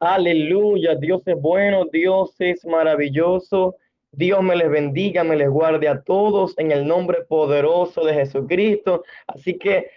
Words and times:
Aleluya, 0.00 0.94
Dios 0.94 1.20
es 1.26 1.36
bueno, 1.36 1.84
Dios 1.84 2.34
es 2.38 2.64
maravilloso. 2.64 3.76
Dios 4.12 4.42
me 4.42 4.56
les 4.56 4.70
bendiga, 4.70 5.22
me 5.24 5.36
les 5.36 5.50
guarde 5.50 5.88
a 5.88 6.00
todos 6.02 6.56
en 6.58 6.72
el 6.72 6.86
nombre 6.86 7.18
poderoso 7.28 8.02
de 8.04 8.14
Jesucristo. 8.14 9.04
Así 9.26 9.58
que 9.58 9.90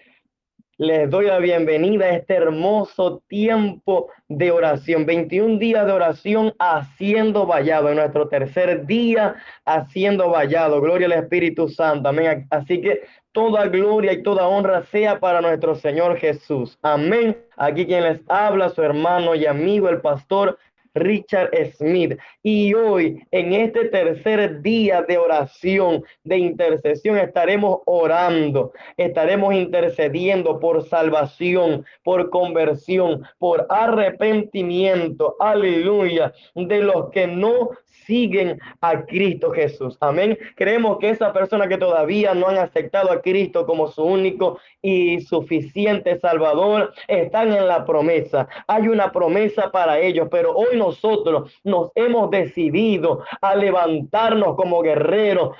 les 0.77 1.09
doy 1.09 1.27
la 1.27 1.37
bienvenida 1.37 2.05
a 2.05 2.15
este 2.15 2.33
hermoso 2.33 3.21
tiempo 3.27 4.09
de 4.27 4.51
oración. 4.51 5.05
21 5.05 5.59
días 5.59 5.85
de 5.85 5.91
oración 5.91 6.53
haciendo 6.57 7.45
vallado. 7.45 7.89
En 7.89 7.97
nuestro 7.97 8.27
tercer 8.27 8.85
día 8.87 9.35
haciendo 9.65 10.29
vallado. 10.29 10.81
Gloria 10.81 11.05
al 11.05 11.13
Espíritu 11.13 11.69
Santo. 11.69 12.09
Amén. 12.09 12.47
Así 12.49 12.81
que 12.81 13.01
toda 13.31 13.67
gloria 13.67 14.13
y 14.13 14.23
toda 14.23 14.47
honra 14.47 14.83
sea 14.85 15.19
para 15.19 15.41
nuestro 15.41 15.75
Señor 15.75 16.17
Jesús. 16.17 16.79
Amén. 16.81 17.37
Aquí 17.55 17.85
quien 17.85 18.03
les 18.03 18.21
habla, 18.27 18.69
su 18.69 18.81
hermano 18.81 19.35
y 19.35 19.45
amigo, 19.45 19.89
el 19.89 20.01
pastor 20.01 20.57
Richard 20.93 21.51
Smith. 21.77 22.17
Y 22.41 22.73
hoy, 22.73 23.21
en 23.31 23.53
este 23.53 23.85
tercer 23.85 24.61
día 24.61 25.01
de 25.01 25.17
oración, 25.17 26.03
de 26.23 26.37
intercesión, 26.37 27.17
estaremos 27.17 27.79
orando, 27.85 28.73
estaremos 28.97 29.53
intercediendo 29.53 30.59
por 30.59 30.87
salvación, 30.87 31.85
por 32.03 32.29
conversión, 32.29 33.23
por 33.39 33.65
arrepentimiento, 33.69 35.35
aleluya, 35.39 36.33
de 36.55 36.79
los 36.79 37.09
que 37.11 37.27
no 37.27 37.69
siguen 38.05 38.59
a 38.81 39.05
Cristo 39.05 39.51
Jesús. 39.51 39.97
Amén. 40.01 40.37
Creemos 40.55 40.97
que 40.99 41.09
esa 41.09 41.31
persona 41.33 41.67
que 41.67 41.77
todavía 41.77 42.33
no 42.33 42.47
han 42.47 42.57
aceptado 42.57 43.11
a 43.11 43.21
Cristo 43.21 43.65
como 43.65 43.87
su 43.87 44.03
único 44.03 44.59
y 44.81 45.21
suficiente 45.21 46.19
Salvador 46.19 46.93
están 47.07 47.53
en 47.53 47.67
la 47.67 47.85
promesa. 47.85 48.47
Hay 48.67 48.87
una 48.87 49.11
promesa 49.11 49.71
para 49.71 49.99
ellos, 49.99 50.27
pero 50.29 50.53
hoy 50.53 50.77
nosotros 50.83 51.51
nos 51.63 51.91
hemos 51.95 52.29
decidido 52.29 53.23
a 53.41 53.55
levantarnos 53.55 54.55
como 54.55 54.81
guerreros, 54.81 55.55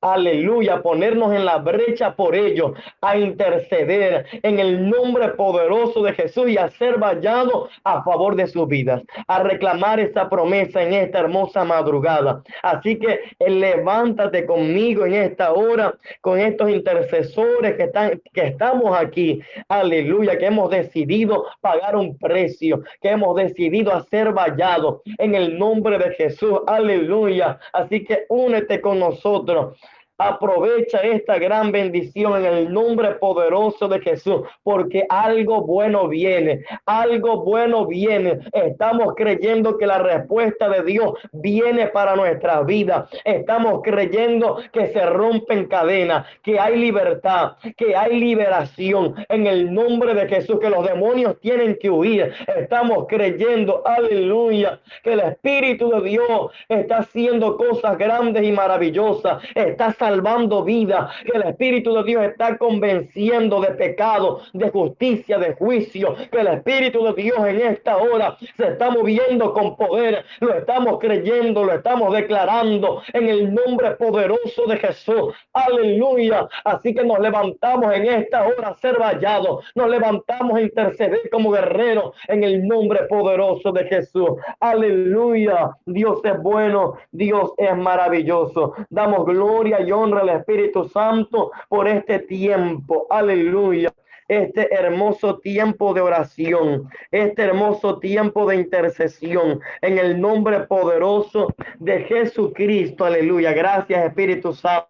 aleluya, 0.00 0.82
ponernos 0.82 1.32
en 1.32 1.44
la 1.44 1.58
brecha 1.58 2.14
por 2.14 2.34
ellos, 2.34 2.72
a 3.00 3.16
interceder 3.16 4.26
en 4.42 4.58
el 4.58 4.88
nombre 4.88 5.28
poderoso 5.30 6.02
de 6.02 6.12
Jesús 6.12 6.48
y 6.48 6.58
a 6.58 6.70
ser 6.70 6.98
vallado 6.98 7.68
a 7.84 8.02
favor 8.02 8.36
de 8.36 8.46
sus 8.46 8.68
vidas, 8.68 9.02
a 9.26 9.42
reclamar 9.42 10.00
esa 10.00 10.28
promesa 10.28 10.82
en 10.82 10.94
esta 10.94 11.20
hermosa 11.20 11.64
madrugada. 11.64 12.42
Así 12.62 12.98
que 12.98 13.20
eh, 13.38 13.50
levántate 13.50 14.46
conmigo 14.46 15.06
en 15.06 15.14
esta 15.14 15.52
hora, 15.52 15.94
con 16.20 16.38
estos 16.38 16.70
intercesores 16.70 17.76
que 17.76 17.84
están, 17.84 18.20
que 18.32 18.48
estamos 18.48 18.96
aquí, 18.96 19.40
aleluya, 19.68 20.38
que 20.38 20.46
hemos 20.46 20.70
decidido 20.70 21.46
pagar 21.60 21.96
un 21.96 22.16
precio, 22.18 22.82
que 23.00 23.10
hemos 23.10 23.34
decidido 23.36 23.92
hacer 23.92 24.32
vallado 24.32 25.02
en 25.18 25.34
el 25.34 25.58
nombre 25.58 25.98
de 25.98 26.14
Jesús, 26.14 26.60
aleluya. 26.66 27.58
Así 27.72 28.04
que 28.04 28.26
únete 28.28 28.80
con 28.80 28.98
nosotros 28.98 29.76
Aprovecha 30.18 31.00
esta 31.00 31.38
gran 31.38 31.72
bendición 31.72 32.36
en 32.36 32.46
el 32.46 32.72
nombre 32.72 33.10
poderoso 33.16 33.86
de 33.86 34.00
Jesús, 34.00 34.40
porque 34.62 35.04
algo 35.10 35.60
bueno 35.60 36.08
viene, 36.08 36.64
algo 36.86 37.44
bueno 37.44 37.86
viene. 37.86 38.38
Estamos 38.52 39.14
creyendo 39.14 39.76
que 39.76 39.86
la 39.86 39.98
respuesta 39.98 40.70
de 40.70 40.82
Dios 40.84 41.12
viene 41.32 41.88
para 41.88 42.16
nuestra 42.16 42.62
vida. 42.62 43.08
Estamos 43.24 43.82
creyendo 43.82 44.58
que 44.72 44.86
se 44.86 45.04
rompen 45.04 45.66
cadenas, 45.66 46.26
que 46.42 46.58
hay 46.58 46.78
libertad, 46.78 47.56
que 47.76 47.94
hay 47.94 48.18
liberación 48.18 49.14
en 49.28 49.46
el 49.46 49.72
nombre 49.72 50.14
de 50.14 50.28
Jesús, 50.28 50.58
que 50.58 50.70
los 50.70 50.86
demonios 50.86 51.38
tienen 51.40 51.76
que 51.78 51.90
huir. 51.90 52.32
Estamos 52.56 53.04
creyendo, 53.06 53.82
aleluya, 53.86 54.80
que 55.02 55.12
el 55.12 55.20
Espíritu 55.20 55.90
de 55.90 56.08
Dios 56.08 56.52
está 56.70 56.98
haciendo 56.98 57.58
cosas 57.58 57.98
grandes 57.98 58.42
y 58.44 58.52
maravillosas. 58.52 59.42
Está 59.54 59.92
salvando 60.06 60.62
vida, 60.62 61.10
que 61.24 61.36
el 61.36 61.42
Espíritu 61.48 61.92
de 61.94 62.04
Dios 62.04 62.24
está 62.26 62.56
convenciendo 62.58 63.60
de 63.60 63.72
pecado, 63.72 64.40
de 64.52 64.70
justicia, 64.70 65.36
de 65.36 65.54
juicio, 65.54 66.14
que 66.30 66.40
el 66.40 66.46
Espíritu 66.46 67.02
de 67.06 67.12
Dios 67.14 67.38
en 67.44 67.60
esta 67.60 67.96
hora 67.96 68.36
se 68.56 68.68
está 68.68 68.88
moviendo 68.88 69.52
con 69.52 69.74
poder, 69.76 70.24
lo 70.38 70.54
estamos 70.54 71.00
creyendo, 71.00 71.64
lo 71.64 71.72
estamos 71.72 72.14
declarando 72.14 73.02
en 73.12 73.28
el 73.28 73.52
nombre 73.52 73.96
poderoso 73.96 74.66
de 74.68 74.76
Jesús. 74.76 75.34
Aleluya. 75.52 76.46
Así 76.64 76.94
que 76.94 77.04
nos 77.04 77.18
levantamos 77.18 77.92
en 77.92 78.06
esta 78.06 78.46
hora 78.46 78.68
a 78.68 78.74
ser 78.78 79.00
vallados, 79.00 79.64
nos 79.74 79.90
levantamos 79.90 80.56
a 80.56 80.60
interceder 80.60 81.28
como 81.32 81.50
guerreros 81.50 82.14
en 82.28 82.44
el 82.44 82.64
nombre 82.64 83.00
poderoso 83.08 83.72
de 83.72 83.84
Jesús. 83.86 84.30
Aleluya. 84.60 85.72
Dios 85.84 86.20
es 86.22 86.40
bueno, 86.40 86.94
Dios 87.10 87.50
es 87.56 87.76
maravilloso. 87.76 88.74
Damos 88.88 89.26
gloria 89.26 89.80
y 89.80 89.90
honra 89.96 90.20
al 90.20 90.28
Espíritu 90.28 90.88
Santo 90.88 91.50
por 91.68 91.88
este 91.88 92.20
tiempo. 92.20 93.06
Aleluya 93.10 93.92
este 94.28 94.74
hermoso 94.74 95.38
tiempo 95.38 95.94
de 95.94 96.00
oración, 96.00 96.88
este 97.10 97.42
hermoso 97.42 97.98
tiempo 98.00 98.48
de 98.48 98.56
intercesión 98.56 99.60
en 99.80 99.98
el 99.98 100.20
nombre 100.20 100.60
poderoso 100.60 101.54
de 101.78 102.00
Jesucristo. 102.04 103.04
Aleluya. 103.04 103.52
Gracias 103.52 104.04
Espíritu 104.04 104.52
Santo. 104.52 104.88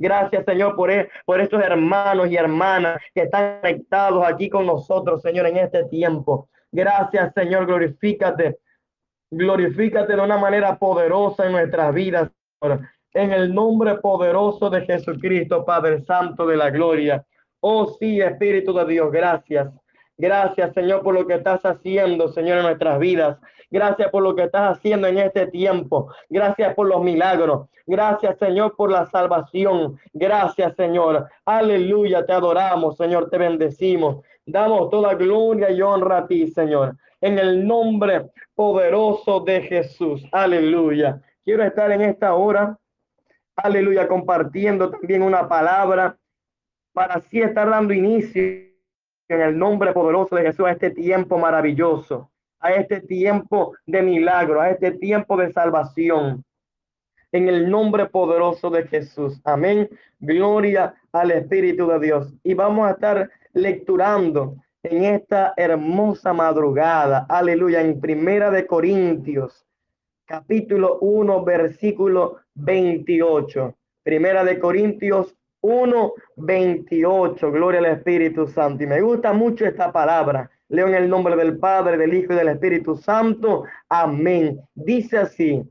Gracias, 0.00 0.44
Señor, 0.44 0.76
por, 0.76 0.92
e, 0.92 1.08
estos 1.38 1.60
hermanos 1.60 2.30
y 2.30 2.36
hermanas 2.36 3.00
que 3.12 3.22
están 3.22 3.58
conectados 3.60 4.24
aquí 4.24 4.48
con 4.48 4.64
nosotros, 4.64 5.20
Señor, 5.22 5.46
en 5.46 5.56
este 5.56 5.84
tiempo. 5.86 6.48
Gracias, 6.70 7.34
Señor, 7.34 7.66
glorifícate. 7.66 8.58
Glorifícate 9.28 10.14
de 10.14 10.22
una 10.22 10.38
manera 10.38 10.78
poderosa 10.78 11.46
en 11.46 11.52
nuestras 11.52 11.92
vidas, 11.92 12.30
en 13.14 13.32
el 13.32 13.54
nombre 13.54 13.96
poderoso 13.96 14.70
de 14.70 14.82
Jesucristo, 14.82 15.64
Padre 15.64 16.00
Santo 16.04 16.46
de 16.46 16.56
la 16.56 16.70
Gloria. 16.70 17.24
Oh 17.60 17.86
sí, 17.98 18.20
Espíritu 18.20 18.72
de 18.72 18.86
Dios, 18.86 19.10
gracias. 19.10 19.68
Gracias, 20.16 20.74
Señor, 20.74 21.02
por 21.02 21.14
lo 21.14 21.26
que 21.26 21.34
estás 21.34 21.64
haciendo, 21.64 22.28
Señor, 22.28 22.58
en 22.58 22.64
nuestras 22.64 22.98
vidas. 22.98 23.38
Gracias 23.70 24.10
por 24.10 24.22
lo 24.22 24.34
que 24.34 24.44
estás 24.44 24.76
haciendo 24.76 25.06
en 25.06 25.18
este 25.18 25.46
tiempo. 25.46 26.12
Gracias 26.28 26.74
por 26.74 26.88
los 26.88 27.02
milagros. 27.02 27.68
Gracias, 27.86 28.38
Señor, 28.38 28.74
por 28.76 28.90
la 28.90 29.06
salvación. 29.06 29.98
Gracias, 30.12 30.74
Señor. 30.76 31.28
Aleluya, 31.44 32.26
te 32.26 32.32
adoramos, 32.32 32.96
Señor, 32.96 33.30
te 33.30 33.38
bendecimos. 33.38 34.24
Damos 34.44 34.90
toda 34.90 35.14
gloria 35.14 35.70
y 35.70 35.80
honra 35.82 36.18
a 36.18 36.26
ti, 36.26 36.48
Señor. 36.48 36.96
En 37.20 37.38
el 37.38 37.66
nombre 37.66 38.30
poderoso 38.54 39.40
de 39.40 39.62
Jesús. 39.62 40.24
Aleluya. 40.32 41.20
Quiero 41.44 41.64
estar 41.64 41.92
en 41.92 42.02
esta 42.02 42.34
hora 42.34 42.78
aleluya, 43.62 44.08
compartiendo 44.08 44.90
también 44.90 45.22
una 45.22 45.48
palabra 45.48 46.16
para 46.92 47.14
así 47.14 47.40
estar 47.40 47.68
dando 47.68 47.92
inicio 47.92 48.42
en 49.28 49.40
el 49.40 49.58
nombre 49.58 49.92
poderoso 49.92 50.36
de 50.36 50.42
Jesús 50.42 50.66
a 50.66 50.72
este 50.72 50.90
tiempo 50.90 51.38
maravilloso, 51.38 52.30
a 52.60 52.72
este 52.72 53.00
tiempo 53.00 53.74
de 53.86 54.02
milagro, 54.02 54.60
a 54.60 54.70
este 54.70 54.92
tiempo 54.92 55.36
de 55.36 55.52
salvación. 55.52 56.44
En 57.30 57.48
el 57.48 57.70
nombre 57.70 58.06
poderoso 58.06 58.70
de 58.70 58.86
Jesús. 58.86 59.38
Amén. 59.44 59.88
Gloria 60.18 60.94
al 61.12 61.30
Espíritu 61.30 61.86
de 61.86 62.00
Dios. 62.00 62.34
Y 62.42 62.54
vamos 62.54 62.88
a 62.88 62.92
estar 62.92 63.30
lecturando 63.52 64.56
en 64.82 65.04
esta 65.04 65.52
hermosa 65.56 66.32
madrugada. 66.32 67.26
Aleluya. 67.28 67.82
En 67.82 68.00
Primera 68.00 68.50
de 68.50 68.66
Corintios, 68.66 69.66
capítulo 70.24 70.98
1, 71.00 71.44
versículo 71.44 72.38
28. 72.58 73.74
Primera 74.02 74.44
de 74.44 74.58
Corintios 74.58 75.34
1, 75.60 76.12
28. 76.36 77.52
Gloria 77.52 77.80
al 77.80 77.86
Espíritu 77.86 78.46
Santo. 78.46 78.84
Y 78.84 78.86
me 78.86 79.00
gusta 79.00 79.32
mucho 79.32 79.64
esta 79.64 79.92
palabra. 79.92 80.50
Leo 80.68 80.86
en 80.88 80.94
el 80.94 81.08
nombre 81.08 81.34
del 81.36 81.58
Padre, 81.58 81.96
del 81.96 82.14
Hijo 82.14 82.32
y 82.32 82.36
del 82.36 82.48
Espíritu 82.48 82.96
Santo. 82.96 83.64
Amén. 83.88 84.60
Dice 84.74 85.18
así. 85.18 85.62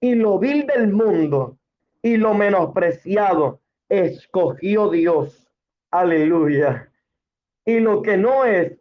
Y 0.00 0.14
lo 0.14 0.38
vil 0.38 0.66
del 0.66 0.88
mundo 0.88 1.58
y 2.02 2.16
lo 2.16 2.34
menospreciado 2.34 3.60
escogió 3.88 4.88
Dios. 4.90 5.48
Aleluya. 5.90 6.90
Y 7.64 7.80
lo 7.80 8.02
que 8.02 8.16
no 8.16 8.44
es 8.44 8.72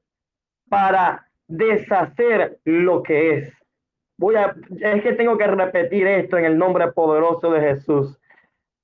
para 0.69 1.27
deshacer 1.47 2.59
lo 2.63 3.03
que 3.03 3.33
es 3.33 3.58
Voy 4.19 4.35
a, 4.35 4.53
es 4.79 5.01
que 5.01 5.13
tengo 5.13 5.37
que 5.37 5.47
repetir 5.47 6.05
esto 6.05 6.37
en 6.37 6.45
el 6.45 6.57
nombre 6.57 6.91
poderoso 6.91 7.51
de 7.51 7.61
Jesús. 7.61 8.19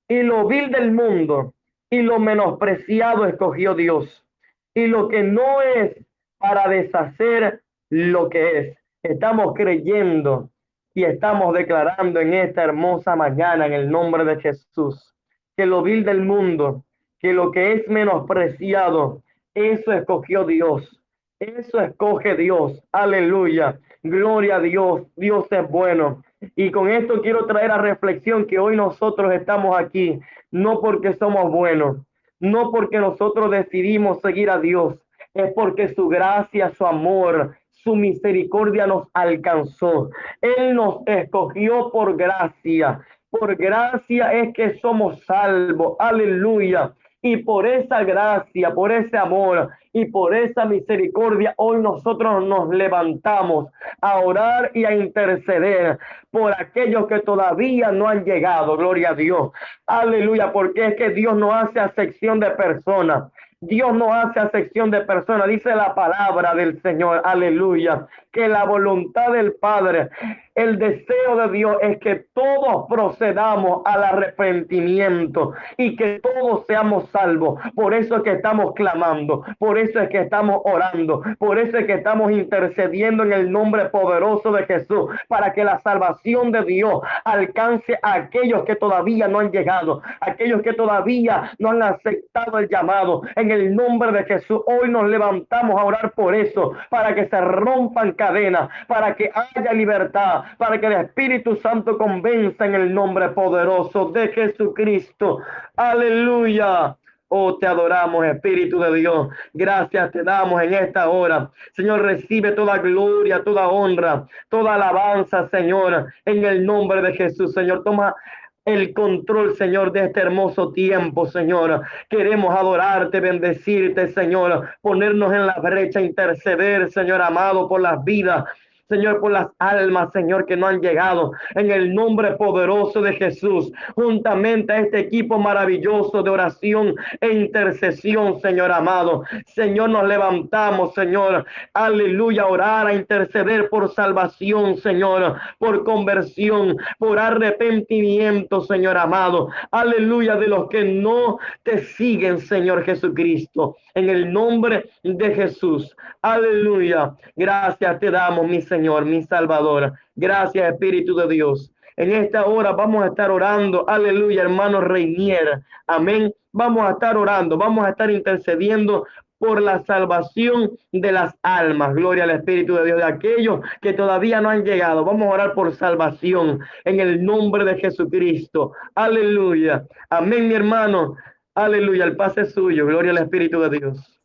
Y 0.07 0.23
lo 0.23 0.47
vil 0.47 0.71
del 0.71 0.91
mundo 0.91 1.53
y 1.89 2.01
lo 2.01 2.19
menospreciado 2.19 3.25
escogió 3.25 3.75
Dios. 3.75 4.25
Y 4.73 4.87
lo 4.87 5.09
que 5.09 5.23
no 5.23 5.61
es 5.61 5.95
para 6.37 6.67
deshacer 6.67 7.61
lo 7.89 8.29
que 8.29 8.59
es. 8.59 8.77
Estamos 9.03 9.53
creyendo 9.55 10.49
y 10.93 11.03
estamos 11.03 11.53
declarando 11.53 12.19
en 12.21 12.33
esta 12.33 12.63
hermosa 12.63 13.15
mañana 13.15 13.65
en 13.67 13.73
el 13.73 13.91
nombre 13.91 14.25
de 14.25 14.39
Jesús 14.39 15.15
que 15.57 15.65
lo 15.65 15.81
vil 15.81 16.03
del 16.03 16.21
mundo, 16.21 16.85
que 17.19 17.33
lo 17.33 17.51
que 17.51 17.73
es 17.73 17.87
menospreciado, 17.87 19.21
eso 19.53 19.93
escogió 19.93 20.43
Dios 20.43 21.01
Eso 21.39 21.79
escoge 21.81 22.35
Dios. 22.35 22.81
Aleluya. 22.91 23.79
Gloria 24.05 24.57
a 24.57 24.59
Dios. 24.59 25.01
Dios 25.15 25.47
es 25.49 25.67
bueno. 25.67 26.23
Y 26.55 26.69
con 26.69 26.91
esto 26.91 27.23
quiero 27.23 27.47
traer 27.47 27.71
a 27.71 27.79
reflexión 27.79 28.45
que 28.45 28.59
hoy 28.59 28.75
nosotros 28.75 29.33
estamos 29.33 29.75
aquí, 29.75 30.19
no 30.51 30.79
porque 30.79 31.13
somos 31.15 31.51
buenos, 31.51 31.97
no 32.39 32.69
porque 32.69 32.99
nosotros 32.99 33.49
decidimos 33.49 34.21
seguir 34.21 34.51
a 34.51 34.59
Dios, 34.59 34.99
es 35.33 35.51
porque 35.53 35.87
su 35.95 36.07
gracia, 36.07 36.69
su 36.69 36.85
amor, 36.85 37.55
su 37.71 37.95
misericordia 37.95 38.85
nos 38.85 39.07
alcanzó. 39.11 40.11
Él 40.39 40.75
nos 40.75 40.99
escogió 41.07 41.89
por 41.89 42.15
gracia. 42.15 42.99
Por 43.31 43.55
gracia 43.55 44.33
es 44.33 44.53
que 44.53 44.77
somos 44.77 45.19
salvos. 45.25 45.95
Aleluya. 45.97 46.93
Y 47.21 47.37
por 47.37 47.65
esa 47.65 48.03
gracia, 48.03 48.73
por 48.73 48.91
ese 48.91 49.17
amor 49.17 49.69
y 49.93 50.05
por 50.05 50.35
esa 50.35 50.65
misericordia, 50.65 51.53
hoy 51.57 51.81
nosotros 51.81 52.45
nos 52.45 52.69
levantamos 52.69 53.71
a 54.01 54.19
orar 54.19 54.69
y 54.75 54.85
a 54.85 54.95
interceder 54.95 55.97
por 56.29 56.53
aquellos 56.53 57.07
que 57.07 57.19
todavía 57.19 57.91
no 57.91 58.07
han 58.07 58.25
llegado. 58.25 58.77
Gloria 58.77 59.11
a 59.11 59.15
Dios. 59.15 59.51
Aleluya, 59.87 60.51
porque 60.51 60.85
es 60.85 60.95
que 60.95 61.09
Dios 61.09 61.35
no 61.35 61.51
hace 61.53 61.79
acepción 61.79 62.39
de 62.39 62.51
personas. 62.51 63.31
Dios 63.61 63.93
no 63.93 64.13
hace 64.13 64.39
acepción 64.39 64.91
de 64.91 65.01
personas, 65.01 65.47
dice 65.47 65.73
la 65.75 65.95
palabra 65.95 66.53
del 66.53 66.81
Señor, 66.81 67.21
aleluya, 67.23 68.05
que 68.35 68.49
la 68.49 68.65
voluntad 68.65 69.31
del 69.31 69.53
Padre, 69.53 70.09
el 70.55 70.77
deseo 70.77 71.37
de 71.37 71.51
Dios 71.57 71.77
es 71.81 71.99
que 71.99 72.25
todos 72.33 72.85
procedamos 72.89 73.81
al 73.85 74.03
arrepentimiento 74.03 75.53
y 75.77 75.95
que 75.95 76.19
todos 76.19 76.65
seamos 76.65 77.09
salvos. 77.11 77.61
Por 77.73 77.93
eso 77.93 78.17
es 78.17 78.23
que 78.23 78.33
estamos 78.33 78.73
clamando, 78.73 79.45
por 79.57 79.77
eso 79.77 80.01
es 80.01 80.09
que 80.09 80.19
estamos 80.19 80.61
orando, 80.65 81.23
por 81.39 81.57
eso 81.59 81.77
es 81.77 81.85
que 81.85 81.93
estamos 81.93 82.29
intercediendo 82.31 83.23
en 83.23 83.31
el 83.31 83.49
nombre 83.49 83.85
poderoso 83.85 84.51
de 84.51 84.65
Jesús, 84.65 85.09
para 85.29 85.53
que 85.53 85.63
la 85.63 85.79
salvación 85.79 86.51
de 86.51 86.63
Dios 86.63 87.01
alcance 87.23 87.97
a 88.01 88.15
aquellos 88.15 88.65
que 88.65 88.75
todavía 88.75 89.29
no 89.29 89.39
han 89.39 89.51
llegado, 89.51 90.01
aquellos 90.19 90.61
que 90.61 90.73
todavía 90.73 91.51
no 91.57 91.69
han 91.69 91.83
aceptado 91.83 92.59
el 92.59 92.67
llamado. 92.67 93.21
En 93.37 93.49
el 93.51 93.73
nombre 93.73 94.11
de 94.11 94.25
Jesús, 94.25 94.59
hoy 94.67 94.89
nos 94.89 95.07
levantamos 95.07 95.79
a 95.79 95.85
orar 95.85 96.11
por 96.11 96.35
eso, 96.35 96.73
para 96.89 97.15
que 97.15 97.27
se 97.27 97.39
rompan 97.39 98.11
cadenas, 98.25 98.69
para 98.87 99.15
que 99.15 99.29
haya 99.33 99.73
libertad, 99.73 100.43
para 100.57 100.79
que 100.79 100.87
el 100.87 100.93
Espíritu 100.93 101.55
Santo 101.57 101.97
convenza 101.97 102.65
en 102.65 102.75
el 102.75 102.93
nombre 102.93 103.29
poderoso 103.29 104.11
de 104.11 104.29
Jesucristo. 104.29 105.39
Aleluya. 105.75 106.95
Oh, 107.27 107.57
te 107.57 107.67
adoramos, 107.67 108.25
Espíritu 108.25 108.79
de 108.79 108.95
Dios. 108.95 109.29
Gracias 109.53 110.11
te 110.11 110.23
damos 110.23 110.61
en 110.61 110.73
esta 110.73 111.09
hora. 111.09 111.49
Señor, 111.73 112.01
recibe 112.03 112.51
toda 112.51 112.77
gloria, 112.77 113.43
toda 113.43 113.67
honra, 113.67 114.25
toda 114.49 114.75
alabanza, 114.75 115.47
Señor, 115.49 116.13
en 116.25 116.45
el 116.45 116.65
nombre 116.65 117.01
de 117.01 117.13
Jesús. 117.13 117.53
Señor, 117.53 117.83
toma 117.83 118.15
el 118.65 118.93
control, 118.93 119.55
Señor, 119.55 119.91
de 119.91 120.05
este 120.05 120.19
hermoso 120.19 120.71
tiempo, 120.73 121.27
Señor. 121.27 121.83
Queremos 122.09 122.55
adorarte, 122.55 123.19
bendecirte, 123.19 124.07
Señor, 124.07 124.69
ponernos 124.81 125.31
en 125.31 125.45
la 125.45 125.55
brecha, 125.59 126.01
interceder, 126.01 126.91
Señor 126.91 127.21
amado, 127.21 127.69
por 127.69 127.81
las 127.81 128.03
vidas 128.03 128.43
Señor, 128.87 129.19
por 129.19 129.31
las 129.31 129.47
almas, 129.57 130.11
Señor, 130.13 130.45
que 130.45 130.55
no 130.55 130.67
han 130.67 130.79
llegado. 130.79 131.31
En 131.55 131.71
el 131.71 131.95
nombre 131.95 132.33
poderoso 132.33 133.01
de 133.01 133.13
Jesús, 133.13 133.71
juntamente 133.95 134.73
a 134.73 134.79
este 134.81 134.99
equipo 134.99 135.39
maravilloso 135.39 136.21
de 136.21 136.29
oración 136.29 136.93
e 137.19 137.29
intercesión, 137.29 138.39
Señor 138.41 138.71
amado. 138.71 139.23
Señor, 139.47 139.89
nos 139.89 140.07
levantamos, 140.07 140.93
Señor. 140.93 141.45
Aleluya, 141.73 142.45
orar, 142.45 142.85
a 142.85 142.93
interceder 142.93 143.69
por 143.69 143.91
salvación, 143.91 144.77
Señor, 144.77 145.35
por 145.57 145.83
conversión, 145.83 146.77
por 146.99 147.17
arrepentimiento, 147.17 148.61
Señor 148.61 148.97
amado. 148.97 149.49
Aleluya, 149.71 150.35
de 150.35 150.47
los 150.47 150.69
que 150.69 150.83
no 150.83 151.39
te 151.63 151.79
siguen, 151.79 152.37
Señor 152.39 152.83
Jesucristo. 152.83 153.77
En 153.95 154.09
el 154.09 154.31
nombre 154.31 154.89
de 155.03 155.33
Jesús. 155.33 155.95
Aleluya. 156.21 157.13
Gracias 157.35 157.99
te 157.99 158.11
damos, 158.11 158.47
mi 158.47 158.61
Señor. 158.61 158.74
Señor, 158.75 159.05
mi 159.05 159.23
Salvador. 159.23 159.93
Gracias, 160.15 160.73
Espíritu 160.73 161.15
de 161.15 161.27
Dios. 161.29 161.71
En 161.95 162.11
esta 162.11 162.45
hora 162.45 162.73
vamos 162.73 163.05
a 163.05 163.07
estar 163.07 163.31
orando, 163.31 163.87
aleluya, 163.87 164.41
hermano 164.41 164.81
Reinier. 164.81 165.63
Amén. 165.87 166.33
Vamos 166.51 166.85
a 166.85 166.91
estar 166.91 167.15
orando, 167.15 167.57
vamos 167.57 167.85
a 167.85 167.91
estar 167.91 168.11
intercediendo 168.11 169.05
por 169.37 169.61
la 169.61 169.83
salvación 169.85 170.71
de 170.91 171.11
las 171.13 171.35
almas. 171.41 171.93
Gloria 171.93 172.25
al 172.25 172.31
Espíritu 172.31 172.75
de 172.75 172.85
Dios, 172.85 172.97
de 172.97 173.03
aquellos 173.05 173.61
que 173.81 173.93
todavía 173.93 174.41
no 174.41 174.49
han 174.49 174.65
llegado. 174.65 175.05
Vamos 175.05 175.27
a 175.27 175.31
orar 175.31 175.53
por 175.53 175.73
salvación 175.75 176.59
en 176.83 176.99
el 176.99 177.23
nombre 177.23 177.63
de 177.63 177.77
Jesucristo. 177.77 178.73
Aleluya. 178.93 179.85
Amén, 180.09 180.49
mi 180.49 180.53
hermano. 180.53 181.15
Aleluya. 181.53 182.03
El 182.03 182.17
pase 182.17 182.41
es 182.41 182.53
suyo. 182.53 182.85
Gloria 182.85 183.11
al 183.11 183.19
Espíritu 183.19 183.61
de 183.61 183.69
Dios. 183.69 184.19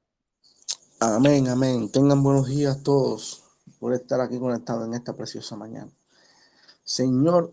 Amén, 1.00 1.46
amén. 1.48 1.90
Tengan 1.92 2.22
buenos 2.22 2.48
días 2.48 2.82
todos 2.82 3.49
por 3.80 3.94
estar 3.94 4.20
aquí 4.20 4.38
conectado 4.38 4.84
en 4.84 4.94
esta 4.94 5.16
preciosa 5.16 5.56
mañana. 5.56 5.90
Señor, 6.84 7.52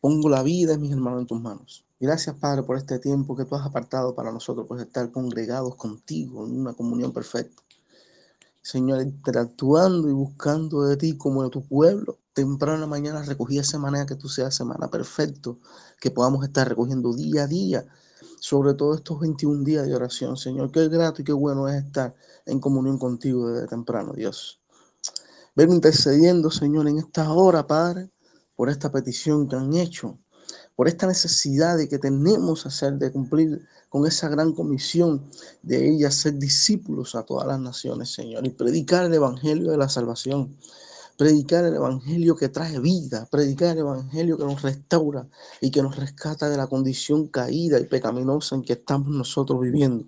pongo 0.00 0.28
la 0.28 0.42
vida 0.42 0.72
de 0.72 0.78
mis 0.78 0.92
hermanos 0.92 1.20
en 1.20 1.26
tus 1.26 1.40
manos. 1.40 1.84
Gracias, 2.00 2.36
Padre, 2.36 2.62
por 2.62 2.76
este 2.76 2.98
tiempo 2.98 3.36
que 3.36 3.44
tú 3.44 3.54
has 3.54 3.64
apartado 3.64 4.14
para 4.14 4.32
nosotros, 4.32 4.66
por 4.66 4.80
estar 4.80 5.10
congregados 5.10 5.76
contigo 5.76 6.46
en 6.46 6.60
una 6.60 6.74
comunión 6.74 7.12
perfecta. 7.12 7.62
Señor, 8.62 9.00
interactuando 9.00 10.08
y 10.08 10.12
buscando 10.12 10.82
de 10.84 10.96
ti 10.96 11.16
como 11.16 11.42
de 11.42 11.50
tu 11.50 11.62
pueblo. 11.66 12.18
Temprano 12.34 12.74
en 12.74 12.80
la 12.82 12.86
mañana 12.86 13.22
recogí 13.22 13.58
esa 13.58 13.78
manera 13.78 14.06
que 14.06 14.14
tú 14.14 14.28
seas 14.28 14.54
semana 14.54 14.88
perfecto, 14.88 15.58
que 16.00 16.10
podamos 16.10 16.44
estar 16.44 16.68
recogiendo 16.68 17.14
día 17.14 17.44
a 17.44 17.46
día, 17.46 17.86
sobre 18.40 18.74
todo 18.74 18.94
estos 18.94 19.20
21 19.20 19.64
días 19.64 19.86
de 19.86 19.94
oración, 19.94 20.36
Señor. 20.36 20.70
Qué 20.70 20.88
grato 20.88 21.22
y 21.22 21.24
qué 21.24 21.32
bueno 21.32 21.68
es 21.68 21.82
estar 21.82 22.14
en 22.46 22.60
comunión 22.60 22.98
contigo 22.98 23.48
desde 23.48 23.68
temprano, 23.68 24.12
Dios. 24.12 24.60
Ven 25.58 25.72
intercediendo, 25.72 26.52
Señor, 26.52 26.86
en 26.86 26.98
esta 26.98 27.32
hora, 27.32 27.66
Padre, 27.66 28.10
por 28.54 28.70
esta 28.70 28.92
petición 28.92 29.48
que 29.48 29.56
han 29.56 29.74
hecho, 29.74 30.16
por 30.76 30.86
esta 30.86 31.08
necesidad 31.08 31.76
de 31.76 31.88
que 31.88 31.98
tenemos 31.98 32.64
hacer 32.64 32.92
de 32.92 33.10
cumplir 33.10 33.66
con 33.88 34.06
esa 34.06 34.28
gran 34.28 34.52
comisión 34.52 35.28
de 35.64 35.90
ella 35.90 36.12
ser 36.12 36.34
discípulos 36.38 37.16
a 37.16 37.24
todas 37.24 37.48
las 37.48 37.58
naciones, 37.58 38.12
Señor, 38.12 38.46
y 38.46 38.50
predicar 38.50 39.06
el 39.06 39.14
evangelio 39.14 39.72
de 39.72 39.78
la 39.78 39.88
salvación, 39.88 40.56
predicar 41.16 41.64
el 41.64 41.74
evangelio 41.74 42.36
que 42.36 42.50
trae 42.50 42.78
vida, 42.78 43.26
predicar 43.28 43.72
el 43.72 43.78
evangelio 43.78 44.38
que 44.38 44.44
nos 44.44 44.62
restaura 44.62 45.26
y 45.60 45.72
que 45.72 45.82
nos 45.82 45.96
rescata 45.96 46.48
de 46.48 46.56
la 46.56 46.68
condición 46.68 47.26
caída 47.26 47.80
y 47.80 47.84
pecaminosa 47.86 48.54
en 48.54 48.62
que 48.62 48.74
estamos 48.74 49.08
nosotros 49.08 49.60
viviendo 49.60 50.04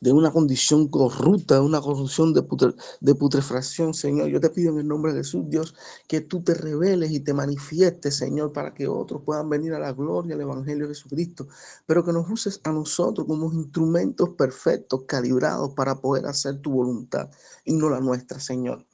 de 0.00 0.12
una 0.12 0.30
condición 0.30 0.88
corrupta, 0.88 1.54
de 1.56 1.60
una 1.60 1.80
corrupción 1.80 2.34
de, 2.34 3.14
putrefacción, 3.14 3.94
Señor. 3.94 4.28
Yo 4.28 4.40
te 4.40 4.50
pido 4.50 4.72
en 4.72 4.78
el 4.78 4.88
nombre 4.88 5.12
de 5.12 5.20
Jesús, 5.20 5.44
Dios, 5.48 5.74
que 6.06 6.20
tú 6.20 6.42
te 6.42 6.54
reveles 6.54 7.10
y 7.10 7.20
te 7.20 7.32
manifiestes, 7.34 8.16
Señor, 8.16 8.52
para 8.52 8.74
que 8.74 8.88
otros 8.88 9.22
puedan 9.22 9.48
venir 9.48 9.72
a 9.74 9.78
la 9.78 9.92
gloria 9.92 10.34
al 10.34 10.42
Evangelio 10.42 10.86
de 10.86 10.94
Jesucristo, 10.94 11.48
pero 11.86 12.04
que 12.04 12.12
nos 12.12 12.28
uses 12.30 12.60
a 12.64 12.72
nosotros 12.72 13.26
como 13.26 13.52
instrumentos 13.52 14.30
perfectos, 14.30 15.02
calibrados 15.06 15.74
para 15.74 15.96
poder 16.00 16.26
hacer 16.26 16.60
tu 16.60 16.72
voluntad 16.72 17.30
y 17.64 17.74
no 17.74 17.88
la 17.88 18.00
nuestra, 18.00 18.40
Señor. 18.40 18.84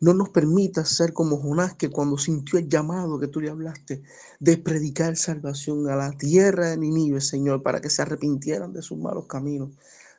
No 0.00 0.14
nos 0.14 0.30
permitas 0.30 0.88
ser 0.88 1.12
como 1.12 1.38
Jonás 1.38 1.74
que 1.74 1.90
cuando 1.90 2.16
sintió 2.16 2.58
el 2.58 2.68
llamado 2.68 3.18
que 3.18 3.28
tú 3.28 3.40
le 3.40 3.50
hablaste 3.50 4.02
de 4.40 4.56
predicar 4.56 5.16
salvación 5.16 5.88
a 5.88 5.96
la 5.96 6.12
tierra 6.12 6.70
de 6.70 6.78
Nínive, 6.78 7.20
Señor, 7.20 7.62
para 7.62 7.80
que 7.80 7.90
se 7.90 8.02
arrepintieran 8.02 8.72
de 8.72 8.82
sus 8.82 8.98
malos 8.98 9.26
caminos 9.26 9.70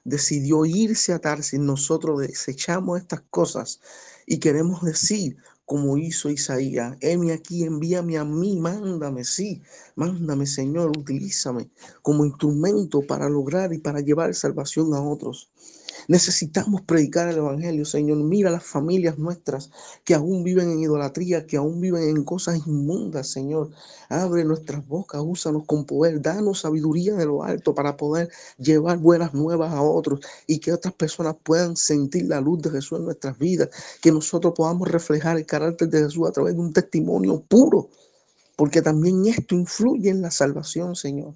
decidió 0.07 0.65
irse 0.65 1.11
a 1.11 1.19
Tarsis, 1.19 1.59
nosotros 1.59 2.21
desechamos 2.21 2.99
estas 3.01 3.21
cosas 3.29 3.81
y 4.25 4.39
queremos 4.39 4.81
decir, 4.81 5.35
como 5.65 5.97
hizo 5.97 6.29
Isaías, 6.29 6.95
heme 7.01 7.33
aquí, 7.33 7.65
envíame 7.65 8.17
a 8.17 8.23
mí, 8.23 8.57
mándame, 8.57 9.25
sí, 9.25 9.61
mándame 9.95 10.45
Señor, 10.47 10.97
utilízame 10.97 11.69
como 12.01 12.23
instrumento 12.23 13.01
para 13.01 13.27
lograr 13.27 13.73
y 13.73 13.79
para 13.79 13.99
llevar 13.99 14.33
salvación 14.33 14.93
a 14.93 15.01
otros. 15.01 15.49
Necesitamos 16.07 16.81
predicar 16.83 17.27
el 17.27 17.37
Evangelio, 17.37 17.83
Señor. 17.83 18.17
Mira 18.23 18.49
las 18.49 18.63
familias 18.63 19.17
nuestras 19.17 19.69
que 20.05 20.13
aún 20.13 20.41
viven 20.41 20.71
en 20.71 20.79
idolatría, 20.79 21.45
que 21.45 21.57
aún 21.57 21.81
viven 21.81 22.03
en 22.03 22.23
cosas 22.23 22.65
inmundas, 22.65 23.27
Señor. 23.27 23.71
Abre 24.07 24.45
nuestras 24.45 24.87
bocas, 24.87 25.21
úsanos 25.21 25.65
con 25.65 25.83
poder, 25.85 26.21
danos 26.21 26.61
sabiduría 26.61 27.15
de 27.15 27.25
lo 27.25 27.43
alto 27.43 27.75
para 27.75 27.97
poder 27.97 28.29
llevar 28.57 28.99
buenas 28.99 29.33
nuevas 29.33 29.73
a 29.73 29.81
otros 29.81 30.21
y 30.47 30.59
que 30.59 30.71
otras 30.71 30.93
personas 30.93 31.35
puedan 31.43 31.75
sentir 31.75 32.25
la 32.27 32.39
luz 32.39 32.61
de 32.61 32.69
Jesús 32.69 32.99
en 32.99 33.05
nuestras 33.05 33.37
vidas, 33.37 33.69
que 34.01 34.11
nosotros 34.11 34.53
podamos 34.55 34.87
reflejar 34.87 35.35
el 35.37 35.45
carácter 35.45 35.89
de 35.89 36.03
Jesús 36.03 36.25
a 36.25 36.31
través 36.31 36.53
de 36.53 36.61
un 36.61 36.71
testimonio 36.71 37.41
puro, 37.41 37.89
porque 38.55 38.81
también 38.81 39.25
esto 39.27 39.55
influye 39.55 40.09
en 40.09 40.21
la 40.21 40.31
salvación, 40.31 40.95
Señor 40.95 41.33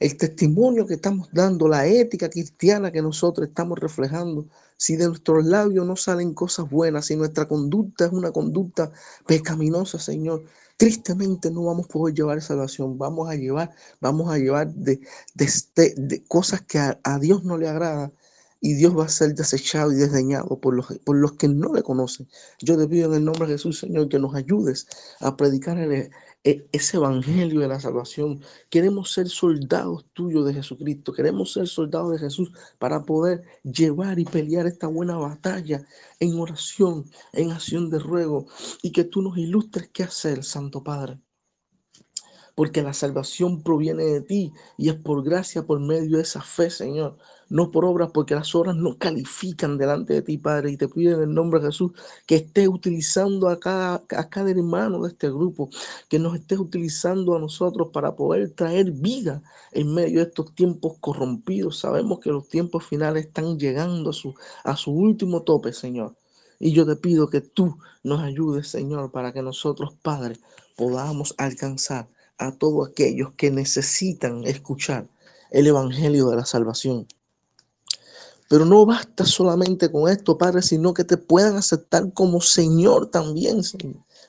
el 0.00 0.16
testimonio 0.16 0.86
que 0.86 0.94
estamos 0.94 1.28
dando, 1.32 1.68
la 1.68 1.86
ética 1.86 2.28
cristiana 2.28 2.92
que 2.92 3.02
nosotros 3.02 3.48
estamos 3.48 3.78
reflejando, 3.78 4.46
si 4.76 4.96
de 4.96 5.06
nuestros 5.06 5.44
labios 5.44 5.86
no 5.86 5.96
salen 5.96 6.34
cosas 6.34 6.68
buenas, 6.68 7.06
si 7.06 7.16
nuestra 7.16 7.46
conducta 7.48 8.06
es 8.06 8.12
una 8.12 8.30
conducta 8.30 8.92
pecaminosa, 9.26 9.98
Señor, 9.98 10.44
tristemente 10.76 11.50
no 11.50 11.64
vamos 11.64 11.86
a 11.86 11.88
poder 11.88 12.14
llevar 12.14 12.42
salvación. 12.42 12.98
Vamos 12.98 13.28
a 13.30 13.34
llevar, 13.34 13.74
vamos 14.00 14.30
a 14.32 14.38
llevar 14.38 14.72
de, 14.74 15.00
de, 15.34 16.24
cosas 16.24 16.62
que 16.62 16.78
a, 16.78 17.18
Dios 17.18 17.44
no 17.44 17.56
le 17.56 17.68
agrada 17.68 18.12
y 18.60 18.74
Dios 18.74 18.96
va 18.98 19.04
a 19.04 19.08
ser 19.08 19.34
desechado 19.34 19.92
y 19.92 19.96
desdeñado 19.96 20.60
por 20.60 20.74
los, 20.74 20.86
por 21.04 21.16
los 21.16 21.32
que 21.34 21.48
no 21.48 21.72
le 21.72 21.82
conocen. 21.82 22.28
Yo 22.58 22.76
te 22.76 22.88
pido 22.88 23.08
en 23.08 23.18
el 23.18 23.24
nombre 23.24 23.46
de 23.46 23.54
Jesús, 23.54 23.78
Señor, 23.78 24.08
que 24.08 24.18
nos 24.18 24.34
ayudes 24.34 24.86
a 25.20 25.36
predicar 25.36 25.78
el, 25.78 26.10
ese 26.72 26.96
evangelio 26.96 27.60
de 27.60 27.68
la 27.68 27.80
salvación. 27.80 28.40
Queremos 28.70 29.12
ser 29.12 29.28
soldados 29.28 30.06
tuyos 30.12 30.46
de 30.46 30.54
Jesucristo. 30.54 31.12
Queremos 31.12 31.52
ser 31.52 31.66
soldados 31.66 32.12
de 32.12 32.18
Jesús 32.18 32.52
para 32.78 33.04
poder 33.04 33.42
llevar 33.64 34.18
y 34.18 34.24
pelear 34.24 34.66
esta 34.66 34.86
buena 34.86 35.16
batalla 35.16 35.84
en 36.20 36.38
oración, 36.38 37.04
en 37.32 37.50
acción 37.52 37.90
de 37.90 37.98
ruego 37.98 38.46
y 38.82 38.92
que 38.92 39.04
tú 39.04 39.22
nos 39.22 39.36
ilustres 39.38 39.88
qué 39.92 40.04
hacer, 40.04 40.44
Santo 40.44 40.82
Padre 40.82 41.25
porque 42.56 42.82
la 42.82 42.94
salvación 42.94 43.62
proviene 43.62 44.04
de 44.04 44.22
ti 44.22 44.52
y 44.78 44.88
es 44.88 44.94
por 44.96 45.22
gracia, 45.22 45.66
por 45.66 45.78
medio 45.78 46.16
de 46.16 46.22
esa 46.22 46.40
fe, 46.40 46.70
Señor, 46.70 47.18
no 47.50 47.70
por 47.70 47.84
obras, 47.84 48.10
porque 48.14 48.34
las 48.34 48.54
obras 48.54 48.74
no 48.74 48.96
califican 48.96 49.76
delante 49.76 50.14
de 50.14 50.22
ti, 50.22 50.38
Padre, 50.38 50.70
y 50.72 50.78
te 50.78 50.88
pido 50.88 51.16
en 51.16 51.28
el 51.28 51.34
nombre 51.34 51.60
de 51.60 51.66
Jesús 51.66 51.92
que 52.26 52.36
estés 52.36 52.66
utilizando 52.66 53.48
a 53.50 53.60
cada, 53.60 54.02
hermano 54.50 55.02
de 55.02 55.10
este 55.10 55.28
grupo, 55.28 55.68
que 56.08 56.18
nos 56.18 56.34
estés 56.34 56.58
utilizando 56.58 57.36
a 57.36 57.38
nosotros 57.38 57.90
para 57.92 58.16
poder 58.16 58.50
traer 58.52 58.90
vida 58.90 59.42
en 59.72 59.92
medio 59.92 60.20
de 60.20 60.28
estos 60.28 60.54
tiempos 60.54 60.94
corrompidos. 60.98 61.78
Sabemos 61.80 62.20
que 62.20 62.30
los 62.30 62.48
tiempos 62.48 62.86
finales 62.86 63.26
están 63.26 63.58
llegando 63.58 64.12
a 64.64 64.76
su 64.76 64.90
último 64.90 65.42
tope, 65.42 65.74
Señor. 65.74 66.16
Y 66.58 66.72
yo 66.72 66.86
te 66.86 66.96
pido 66.96 67.28
que 67.28 67.42
tú 67.42 67.76
nos 68.02 68.22
ayudes, 68.22 68.68
Señor, 68.68 69.12
para 69.12 69.34
que 69.34 69.42
nosotros, 69.42 69.92
Padre, 70.02 70.38
podamos 70.74 71.34
alcanzar 71.36 72.08
a 72.38 72.52
todos 72.52 72.88
aquellos 72.88 73.32
que 73.36 73.50
necesitan 73.50 74.44
escuchar 74.44 75.08
el 75.50 75.66
Evangelio 75.66 76.28
de 76.28 76.36
la 76.36 76.44
salvación. 76.44 77.06
Pero 78.48 78.64
no 78.64 78.86
basta 78.86 79.24
solamente 79.24 79.90
con 79.90 80.08
esto, 80.08 80.38
Padre, 80.38 80.62
sino 80.62 80.94
que 80.94 81.04
te 81.04 81.16
puedan 81.16 81.56
aceptar 81.56 82.12
como 82.12 82.40
Señor 82.40 83.10
también, 83.10 83.62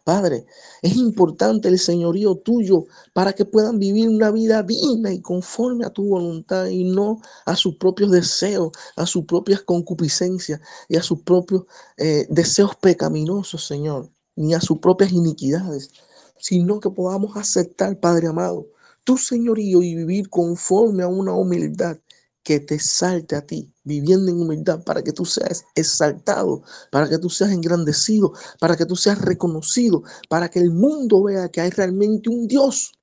Padre, 0.04 0.46
es 0.82 0.96
importante 0.96 1.68
el 1.68 1.78
señorío 1.78 2.36
tuyo 2.36 2.86
para 3.12 3.34
que 3.34 3.44
puedan 3.44 3.78
vivir 3.78 4.08
una 4.08 4.32
vida 4.32 4.64
digna 4.64 5.12
y 5.12 5.22
conforme 5.22 5.86
a 5.86 5.90
tu 5.90 6.08
voluntad 6.08 6.68
y 6.68 6.86
no 6.86 7.20
a 7.46 7.58
sus 7.58 7.76
propios 7.76 8.12
deseos, 8.12 8.72
a 8.96 9.06
sus 9.06 9.26
propias 9.26 9.62
concupiscencias 9.64 10.62
y 10.88 10.96
a 10.96 11.04
sus 11.04 11.24
propios 11.24 11.64
eh, 11.98 12.26
deseos 12.30 12.78
pecaminosos, 12.78 13.68
Señor, 13.68 14.10
ni 14.38 14.54
a 14.54 14.62
sus 14.62 14.80
propias 14.80 15.12
iniquidades 15.12 15.92
sino 16.40 16.80
que 16.80 16.90
podamos 16.90 17.36
aceptar, 17.38 18.00
Padre 18.00 18.28
amado, 18.28 18.68
tu 19.04 19.18
señorío 19.18 19.82
y 19.84 19.96
vivir 19.96 20.30
conforme 20.30 21.04
a 21.04 21.08
una 21.08 21.34
humildad 21.34 21.98
que 22.44 22.60
te 22.62 22.80
salte 22.80 23.36
a 23.36 23.46
ti, 23.46 23.74
viviendo 23.84 24.32
en 24.32 24.42
humildad, 24.42 24.84
para 24.86 25.04
que 25.04 25.12
tú 25.12 25.26
seas 25.26 25.66
exaltado, 25.76 26.64
para 26.92 27.10
que 27.10 27.18
tú 27.18 27.30
seas 27.30 27.52
engrandecido, 27.52 28.32
para 28.60 28.78
que 28.78 28.86
tú 28.86 28.96
seas 28.96 29.20
reconocido, 29.20 30.04
para 30.30 30.50
que 30.50 30.60
el 30.60 30.72
mundo 30.72 31.24
vea 31.24 31.50
que 31.50 31.62
hay 31.62 31.70
realmente 31.72 32.30
un 32.30 32.48
Dios 32.48 32.97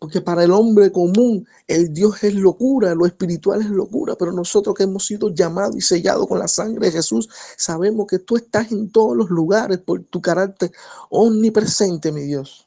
porque 0.00 0.22
para 0.22 0.42
el 0.42 0.50
hombre 0.50 0.90
común 0.90 1.46
el 1.68 1.92
Dios 1.92 2.24
es 2.24 2.34
locura, 2.34 2.94
lo 2.94 3.04
espiritual 3.04 3.60
es 3.60 3.68
locura, 3.68 4.16
pero 4.18 4.32
nosotros 4.32 4.74
que 4.74 4.84
hemos 4.84 5.04
sido 5.06 5.28
llamados 5.28 5.76
y 5.76 5.82
sellados 5.82 6.26
con 6.26 6.38
la 6.38 6.48
sangre 6.48 6.86
de 6.86 6.92
Jesús, 6.92 7.28
sabemos 7.58 8.06
que 8.06 8.18
tú 8.18 8.36
estás 8.38 8.72
en 8.72 8.90
todos 8.90 9.14
los 9.14 9.28
lugares 9.28 9.78
por 9.78 10.02
tu 10.04 10.22
carácter 10.22 10.72
omnipresente, 11.10 12.12
mi 12.12 12.22
Dios. 12.22 12.66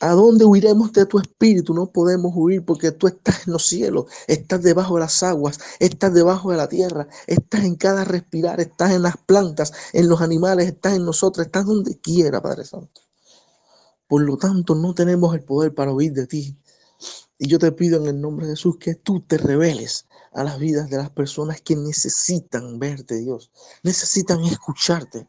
¿A 0.00 0.12
dónde 0.12 0.46
huiremos 0.46 0.94
de 0.94 1.04
tu 1.04 1.18
espíritu? 1.18 1.74
No 1.74 1.92
podemos 1.92 2.32
huir 2.34 2.64
porque 2.64 2.90
tú 2.90 3.06
estás 3.06 3.46
en 3.46 3.52
los 3.52 3.66
cielos, 3.66 4.06
estás 4.26 4.62
debajo 4.62 4.94
de 4.94 5.00
las 5.00 5.22
aguas, 5.22 5.58
estás 5.78 6.14
debajo 6.14 6.50
de 6.50 6.56
la 6.56 6.68
tierra, 6.70 7.06
estás 7.26 7.64
en 7.64 7.76
cada 7.76 8.02
respirar, 8.02 8.60
estás 8.60 8.92
en 8.92 9.02
las 9.02 9.18
plantas, 9.18 9.74
en 9.92 10.08
los 10.08 10.22
animales, 10.22 10.68
estás 10.68 10.94
en 10.94 11.04
nosotros, 11.04 11.44
estás 11.44 11.66
donde 11.66 11.98
quiera, 11.98 12.40
Padre 12.40 12.64
Santo. 12.64 13.02
Por 14.08 14.22
lo 14.22 14.36
tanto, 14.36 14.74
no 14.74 14.94
tenemos 14.94 15.34
el 15.34 15.42
poder 15.42 15.74
para 15.74 15.92
huir 15.92 16.12
de 16.12 16.26
ti. 16.26 16.56
Y 17.38 17.48
yo 17.48 17.58
te 17.58 17.72
pido 17.72 18.00
en 18.00 18.06
el 18.06 18.20
nombre 18.20 18.46
de 18.46 18.52
Jesús 18.52 18.76
que 18.78 18.94
tú 18.94 19.20
te 19.20 19.38
reveles 19.38 20.06
a 20.32 20.44
las 20.44 20.58
vidas 20.58 20.90
de 20.90 20.96
las 20.96 21.10
personas 21.10 21.60
que 21.60 21.76
necesitan 21.76 22.78
verte, 22.78 23.16
Dios. 23.16 23.50
Necesitan 23.82 24.44
escucharte. 24.44 25.26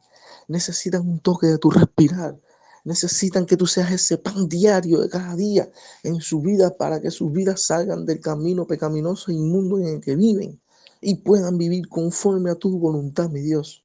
Necesitan 0.47 1.07
un 1.07 1.19
toque 1.19 1.47
de 1.47 1.57
tu 1.57 1.71
respirar. 1.71 2.39
Necesitan 2.83 3.45
que 3.45 3.57
tú 3.57 3.65
seas 3.65 3.91
ese 3.91 4.17
pan 4.17 4.47
diario 4.47 5.01
de 5.01 5.09
cada 5.09 5.35
día 5.35 5.69
en 6.03 6.21
su 6.21 6.41
vida 6.41 6.75
para 6.77 7.01
que 7.01 7.11
sus 7.11 7.31
vidas 7.31 7.65
salgan 7.65 8.05
del 8.05 8.19
camino 8.19 8.67
pecaminoso 8.67 9.31
e 9.31 9.35
inmundo 9.35 9.79
en 9.79 9.87
el 9.87 10.01
que 10.01 10.15
viven 10.15 10.61
y 11.01 11.15
puedan 11.15 11.57
vivir 11.57 11.87
conforme 11.87 12.51
a 12.51 12.55
tu 12.55 12.77
voluntad, 12.77 13.29
mi 13.29 13.41
Dios. 13.41 13.84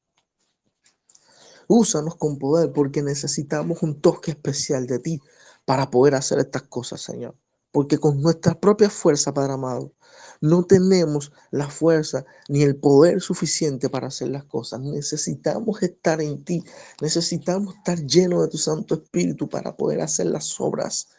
Úsanos 1.73 2.17
con 2.17 2.37
poder 2.37 2.73
porque 2.73 3.00
necesitamos 3.00 3.85
un 3.85 4.00
toque 4.00 4.33
especial 4.33 4.89
de 4.89 4.99
ti 4.99 5.21
para 5.65 5.89
poder 5.89 6.17
hacer 6.17 6.41
estas 6.41 6.62
cosas, 6.62 7.00
Señor. 7.00 7.37
Porque 7.71 7.97
con 7.97 8.21
nuestra 8.21 8.59
propia 8.59 8.91
fuerza, 8.91 9.33
Padre 9.33 9.53
amado, 9.53 9.93
no 10.41 10.65
tenemos 10.65 11.31
la 11.53 11.71
fuerza 11.71 12.25
ni 12.49 12.65
el 12.65 12.75
poder 12.75 13.21
suficiente 13.21 13.89
para 13.89 14.09
hacer 14.09 14.31
las 14.31 14.47
cosas. 14.47 14.81
Necesitamos 14.81 15.81
estar 15.85 16.21
en 16.21 16.43
ti. 16.43 16.65
Necesitamos 17.00 17.77
estar 17.77 18.05
llenos 18.05 18.43
de 18.43 18.49
tu 18.49 18.59
Santo 18.59 18.97
Espíritu 18.97 19.49
para 19.49 19.77
poder 19.77 20.00
hacer 20.00 20.27
las 20.27 20.61
obras. 20.61 21.11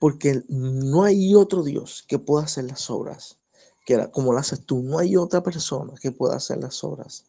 Porque 0.00 0.42
no 0.48 1.04
hay 1.04 1.36
otro 1.36 1.62
Dios 1.62 2.04
que 2.08 2.18
pueda 2.18 2.46
hacer 2.46 2.64
las 2.64 2.90
obras 2.90 3.38
que 3.86 4.10
como 4.10 4.32
las 4.32 4.52
haces 4.52 4.66
tú. 4.66 4.82
No 4.82 4.98
hay 4.98 5.16
otra 5.16 5.40
persona 5.40 5.92
que 6.02 6.10
pueda 6.10 6.34
hacer 6.34 6.58
las 6.58 6.82
obras 6.82 7.27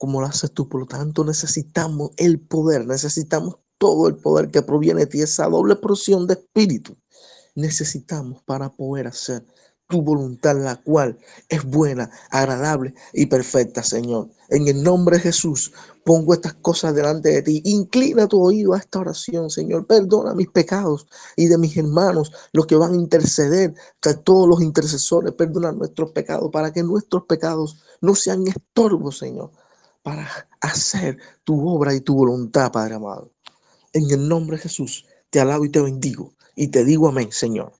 como 0.00 0.22
lo 0.22 0.26
haces 0.26 0.52
tú. 0.52 0.66
Por 0.66 0.80
lo 0.80 0.86
tanto, 0.86 1.24
necesitamos 1.24 2.12
el 2.16 2.40
poder, 2.40 2.86
necesitamos 2.86 3.56
todo 3.76 4.08
el 4.08 4.16
poder 4.16 4.50
que 4.50 4.62
proviene 4.62 5.00
de 5.00 5.06
ti, 5.06 5.20
esa 5.20 5.46
doble 5.46 5.76
porción 5.76 6.26
de 6.26 6.34
espíritu. 6.34 6.96
Necesitamos 7.54 8.42
para 8.44 8.70
poder 8.70 9.08
hacer 9.08 9.44
tu 9.88 10.00
voluntad, 10.00 10.56
la 10.56 10.76
cual 10.76 11.18
es 11.50 11.64
buena, 11.64 12.10
agradable 12.30 12.94
y 13.12 13.26
perfecta, 13.26 13.82
Señor. 13.82 14.30
En 14.48 14.68
el 14.68 14.82
nombre 14.82 15.16
de 15.16 15.24
Jesús, 15.24 15.70
pongo 16.02 16.32
estas 16.32 16.54
cosas 16.54 16.94
delante 16.94 17.28
de 17.28 17.42
ti. 17.42 17.60
Inclina 17.66 18.26
tu 18.26 18.42
oído 18.42 18.72
a 18.72 18.78
esta 18.78 19.00
oración, 19.00 19.50
Señor. 19.50 19.86
Perdona 19.86 20.32
mis 20.32 20.48
pecados 20.48 21.08
y 21.36 21.48
de 21.48 21.58
mis 21.58 21.76
hermanos, 21.76 22.32
los 22.54 22.66
que 22.66 22.76
van 22.76 22.94
a 22.94 22.96
interceder, 22.96 23.74
de 24.02 24.14
todos 24.14 24.48
los 24.48 24.62
intercesores, 24.62 25.34
perdona 25.34 25.72
nuestros 25.72 26.12
pecados, 26.12 26.50
para 26.50 26.72
que 26.72 26.82
nuestros 26.82 27.24
pecados 27.24 27.82
no 28.00 28.14
sean 28.14 28.46
estorbos, 28.46 29.18
Señor, 29.18 29.50
para 30.02 30.26
hacer 30.60 31.18
tu 31.44 31.68
obra 31.68 31.94
y 31.94 32.00
tu 32.00 32.14
voluntad, 32.14 32.72
Padre 32.72 32.94
amado. 32.94 33.30
En 33.92 34.10
el 34.10 34.28
nombre 34.28 34.56
de 34.56 34.62
Jesús, 34.62 35.06
te 35.30 35.40
alabo 35.40 35.64
y 35.64 35.70
te 35.70 35.80
bendigo 35.80 36.32
y 36.56 36.68
te 36.70 36.84
digo 36.84 37.08
amén, 37.08 37.32
Señor. 37.32 37.72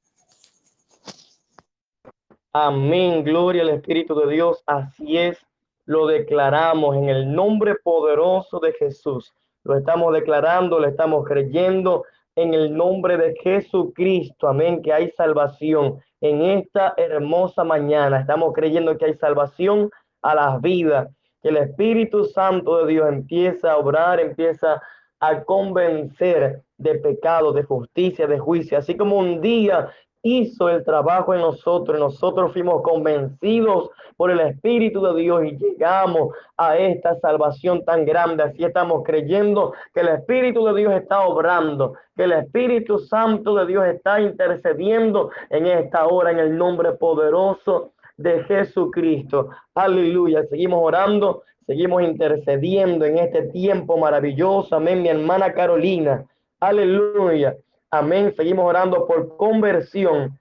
Amén, 2.53 3.23
gloria 3.23 3.63
al 3.63 3.71
Espíritu 3.71 4.15
de 4.15 4.33
Dios. 4.33 4.63
Así 4.67 5.17
es, 5.17 5.39
lo 5.85 6.07
declaramos 6.07 6.97
en 6.97 7.09
el 7.09 7.33
nombre 7.33 7.77
poderoso 7.77 8.59
de 8.59 8.73
Jesús. 8.73 9.33
Lo 9.63 9.77
estamos 9.77 10.13
declarando, 10.13 10.81
lo 10.81 10.89
estamos 10.89 11.27
creyendo 11.27 12.05
en 12.35 12.55
el 12.55 12.75
nombre 12.77 13.17
de 13.17 13.35
Jesucristo. 13.43 14.49
Amén, 14.49 14.83
que 14.83 14.93
hay 14.93 15.11
salvación 15.11 16.01
en 16.21 16.43
esta 16.43 16.95
hermosa 16.97 17.63
mañana. 17.63 18.21
Estamos 18.21 18.53
creyendo 18.53 18.97
que 18.97 19.05
hay 19.05 19.15
salvación 19.15 19.91
a 20.23 20.35
las 20.35 20.61
vidas 20.61 21.09
que 21.43 21.49
el 21.49 21.57
Espíritu 21.57 22.25
Santo 22.25 22.85
de 22.85 22.93
Dios 22.93 23.09
empieza 23.09 23.73
a 23.73 23.79
obrar, 23.79 24.21
empieza 24.21 24.81
a 25.21 25.43
convencer 25.45 26.63
de 26.79 26.95
pecado, 26.97 27.53
de 27.53 27.63
justicia, 27.63 28.27
de 28.27 28.39
juicio, 28.39 28.79
así 28.79 28.97
como 28.97 29.19
un 29.19 29.41
día 29.41 29.91
hizo 30.23 30.69
el 30.69 30.85
trabajo 30.85 31.35
en 31.35 31.41
nosotros, 31.41 31.99
nosotros 31.99 32.53
fuimos 32.53 32.83
convencidos 32.83 33.91
por 34.17 34.31
el 34.31 34.41
Espíritu 34.41 35.01
de 35.03 35.21
Dios 35.21 35.45
y 35.45 35.57
llegamos 35.57 36.35
a 36.59 36.77
esta 36.77 37.19
salvación 37.21 37.85
tan 37.85 38.05
grande. 38.05 38.43
Así 38.43 38.63
estamos 38.65 39.03
creyendo 39.03 39.73
que 39.95 40.01
el 40.01 40.09
Espíritu 40.09 40.65
de 40.67 40.75
Dios 40.75 40.93
está 40.93 41.23
obrando, 41.23 41.95
que 42.17 42.25
el 42.25 42.33
Espíritu 42.33 42.99
Santo 42.99 43.55
de 43.55 43.67
Dios 43.67 43.87
está 43.87 44.21
intercediendo 44.21 45.31
en 45.49 45.67
esta 45.67 46.07
hora 46.07 46.33
en 46.33 46.39
el 46.39 46.57
nombre 46.57 46.93
poderoso 46.93 47.93
de 48.21 48.45
Jesucristo. 48.45 49.49
Aleluya. 49.75 50.45
Seguimos 50.45 50.81
orando, 50.83 51.43
seguimos 51.67 52.03
intercediendo 52.03 53.05
en 53.07 53.19
este 53.19 53.43
tiempo 53.49 53.97
maravilloso. 53.97 54.77
Amén, 54.77 55.03
mi 55.03 55.09
hermana 55.09 55.53
Carolina. 55.53 56.27
Aleluya. 56.61 57.57
Amén. 57.91 58.35
Seguimos 58.37 58.67
orando 58.67 59.07
por 59.07 59.37
conversión 59.37 60.39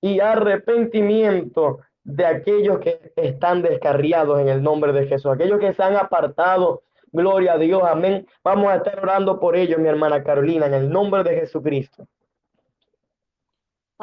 y 0.00 0.18
arrepentimiento 0.20 1.78
de 2.02 2.26
aquellos 2.26 2.80
que 2.80 3.12
están 3.16 3.62
descarriados 3.62 4.40
en 4.40 4.48
el 4.48 4.62
nombre 4.62 4.92
de 4.92 5.06
Jesús, 5.06 5.32
aquellos 5.32 5.60
que 5.60 5.72
se 5.72 5.82
han 5.82 5.96
apartado. 5.96 6.82
Gloria 7.12 7.52
a 7.52 7.58
Dios, 7.58 7.82
amén. 7.84 8.26
Vamos 8.42 8.72
a 8.72 8.76
estar 8.76 8.98
orando 8.98 9.38
por 9.38 9.56
ellos, 9.56 9.78
mi 9.78 9.88
hermana 9.88 10.24
Carolina, 10.24 10.66
en 10.66 10.74
el 10.74 10.90
nombre 10.90 11.22
de 11.22 11.36
Jesucristo. 11.36 12.08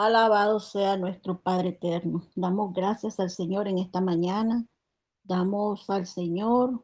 Alabado 0.03 0.59
sea 0.59 0.97
nuestro 0.97 1.41
Padre 1.41 1.69
eterno. 1.69 2.23
Damos 2.35 2.73
gracias 2.73 3.19
al 3.19 3.29
Señor 3.29 3.67
en 3.67 3.77
esta 3.77 4.01
mañana. 4.01 4.65
Damos 5.21 5.87
al 5.91 6.07
Señor 6.07 6.83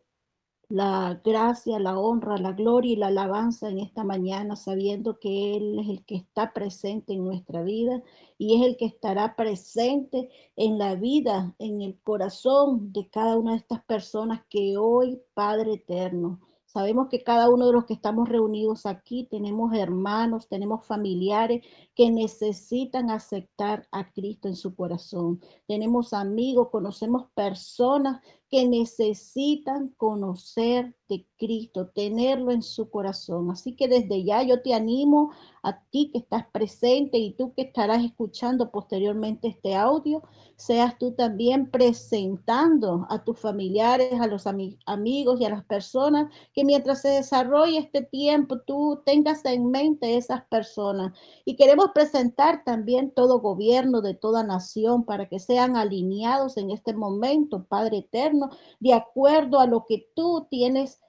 la 0.69 1.19
gracia, 1.23 1.79
la 1.79 1.97
honra, 1.97 2.37
la 2.37 2.51
gloria 2.51 2.93
y 2.93 2.95
la 2.95 3.07
alabanza 3.07 3.69
en 3.69 3.79
esta 3.79 4.03
mañana, 4.03 4.55
sabiendo 4.55 5.17
que 5.17 5.57
Él 5.57 5.79
es 5.79 5.89
el 5.89 6.05
que 6.05 6.15
está 6.15 6.53
presente 6.53 7.13
en 7.13 7.25
nuestra 7.25 7.63
vida 7.63 8.03
y 8.37 8.61
es 8.61 8.67
el 8.67 8.77
que 8.77 8.85
estará 8.85 9.35
presente 9.35 10.29
en 10.55 10.77
la 10.77 10.93
vida, 10.93 11.55
en 11.57 11.81
el 11.81 11.99
corazón 12.03 12.93
de 12.93 13.09
cada 13.09 13.35
una 13.35 13.53
de 13.53 13.57
estas 13.57 13.83
personas 13.85 14.43
que 14.47 14.77
hoy, 14.77 15.19
Padre 15.33 15.73
eterno, 15.73 16.39
Sabemos 16.67 17.07
que 17.09 17.23
cada 17.23 17.49
uno 17.49 17.65
de 17.65 17.71
los 17.71 17.85
que 17.85 17.93
estamos 17.93 18.27
reunidos 18.27 18.85
aquí 18.85 19.25
tenemos 19.31 19.73
hermanos, 19.73 20.49
tenemos 20.49 20.85
familiares 20.85 21.65
que 21.95 22.11
necesitan 22.11 23.09
aceptar 23.09 23.87
a 23.91 24.11
Cristo 24.11 24.49
en 24.49 24.55
su 24.57 24.75
corazón. 24.75 25.41
Tenemos 25.65 26.11
amigos, 26.11 26.67
conocemos 26.69 27.27
personas 27.33 28.21
que 28.49 28.67
necesitan 28.67 29.89
conocer 29.97 30.95
de 31.09 31.25
Cristo, 31.37 31.89
tenerlo 31.93 32.51
en 32.51 32.61
su 32.61 32.89
corazón. 32.89 33.49
Así 33.51 33.75
que 33.75 33.87
desde 33.87 34.23
ya 34.23 34.43
yo 34.43 34.61
te 34.61 34.73
animo 34.73 35.31
a 35.63 35.81
ti 35.89 36.09
que 36.11 36.19
estás 36.19 36.45
presente 36.51 37.17
y 37.17 37.33
tú 37.33 37.53
que 37.53 37.63
estarás 37.63 38.03
escuchando 38.03 38.71
posteriormente 38.71 39.47
este 39.47 39.75
audio, 39.75 40.23
seas 40.55 40.97
tú 40.97 41.13
también 41.13 41.69
presentando 41.69 43.05
a 43.09 43.23
tus 43.23 43.39
familiares, 43.39 44.19
a 44.19 44.27
los 44.27 44.45
amigos 44.47 45.39
y 45.39 45.45
a 45.45 45.49
las 45.49 45.63
personas 45.65 46.31
que 46.53 46.65
mientras 46.65 47.01
se 47.01 47.09
desarrolle 47.09 47.77
este 47.77 48.01
tiempo, 48.01 48.59
tú 48.59 49.01
tengas 49.05 49.43
en 49.45 49.69
mente 49.69 50.17
esas 50.17 50.43
personas. 50.45 51.17
Y 51.45 51.55
queremos 51.55 51.91
presentar 51.93 52.63
también 52.63 53.11
todo 53.11 53.39
gobierno 53.39 54.01
de 54.01 54.13
toda 54.13 54.43
nación 54.43 55.05
para 55.05 55.27
que 55.29 55.39
sean 55.39 55.75
alineados 55.77 56.57
en 56.57 56.71
este 56.71 56.93
momento, 56.93 57.65
Padre 57.65 57.99
eterno, 57.99 58.36
de 58.79 58.93
acuerdo 58.93 59.59
a 59.59 59.67
lo 59.67 59.85
que 59.87 60.09
tú 60.15 60.47
tienes 60.49 60.99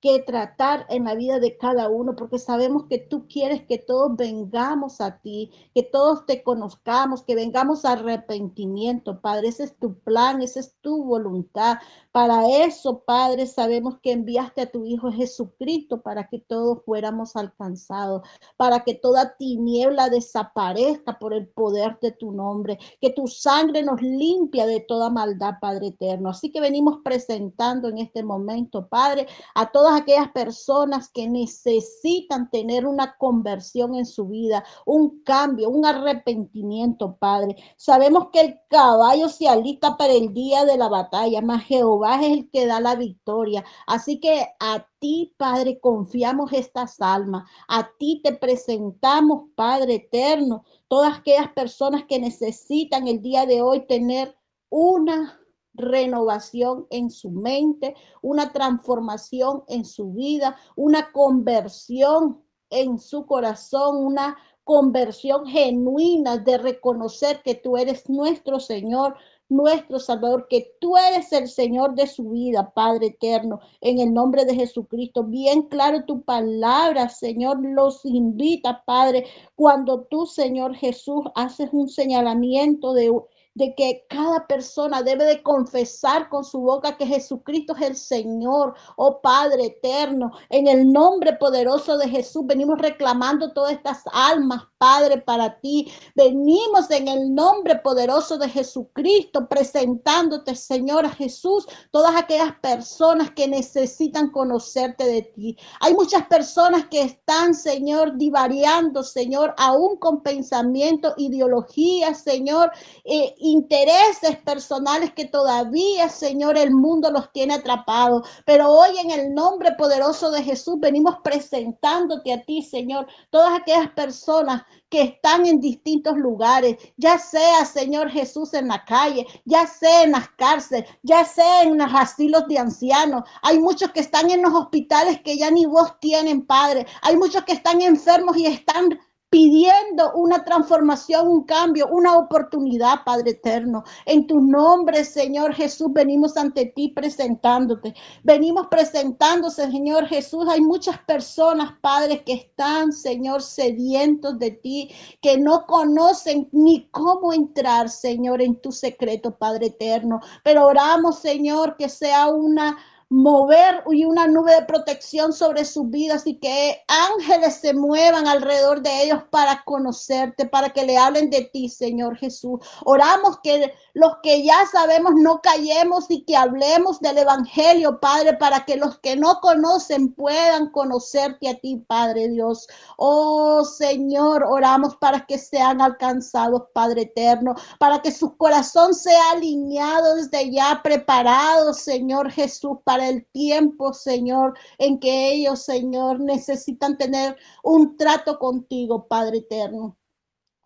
que 0.00 0.20
tratar 0.20 0.86
en 0.88 1.04
la 1.04 1.14
vida 1.14 1.38
de 1.40 1.58
cada 1.58 1.88
uno, 1.88 2.16
porque 2.16 2.38
sabemos 2.38 2.84
que 2.88 2.98
tú 2.98 3.26
quieres 3.28 3.62
que 3.66 3.78
todos 3.78 4.16
vengamos 4.16 5.00
a 5.00 5.18
ti, 5.18 5.50
que 5.74 5.82
todos 5.82 6.24
te 6.26 6.42
conozcamos, 6.42 7.22
que 7.22 7.34
vengamos 7.34 7.84
a 7.84 7.92
arrepentimiento, 7.92 9.20
Padre. 9.20 9.48
Ese 9.48 9.64
es 9.64 9.76
tu 9.76 9.98
plan, 9.98 10.40
esa 10.42 10.60
es 10.60 10.74
tu 10.80 11.04
voluntad. 11.04 11.78
Para 12.12 12.48
eso, 12.64 13.00
Padre, 13.00 13.46
sabemos 13.46 13.98
que 14.02 14.12
enviaste 14.12 14.62
a 14.62 14.70
tu 14.70 14.84
Hijo 14.84 15.12
Jesucristo 15.12 16.00
para 16.00 16.28
que 16.28 16.38
todos 16.38 16.82
fuéramos 16.84 17.36
alcanzados, 17.36 18.22
para 18.56 18.80
que 18.84 18.94
toda 18.94 19.36
tiniebla 19.36 20.08
desaparezca 20.08 21.18
por 21.18 21.34
el 21.34 21.48
poder 21.48 21.98
de 22.00 22.12
tu 22.12 22.32
nombre, 22.32 22.78
que 23.00 23.10
tu 23.10 23.26
sangre 23.26 23.82
nos 23.82 24.00
limpia 24.00 24.66
de 24.66 24.80
toda 24.80 25.10
maldad, 25.10 25.54
Padre 25.60 25.88
eterno. 25.88 26.30
Así 26.30 26.50
que 26.50 26.60
venimos 26.60 27.00
presentando 27.04 27.88
en 27.88 27.98
este 27.98 28.22
momento, 28.22 28.88
Padre, 28.88 29.26
a 29.54 29.70
todas 29.70 29.89
aquellas 29.92 30.30
personas 30.32 31.08
que 31.10 31.28
necesitan 31.28 32.50
tener 32.50 32.86
una 32.86 33.16
conversión 33.16 33.94
en 33.94 34.06
su 34.06 34.26
vida, 34.26 34.64
un 34.84 35.22
cambio, 35.22 35.70
un 35.70 35.86
arrepentimiento, 35.86 37.16
Padre. 37.16 37.56
Sabemos 37.76 38.28
que 38.32 38.40
el 38.40 38.60
caballo 38.68 39.28
se 39.28 39.48
alista 39.48 39.96
para 39.96 40.12
el 40.12 40.34
día 40.34 40.64
de 40.64 40.76
la 40.76 40.88
batalla, 40.88 41.40
más 41.40 41.64
Jehová 41.64 42.20
es 42.22 42.32
el 42.32 42.50
que 42.50 42.66
da 42.66 42.80
la 42.80 42.94
victoria. 42.96 43.64
Así 43.86 44.20
que 44.20 44.46
a 44.60 44.86
ti, 44.98 45.34
Padre, 45.36 45.80
confiamos 45.80 46.52
estas 46.52 47.00
almas. 47.00 47.44
A 47.68 47.90
ti 47.98 48.20
te 48.22 48.34
presentamos, 48.34 49.50
Padre 49.54 49.94
eterno, 49.94 50.64
todas 50.88 51.18
aquellas 51.18 51.52
personas 51.52 52.04
que 52.08 52.18
necesitan 52.18 53.08
el 53.08 53.22
día 53.22 53.46
de 53.46 53.62
hoy 53.62 53.86
tener 53.86 54.36
una 54.68 55.40
renovación 55.74 56.86
en 56.90 57.10
su 57.10 57.30
mente, 57.30 57.94
una 58.22 58.52
transformación 58.52 59.62
en 59.68 59.84
su 59.84 60.12
vida, 60.12 60.56
una 60.76 61.12
conversión 61.12 62.42
en 62.70 62.98
su 62.98 63.26
corazón, 63.26 64.04
una 64.04 64.36
conversión 64.64 65.46
genuina 65.46 66.38
de 66.38 66.58
reconocer 66.58 67.42
que 67.42 67.56
tú 67.56 67.76
eres 67.76 68.08
nuestro 68.08 68.60
Señor, 68.60 69.16
nuestro 69.48 69.98
Salvador, 69.98 70.46
que 70.48 70.76
tú 70.80 70.96
eres 70.96 71.32
el 71.32 71.48
Señor 71.48 71.94
de 71.96 72.06
su 72.06 72.30
vida, 72.30 72.72
Padre 72.72 73.08
eterno, 73.08 73.58
en 73.80 73.98
el 73.98 74.14
nombre 74.14 74.44
de 74.44 74.54
Jesucristo. 74.54 75.24
Bien 75.24 75.62
claro 75.62 76.04
tu 76.04 76.22
palabra, 76.22 77.08
Señor, 77.08 77.58
los 77.60 78.04
invita, 78.04 78.84
Padre, 78.86 79.26
cuando 79.56 80.02
tú, 80.02 80.24
Señor 80.24 80.76
Jesús, 80.76 81.24
haces 81.34 81.70
un 81.72 81.88
señalamiento 81.88 82.92
de 82.94 83.10
de 83.54 83.74
que 83.74 84.06
cada 84.08 84.46
persona 84.46 85.02
debe 85.02 85.24
de 85.24 85.42
confesar 85.42 86.28
con 86.28 86.44
su 86.44 86.60
boca 86.60 86.96
que 86.96 87.06
Jesucristo 87.06 87.74
es 87.76 87.82
el 87.82 87.96
Señor, 87.96 88.74
oh 88.96 89.20
Padre 89.20 89.66
eterno. 89.66 90.30
En 90.48 90.68
el 90.68 90.92
nombre 90.92 91.34
poderoso 91.34 91.98
de 91.98 92.08
Jesús 92.08 92.46
venimos 92.46 92.78
reclamando 92.78 93.52
todas 93.52 93.72
estas 93.72 94.02
almas, 94.12 94.62
Padre, 94.78 95.18
para 95.18 95.58
ti. 95.60 95.92
Venimos 96.14 96.90
en 96.90 97.08
el 97.08 97.34
nombre 97.34 97.76
poderoso 97.76 98.38
de 98.38 98.48
Jesucristo 98.48 99.48
presentándote, 99.48 100.54
Señor 100.54 101.08
Jesús, 101.10 101.66
todas 101.90 102.16
aquellas 102.16 102.54
personas 102.60 103.30
que 103.32 103.48
necesitan 103.48 104.30
conocerte 104.30 105.04
de 105.04 105.22
ti. 105.22 105.56
Hay 105.80 105.94
muchas 105.94 106.26
personas 106.26 106.86
que 106.86 107.02
están, 107.02 107.54
Señor, 107.54 108.16
divariando, 108.16 109.02
Señor, 109.02 109.54
aún 109.58 109.96
con 109.96 110.22
pensamiento, 110.22 111.14
ideología, 111.16 112.14
Señor, 112.14 112.70
eh, 113.04 113.34
intereses 113.50 114.36
personales 114.44 115.12
que 115.12 115.26
todavía, 115.26 116.08
Señor, 116.08 116.56
el 116.56 116.70
mundo 116.70 117.10
los 117.10 117.32
tiene 117.32 117.54
atrapados. 117.54 118.28
Pero 118.46 118.70
hoy 118.70 118.98
en 118.98 119.10
el 119.10 119.34
nombre 119.34 119.72
poderoso 119.72 120.30
de 120.30 120.42
Jesús 120.42 120.76
venimos 120.78 121.16
presentándote 121.22 122.32
a 122.32 122.42
ti, 122.42 122.62
Señor, 122.62 123.06
todas 123.30 123.58
aquellas 123.58 123.90
personas 123.90 124.62
que 124.88 125.02
están 125.02 125.46
en 125.46 125.60
distintos 125.60 126.16
lugares, 126.16 126.76
ya 126.96 127.18
sea, 127.18 127.64
Señor 127.64 128.10
Jesús, 128.10 128.54
en 128.54 128.68
la 128.68 128.84
calle, 128.84 129.26
ya 129.44 129.66
sea 129.66 130.02
en 130.02 130.12
las 130.12 130.28
cárceles, 130.30 130.90
ya 131.02 131.24
sea 131.24 131.62
en 131.62 131.78
los 131.78 131.90
asilos 131.94 132.46
de 132.48 132.58
ancianos. 132.58 133.22
Hay 133.42 133.60
muchos 133.60 133.92
que 133.92 134.00
están 134.00 134.30
en 134.30 134.42
los 134.42 134.52
hospitales 134.52 135.20
que 135.22 135.38
ya 135.38 135.50
ni 135.50 135.64
voz 135.64 135.98
tienen, 136.00 136.44
Padre. 136.44 136.86
Hay 137.02 137.16
muchos 137.16 137.44
que 137.44 137.52
están 137.52 137.80
enfermos 137.80 138.36
y 138.36 138.46
están 138.46 138.98
pidiendo 139.30 140.12
una 140.14 140.44
transformación, 140.44 141.28
un 141.28 141.44
cambio, 141.44 141.86
una 141.86 142.16
oportunidad, 142.18 143.04
Padre 143.04 143.30
eterno. 143.30 143.84
En 144.04 144.26
tu 144.26 144.40
nombre, 144.40 145.04
Señor 145.04 145.54
Jesús, 145.54 145.92
venimos 145.92 146.36
ante 146.36 146.66
ti 146.66 146.88
presentándote. 146.88 147.94
Venimos 148.24 148.66
presentándose, 148.66 149.70
Señor 149.70 150.06
Jesús. 150.06 150.48
Hay 150.48 150.60
muchas 150.60 150.98
personas, 151.04 151.74
Padre, 151.80 152.24
que 152.24 152.32
están, 152.32 152.92
Señor, 152.92 153.42
sedientos 153.42 154.36
de 154.40 154.50
ti, 154.50 154.90
que 155.22 155.38
no 155.38 155.64
conocen 155.64 156.48
ni 156.50 156.88
cómo 156.90 157.32
entrar, 157.32 157.88
Señor, 157.88 158.42
en 158.42 158.56
tu 158.56 158.72
secreto, 158.72 159.36
Padre 159.36 159.66
eterno. 159.66 160.20
Pero 160.42 160.66
oramos, 160.66 161.20
Señor, 161.20 161.76
que 161.76 161.88
sea 161.88 162.26
una 162.28 162.78
mover 163.10 163.82
y 163.90 164.04
una 164.04 164.28
nube 164.28 164.54
de 164.54 164.62
protección 164.62 165.32
sobre 165.32 165.64
sus 165.64 165.90
vidas 165.90 166.28
y 166.28 166.38
que 166.38 166.80
ángeles 166.86 167.56
se 167.56 167.74
muevan 167.74 168.28
alrededor 168.28 168.82
de 168.82 169.02
ellos 169.02 169.24
para 169.30 169.64
conocerte, 169.64 170.46
para 170.46 170.70
que 170.70 170.86
le 170.86 170.96
hablen 170.96 171.28
de 171.28 171.42
ti, 171.52 171.68
Señor 171.68 172.16
Jesús. 172.16 172.60
Oramos 172.84 173.40
que 173.42 173.74
los 173.94 174.12
que 174.22 174.44
ya 174.44 174.64
sabemos 174.70 175.14
no 175.16 175.40
callemos 175.42 176.06
y 176.08 176.22
que 176.24 176.36
hablemos 176.36 177.00
del 177.00 177.18
Evangelio, 177.18 177.98
Padre, 177.98 178.36
para 178.36 178.64
que 178.64 178.76
los 178.76 179.00
que 179.00 179.16
no 179.16 179.40
conocen 179.40 180.14
puedan 180.14 180.70
conocerte 180.70 181.48
a 181.48 181.58
ti, 181.58 181.84
Padre 181.88 182.28
Dios. 182.28 182.68
Oh 182.96 183.64
Señor, 183.64 184.44
oramos 184.44 184.94
para 184.96 185.26
que 185.26 185.36
sean 185.36 185.80
alcanzados, 185.80 186.62
Padre 186.72 187.02
eterno, 187.02 187.56
para 187.80 188.00
que 188.02 188.12
su 188.12 188.36
corazón 188.36 188.94
sea 188.94 189.32
alineado 189.32 190.14
desde 190.14 190.52
ya, 190.52 190.80
preparado, 190.84 191.74
Señor 191.74 192.30
Jesús, 192.30 192.78
para 192.84 192.99
el 193.08 193.26
tiempo, 193.26 193.92
Señor, 193.92 194.56
en 194.78 194.98
que 195.00 195.32
ellos, 195.32 195.62
Señor, 195.62 196.20
necesitan 196.20 196.98
tener 196.98 197.36
un 197.62 197.96
trato 197.96 198.38
contigo, 198.38 199.06
Padre 199.08 199.38
eterno. 199.38 199.96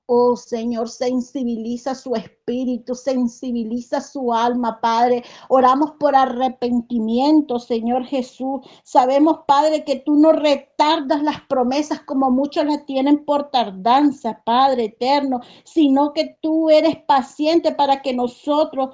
Oh 0.07 0.37
Señor, 0.37 0.91
sensibiliza 0.91 1.95
su 1.95 2.15
espíritu, 2.15 2.95
sensibiliza 2.95 4.03
su 4.03 4.35
alma, 4.35 4.79
Padre. 4.83 5.25
Oramos 5.49 5.93
por 5.99 6.15
arrepentimiento, 6.15 7.59
Señor 7.59 8.05
Jesús. 8.05 8.61
Sabemos, 8.83 9.41
Padre, 9.47 9.83
que 9.83 9.97
tú 9.97 10.17
no 10.17 10.33
retardas 10.33 11.23
las 11.23 11.41
promesas 11.49 12.03
como 12.03 12.31
muchos 12.31 12.67
las 12.67 12.85
tienen 12.85 13.25
por 13.25 13.51
tardanza, 13.51 14.43
Padre 14.45 14.85
eterno, 14.87 15.41
sino 15.65 16.13
que 16.13 16.37
tú 16.43 16.69
eres 16.69 16.97
paciente 17.07 17.73
para 17.73 18.03
que 18.03 18.13
nosotros 18.13 18.91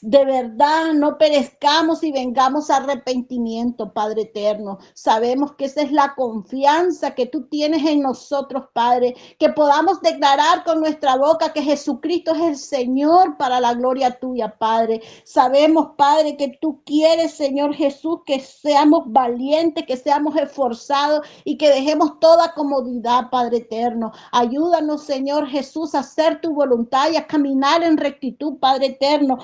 de 0.00 0.24
verdad 0.24 0.94
no 0.94 1.18
perezcamos 1.18 2.02
y 2.02 2.12
vengamos 2.12 2.70
a 2.70 2.76
arrepentimiento, 2.76 3.92
Padre 3.92 4.22
eterno. 4.22 4.78
Sabemos 4.94 5.52
que 5.52 5.66
esa 5.66 5.82
es 5.82 5.92
la 5.92 6.14
confianza 6.14 7.14
que 7.14 7.26
tú 7.26 7.48
tienes 7.48 7.84
en 7.84 8.00
nosotros, 8.00 8.64
Padre, 8.72 9.14
que 9.38 9.50
podamos 9.50 10.00
declarar 10.00 10.64
con 10.64 10.80
nuestra 10.80 11.16
boca 11.16 11.52
que 11.52 11.62
Jesucristo 11.62 12.34
es 12.34 12.40
el 12.42 12.56
Señor 12.56 13.36
para 13.36 13.60
la 13.60 13.74
gloria 13.74 14.18
tuya, 14.18 14.56
Padre. 14.58 15.02
Sabemos, 15.24 15.90
Padre, 15.96 16.36
que 16.36 16.58
tú 16.60 16.82
quieres, 16.84 17.34
Señor 17.34 17.74
Jesús, 17.74 18.20
que 18.24 18.40
seamos 18.40 19.04
valientes, 19.06 19.84
que 19.86 19.96
seamos 19.96 20.36
esforzados 20.36 21.26
y 21.44 21.56
que 21.56 21.70
dejemos 21.70 22.18
toda 22.18 22.54
comodidad, 22.54 23.30
Padre 23.30 23.58
eterno. 23.58 24.12
Ayúdanos, 24.32 25.04
Señor 25.04 25.46
Jesús, 25.46 25.94
a 25.94 26.00
hacer 26.00 26.40
tu 26.40 26.54
voluntad 26.54 27.10
y 27.10 27.16
a 27.16 27.26
caminar 27.26 27.82
en 27.82 27.96
rectitud, 27.96 28.58
Padre 28.58 28.86
eterno, 28.86 29.38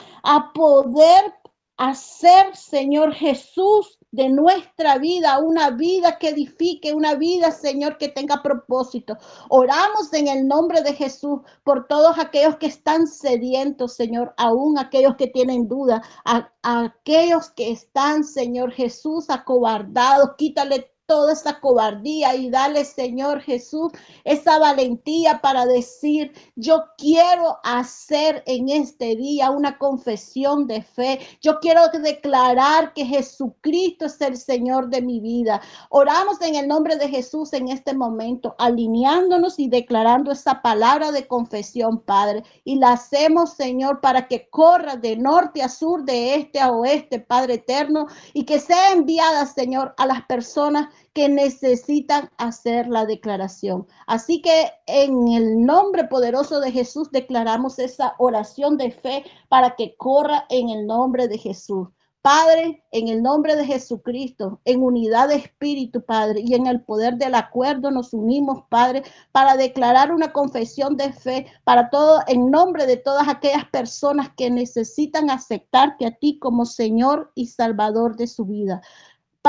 poder 0.52 1.34
hacer, 1.76 2.56
Señor 2.56 3.14
Jesús, 3.14 3.98
de 4.10 4.28
nuestra 4.30 4.98
vida 4.98 5.38
una 5.38 5.70
vida 5.70 6.18
que 6.18 6.30
edifique, 6.30 6.92
una 6.94 7.14
vida, 7.14 7.50
Señor, 7.50 7.98
que 7.98 8.08
tenga 8.08 8.42
propósito. 8.42 9.16
Oramos 9.48 10.12
en 10.12 10.28
el 10.28 10.48
nombre 10.48 10.82
de 10.82 10.94
Jesús 10.94 11.40
por 11.62 11.86
todos 11.86 12.18
aquellos 12.18 12.56
que 12.56 12.66
están 12.66 13.06
sedientos, 13.06 13.94
Señor, 13.94 14.34
aún 14.36 14.78
aquellos 14.78 15.16
que 15.16 15.28
tienen 15.28 15.68
duda, 15.68 16.02
a, 16.24 16.50
aquellos 16.62 17.50
que 17.50 17.70
están, 17.70 18.24
Señor 18.24 18.72
Jesús, 18.72 19.28
acobardados. 19.28 20.30
Quítale 20.36 20.90
toda 21.08 21.32
esa 21.32 21.58
cobardía 21.58 22.34
y 22.34 22.50
dale, 22.50 22.84
Señor 22.84 23.40
Jesús, 23.40 23.90
esa 24.24 24.58
valentía 24.58 25.40
para 25.40 25.64
decir, 25.64 26.32
yo 26.54 26.84
quiero 26.98 27.58
hacer 27.64 28.42
en 28.44 28.68
este 28.68 29.16
día 29.16 29.50
una 29.50 29.78
confesión 29.78 30.66
de 30.66 30.82
fe. 30.82 31.18
Yo 31.40 31.60
quiero 31.60 31.88
declarar 31.88 32.92
que 32.92 33.06
Jesucristo 33.06 34.04
es 34.04 34.20
el 34.20 34.36
Señor 34.36 34.90
de 34.90 35.00
mi 35.00 35.18
vida. 35.18 35.62
Oramos 35.88 36.42
en 36.42 36.56
el 36.56 36.68
nombre 36.68 36.96
de 36.96 37.08
Jesús 37.08 37.54
en 37.54 37.68
este 37.68 37.94
momento, 37.94 38.54
alineándonos 38.58 39.58
y 39.58 39.68
declarando 39.68 40.30
esa 40.30 40.60
palabra 40.60 41.10
de 41.10 41.26
confesión, 41.26 42.00
Padre. 42.00 42.42
Y 42.64 42.76
la 42.76 42.92
hacemos, 42.92 43.54
Señor, 43.54 44.02
para 44.02 44.28
que 44.28 44.50
corra 44.50 44.96
de 44.96 45.16
norte 45.16 45.62
a 45.62 45.70
sur, 45.70 46.04
de 46.04 46.34
este 46.34 46.60
a 46.60 46.70
oeste, 46.70 47.18
Padre 47.18 47.54
eterno, 47.54 48.08
y 48.34 48.44
que 48.44 48.60
sea 48.60 48.92
enviada, 48.92 49.46
Señor, 49.46 49.94
a 49.96 50.04
las 50.04 50.26
personas 50.26 50.88
que 51.12 51.28
necesitan 51.28 52.30
hacer 52.38 52.88
la 52.88 53.06
declaración. 53.06 53.86
Así 54.06 54.40
que 54.42 54.70
en 54.86 55.28
el 55.28 55.64
nombre 55.64 56.04
poderoso 56.04 56.60
de 56.60 56.72
Jesús 56.72 57.10
declaramos 57.10 57.78
esa 57.78 58.14
oración 58.18 58.76
de 58.76 58.90
fe 58.90 59.24
para 59.48 59.76
que 59.76 59.96
corra 59.96 60.46
en 60.48 60.70
el 60.70 60.86
nombre 60.86 61.28
de 61.28 61.38
Jesús. 61.38 61.88
Padre, 62.20 62.84
en 62.90 63.08
el 63.08 63.22
nombre 63.22 63.54
de 63.56 63.64
Jesucristo, 63.64 64.60
en 64.64 64.82
unidad 64.82 65.28
de 65.28 65.36
espíritu, 65.36 66.04
Padre, 66.04 66.42
y 66.44 66.54
en 66.54 66.66
el 66.66 66.82
poder 66.82 67.16
del 67.16 67.34
acuerdo 67.34 67.90
nos 67.90 68.12
unimos, 68.12 68.64
Padre, 68.68 69.04
para 69.32 69.56
declarar 69.56 70.12
una 70.12 70.32
confesión 70.32 70.96
de 70.96 71.12
fe 71.12 71.46
para 71.64 71.90
todo, 71.90 72.20
en 72.26 72.50
nombre 72.50 72.86
de 72.86 72.96
todas 72.96 73.28
aquellas 73.28 73.64
personas 73.70 74.30
que 74.36 74.50
necesitan 74.50 75.30
aceptarte 75.30 76.06
a 76.06 76.10
ti 76.10 76.38
como 76.38 76.66
Señor 76.66 77.30
y 77.34 77.46
Salvador 77.46 78.16
de 78.16 78.26
su 78.26 78.44
vida. 78.44 78.82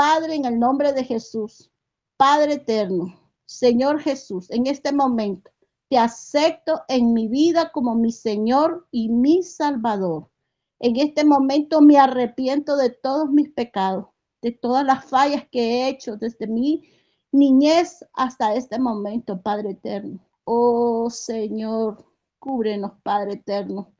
Padre, 0.02 0.34
en 0.34 0.46
el 0.46 0.58
nombre 0.58 0.94
de 0.94 1.04
Jesús, 1.04 1.70
Padre 2.16 2.54
eterno, 2.54 3.20
Señor 3.44 4.00
Jesús, 4.00 4.50
en 4.50 4.66
este 4.66 4.94
momento 4.94 5.50
te 5.90 5.98
acepto 5.98 6.80
en 6.88 7.12
mi 7.12 7.28
vida 7.28 7.70
como 7.70 7.94
mi 7.94 8.10
Señor 8.10 8.88
y 8.90 9.10
mi 9.10 9.42
Salvador. 9.42 10.30
En 10.78 10.96
este 10.96 11.22
momento 11.22 11.82
me 11.82 11.98
arrepiento 11.98 12.78
de 12.78 12.88
todos 12.88 13.30
mis 13.30 13.50
pecados, 13.50 14.06
de 14.40 14.52
todas 14.52 14.86
las 14.86 15.04
fallas 15.04 15.46
que 15.52 15.60
he 15.60 15.88
hecho 15.90 16.16
desde 16.16 16.46
mi 16.46 16.82
niñez 17.30 18.02
hasta 18.14 18.54
este 18.54 18.78
momento, 18.78 19.42
Padre 19.42 19.72
eterno. 19.72 20.18
Oh 20.44 21.10
Señor, 21.10 22.06
cúbrenos, 22.38 22.92
Padre 23.02 23.34
eterno. 23.34 23.92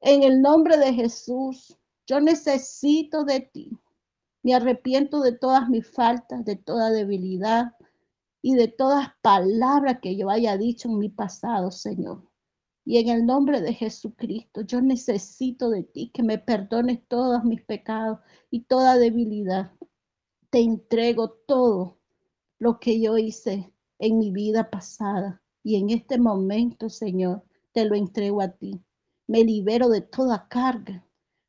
En 0.00 0.24
el 0.24 0.42
nombre 0.42 0.76
de 0.78 0.92
Jesús, 0.92 1.78
yo 2.08 2.20
necesito 2.20 3.22
de 3.22 3.38
ti. 3.38 3.78
Me 4.42 4.54
arrepiento 4.54 5.20
de 5.20 5.32
todas 5.32 5.68
mis 5.68 5.86
faltas, 5.86 6.44
de 6.44 6.56
toda 6.56 6.90
debilidad 6.90 7.74
y 8.40 8.54
de 8.54 8.68
todas 8.68 9.08
palabras 9.20 9.98
que 10.00 10.16
yo 10.16 10.30
haya 10.30 10.56
dicho 10.56 10.88
en 10.88 10.98
mi 10.98 11.08
pasado, 11.08 11.70
Señor. 11.70 12.28
Y 12.84 12.98
en 12.98 13.08
el 13.10 13.26
nombre 13.26 13.60
de 13.60 13.74
Jesucristo, 13.74 14.62
yo 14.62 14.80
necesito 14.80 15.68
de 15.68 15.82
ti 15.82 16.10
que 16.14 16.22
me 16.22 16.38
perdones 16.38 17.06
todos 17.06 17.44
mis 17.44 17.62
pecados 17.62 18.20
y 18.50 18.62
toda 18.62 18.96
debilidad. 18.96 19.72
Te 20.50 20.60
entrego 20.60 21.30
todo 21.46 21.98
lo 22.58 22.80
que 22.80 23.00
yo 23.00 23.18
hice 23.18 23.72
en 23.98 24.18
mi 24.18 24.30
vida 24.30 24.70
pasada. 24.70 25.42
Y 25.62 25.76
en 25.76 25.90
este 25.90 26.18
momento, 26.18 26.88
Señor, 26.88 27.44
te 27.72 27.84
lo 27.84 27.94
entrego 27.94 28.40
a 28.40 28.48
ti. 28.48 28.80
Me 29.26 29.44
libero 29.44 29.88
de 29.90 30.00
toda 30.00 30.48
carga. 30.48 31.04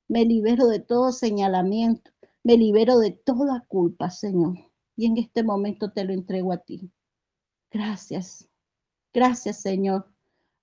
Me 0.10 0.26
libero 0.26 0.68
de 0.68 0.80
todo 0.80 1.14
señalamiento. 1.14 2.12
Me 2.44 2.58
libero 2.58 3.00
de 3.00 3.12
toda 3.12 3.66
culpa, 3.68 4.10
Señor. 4.10 4.58
Y 4.96 5.06
en 5.06 5.18
este 5.18 5.44
momento 5.44 5.92
te 5.92 6.04
lo 6.04 6.14
entrego 6.14 6.54
a 6.54 6.58
ti. 6.58 6.92
Gracias. 7.72 8.50
Gracias, 9.14 9.62
Señor. 9.62 10.08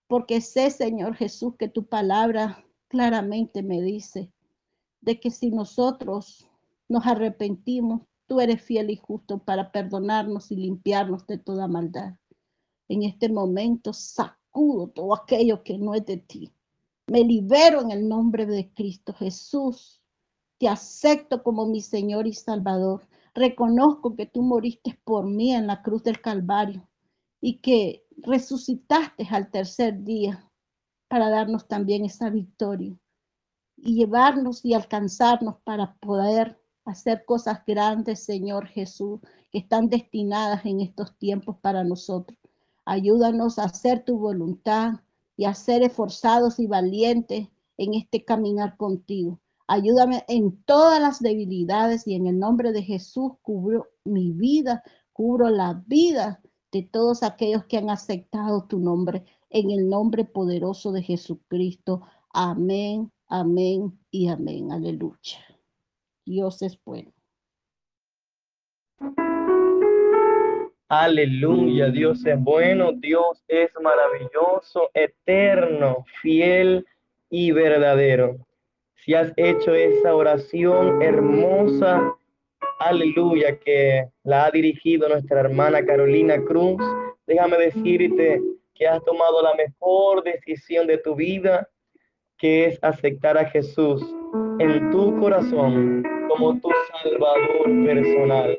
Porque 0.07 0.41
sé, 0.41 0.71
Señor 0.71 1.17
Jesús, 1.17 1.55
que 1.59 1.69
tu 1.69 1.87
palabra 1.87 2.65
claramente 2.89 3.63
me 3.63 3.81
dice 3.83 4.33
de 5.01 5.21
que 5.21 5.31
si 5.31 5.51
nosotros 5.51 6.49
nos 6.89 7.07
arrepentimos, 7.07 8.03
tú 8.27 8.41
eres 8.41 8.63
fiel 8.63 8.91
y 8.91 8.97
justo 8.97 9.39
para 9.39 9.71
perdonarnos 9.71 10.51
y 10.51 10.57
limpiarnos 10.57 11.27
de 11.27 11.39
toda 11.39 11.69
maldad. 11.69 12.15
En 12.89 13.03
este 13.03 13.29
momento 13.29 13.93
sacudo 13.93 14.89
todo 14.89 15.15
aquello 15.15 15.63
que 15.63 15.79
no 15.79 15.95
es 15.95 16.07
de 16.07 16.19
ti. 16.19 16.53
Me 17.09 17.23
libero 17.23 17.81
en 17.83 17.91
el 17.91 18.09
nombre 18.09 18.47
de 18.47 18.73
Cristo 18.73 19.13
Jesús 19.13 20.01
te 20.59 20.69
acepto 20.69 21.43
como 21.43 21.67
mi 21.67 21.81
Señor 21.81 22.27
y 22.27 22.33
Salvador. 22.33 23.07
Reconozco 23.35 24.17
que 24.17 24.27
tú 24.27 24.43
moriste 24.43 24.99
por 25.05 25.27
mí 25.27 25.55
en 25.55 25.67
la 25.67 25.83
cruz 25.83 26.03
del 26.03 26.21
Calvario 26.21 26.89
y 27.41 27.59
que 27.59 28.07
resucitaste 28.17 29.27
al 29.31 29.51
tercer 29.51 30.03
día 30.03 30.51
para 31.09 31.29
darnos 31.29 31.69
también 31.69 32.05
esa 32.05 32.31
victoria 32.31 32.97
y 33.77 33.95
llevarnos 33.95 34.65
y 34.65 34.75
alcanzarnos 34.75 35.57
para 35.63 35.95
poder 35.97 36.59
hacer 36.87 37.25
cosas 37.27 37.61
grandes, 37.67 38.25
Señor 38.25 38.67
Jesús, 38.69 39.21
que 39.53 39.59
están 39.59 39.89
destinadas 39.89 40.65
en 40.65 40.81
estos 40.81 41.17
tiempos 41.19 41.57
para 41.61 41.85
nosotros. 41.85 42.39
Ayúdanos 42.85 43.59
a 43.59 43.65
hacer 43.65 44.05
tu 44.05 44.19
voluntad 44.19 45.01
y 45.37 45.45
a 45.45 45.55
ser 45.55 45.83
esforzados 45.83 46.59
y 46.59 46.67
valientes 46.67 47.49
en 47.77 47.95
este 47.95 48.25
caminar 48.25 48.77
contigo. 48.77 49.41
Ayúdame 49.69 50.25
en 50.29 50.63
todas 50.63 51.01
las 51.01 51.21
debilidades 51.21 52.07
y 52.07 52.15
en 52.15 52.29
el 52.29 52.39
nombre 52.39 52.71
de 52.71 52.83
Jesús 52.83 53.33
cubro 53.43 53.89
mi 54.05 54.31
vida, 54.31 54.85
cubro 55.13 55.49
la 55.49 55.83
vida 55.87 56.41
de 56.71 56.83
todos 56.83 57.25
aquellos 57.25 57.65
que 57.65 57.79
han 57.79 57.91
aceptado 57.91 58.67
tu 58.69 58.79
nombre. 58.79 59.25
En 59.51 59.71
el 59.71 59.89
nombre 59.89 60.25
poderoso 60.25 60.93
de 60.93 61.03
Jesucristo. 61.03 62.03
Amén, 62.33 63.11
amén 63.29 63.99
y 64.11 64.29
amén. 64.29 64.71
Aleluya. 64.71 65.39
Dios 66.25 66.63
es 66.63 66.79
bueno. 66.85 67.13
Aleluya, 70.89 71.91
Dios 71.91 72.25
es 72.25 72.41
bueno, 72.41 72.93
Dios 72.93 73.43
es 73.49 73.71
maravilloso, 73.83 74.91
eterno, 74.95 76.05
fiel 76.23 76.87
y 77.29 77.51
verdadero 77.51 78.46
si 79.07 79.15
has 79.15 79.33
hecho 79.37 79.73
esa 79.73 80.17
oración 80.17 81.01
hermosa, 81.01 82.13
aleluya, 82.81 83.57
que 83.57 84.05
la 84.25 84.47
ha 84.47 84.51
dirigido 84.51 85.09
nuestra 85.09 85.39
hermana 85.39 85.87
Carolina 85.87 86.43
Cruz, 86.43 86.83
déjame 87.25 87.57
decirte 87.57 88.43
que 88.75 88.89
has 88.89 89.01
tomado 89.05 89.43
la 89.43 89.55
mejor 89.55 90.25
decisión 90.25 90.89
de 90.89 90.99
tu 90.99 91.15
vida, 91.15 91.69
que 92.37 92.65
es 92.65 92.81
aceptar 92.83 93.39
a 93.39 93.49
Jesús 93.49 94.03
en 94.59 94.91
tu 94.91 95.17
corazón 95.21 96.03
como 96.29 96.61
tu 96.61 96.69
Salvador 97.05 97.87
personal. 97.87 98.59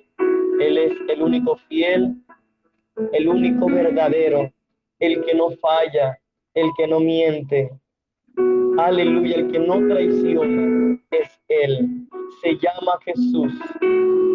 Él 0.62 0.78
es 0.78 0.94
el 1.10 1.24
único 1.24 1.58
fiel, 1.68 2.16
el 3.12 3.28
único 3.28 3.66
verdadero 3.66 4.50
el 5.00 5.24
que 5.26 5.36
no 5.36 5.52
falla, 5.52 6.18
el 6.54 6.72
que 6.78 6.88
no 6.88 7.02
miente. 7.02 7.70
Aleluya, 8.78 9.38
el 9.38 9.52
que 9.52 9.60
no 9.60 9.88
traiciona 9.88 11.00
es 11.12 11.42
Él. 11.48 12.08
Se 12.42 12.56
llama 12.58 13.00
Jesús. 13.04 13.52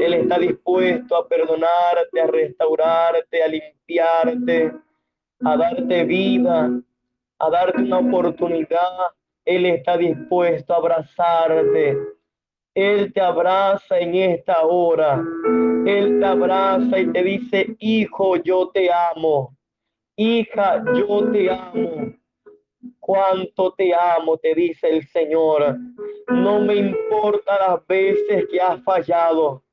Él 0.01 0.15
está 0.15 0.39
dispuesto 0.39 1.17
a 1.17 1.29
perdonarte, 1.29 2.21
a 2.21 2.27
restaurarte, 2.27 3.43
a 3.43 3.49
limpiarte, 3.49 4.73
a 5.45 5.57
darte 5.57 6.05
vida, 6.05 6.71
a 7.39 7.51
darte 7.51 7.83
una 7.83 7.99
oportunidad. 7.99 9.13
Él 9.45 9.67
está 9.67 9.97
dispuesto 9.97 10.73
a 10.73 10.79
abrazarte. 10.79 11.97
Él 12.75 13.13
te 13.13 13.21
abraza 13.21 13.99
en 14.01 14.15
esta 14.17 14.63
hora. 14.63 15.23
Él 15.87 16.19
te 16.19 16.27
abraza 16.27 16.99
y 16.99 17.13
te 17.13 17.23
dice, 17.23 17.77
hijo, 17.79 18.37
yo 18.37 18.71
te 18.75 18.91
amo. 19.15 19.57
Hija, 20.17 20.83
yo 20.95 21.31
te 21.31 21.51
amo. 21.51 22.22
Cuánto 23.05 23.73
te 23.73 23.93
amo, 23.93 24.39
te 24.39 24.55
dice 24.55 24.89
el 24.89 25.05
Señor. 25.09 25.77
No 26.29 26.61
me 26.61 26.77
importa 26.77 27.59
las 27.59 27.85
veces 27.89 28.47
que 28.49 28.61
has 28.61 28.81
fallado. 28.85 29.65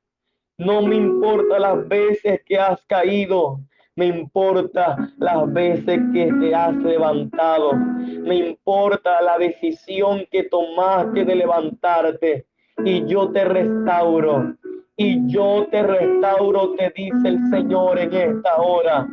No 0.58 0.82
me 0.82 0.96
importa 0.96 1.60
las 1.60 1.86
veces 1.86 2.40
que 2.44 2.58
has 2.58 2.84
caído. 2.86 3.60
Me 3.94 4.06
importa 4.06 4.96
las 5.18 5.52
veces 5.52 6.00
que 6.12 6.32
te 6.40 6.52
has 6.52 6.74
levantado. 6.74 7.72
Me 7.74 8.34
importa 8.34 9.22
la 9.22 9.38
decisión 9.38 10.26
que 10.28 10.42
tomaste 10.42 11.24
de 11.24 11.36
levantarte. 11.36 12.46
Y 12.84 13.06
yo 13.06 13.30
te 13.30 13.44
restauro. 13.44 14.56
Y 14.96 15.24
yo 15.28 15.68
te 15.70 15.84
restauro, 15.84 16.72
te 16.72 16.92
dice 16.96 17.28
el 17.28 17.48
Señor 17.48 17.96
en 18.00 18.12
esta 18.12 18.56
hora. 18.56 19.08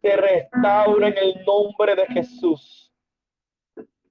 Te 0.00 0.16
restauro 0.16 1.06
en 1.06 1.18
el 1.18 1.44
nombre 1.44 1.94
de 1.94 2.06
Jesús. 2.06 2.89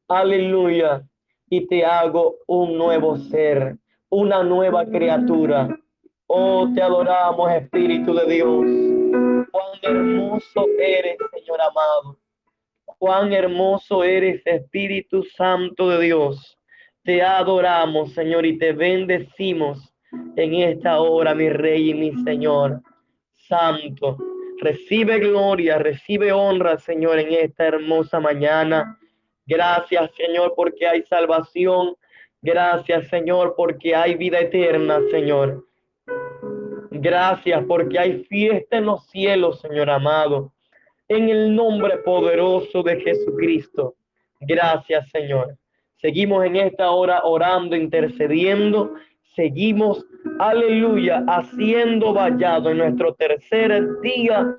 Aleluya. 0.10 1.04
Y 1.52 1.68
te 1.68 1.86
hago 1.86 2.38
un 2.48 2.78
nuevo 2.78 3.16
ser, 3.18 3.78
una 4.10 4.44
nueva 4.44 4.84
criatura. 4.86 5.70
Oh, 6.26 6.68
te 6.74 6.82
adoramos, 6.82 7.52
Espíritu 7.52 8.16
de 8.16 8.26
Dios. 8.26 8.66
Cuán 9.52 9.80
hermoso 9.84 10.66
eres, 10.80 11.16
Señor 11.32 11.62
amado. 11.62 12.18
Cuán 12.86 13.34
hermoso 13.34 14.04
eres, 14.04 14.42
Espíritu 14.46 15.24
Santo 15.24 15.90
de 15.90 16.06
Dios. 16.06 16.58
Te 17.04 17.22
adoramos, 17.22 18.12
Señor, 18.14 18.48
y 18.48 18.58
te 18.58 18.74
bendecimos 18.74 19.94
en 20.36 20.56
esta 20.56 21.00
hora, 21.00 21.36
mi 21.36 21.50
Rey 21.50 21.92
y 21.92 21.94
mi 21.94 22.24
Señor. 22.24 22.82
Santo, 23.48 24.18
recibe 24.60 25.20
gloria, 25.20 25.78
recibe 25.78 26.32
honra, 26.32 26.78
Señor, 26.80 27.20
en 27.20 27.34
esta 27.34 27.68
hermosa 27.68 28.20
mañana. 28.20 29.00
Gracias, 29.50 30.12
Señor, 30.16 30.54
porque 30.56 30.88
hay 30.88 31.02
salvación. 31.04 31.96
Gracias, 32.40 33.08
Señor, 33.08 33.56
porque 33.58 33.96
hay 33.96 34.14
vida 34.14 34.40
eterna, 34.40 35.00
Señor. 35.10 35.66
Gracias 36.92 37.64
porque 37.68 37.98
hay 37.98 38.24
fiesta 38.26 38.78
en 38.78 38.86
los 38.86 39.08
cielos, 39.08 39.60
Señor 39.60 39.90
amado. 39.90 40.54
En 41.08 41.30
el 41.30 41.56
nombre 41.56 41.98
poderoso 41.98 42.84
de 42.84 43.02
Jesucristo. 43.02 43.96
Gracias, 44.40 45.10
Señor. 45.10 45.58
Seguimos 45.96 46.46
en 46.46 46.56
esta 46.58 46.92
hora 46.92 47.22
orando, 47.24 47.76
intercediendo. 47.76 48.94
Seguimos, 49.36 50.06
aleluya, 50.38 51.24
haciendo 51.28 52.14
vallado 52.14 52.70
en 52.70 52.78
nuestro 52.78 53.16
tercer 53.16 54.00
día, 54.02 54.56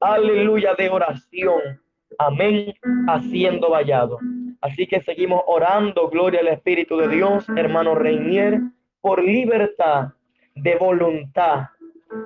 aleluya, 0.00 0.74
de 0.74 0.90
oración. 0.90 1.81
Amén, 2.18 2.74
haciendo 3.08 3.70
vallado. 3.70 4.18
Así 4.60 4.86
que 4.86 5.00
seguimos 5.02 5.42
orando, 5.46 6.08
gloria 6.08 6.40
al 6.40 6.48
Espíritu 6.48 6.96
de 6.96 7.08
Dios, 7.08 7.46
hermano 7.56 7.94
Reinier, 7.94 8.60
por 9.00 9.22
libertad 9.22 10.10
de 10.54 10.76
voluntad, 10.76 11.66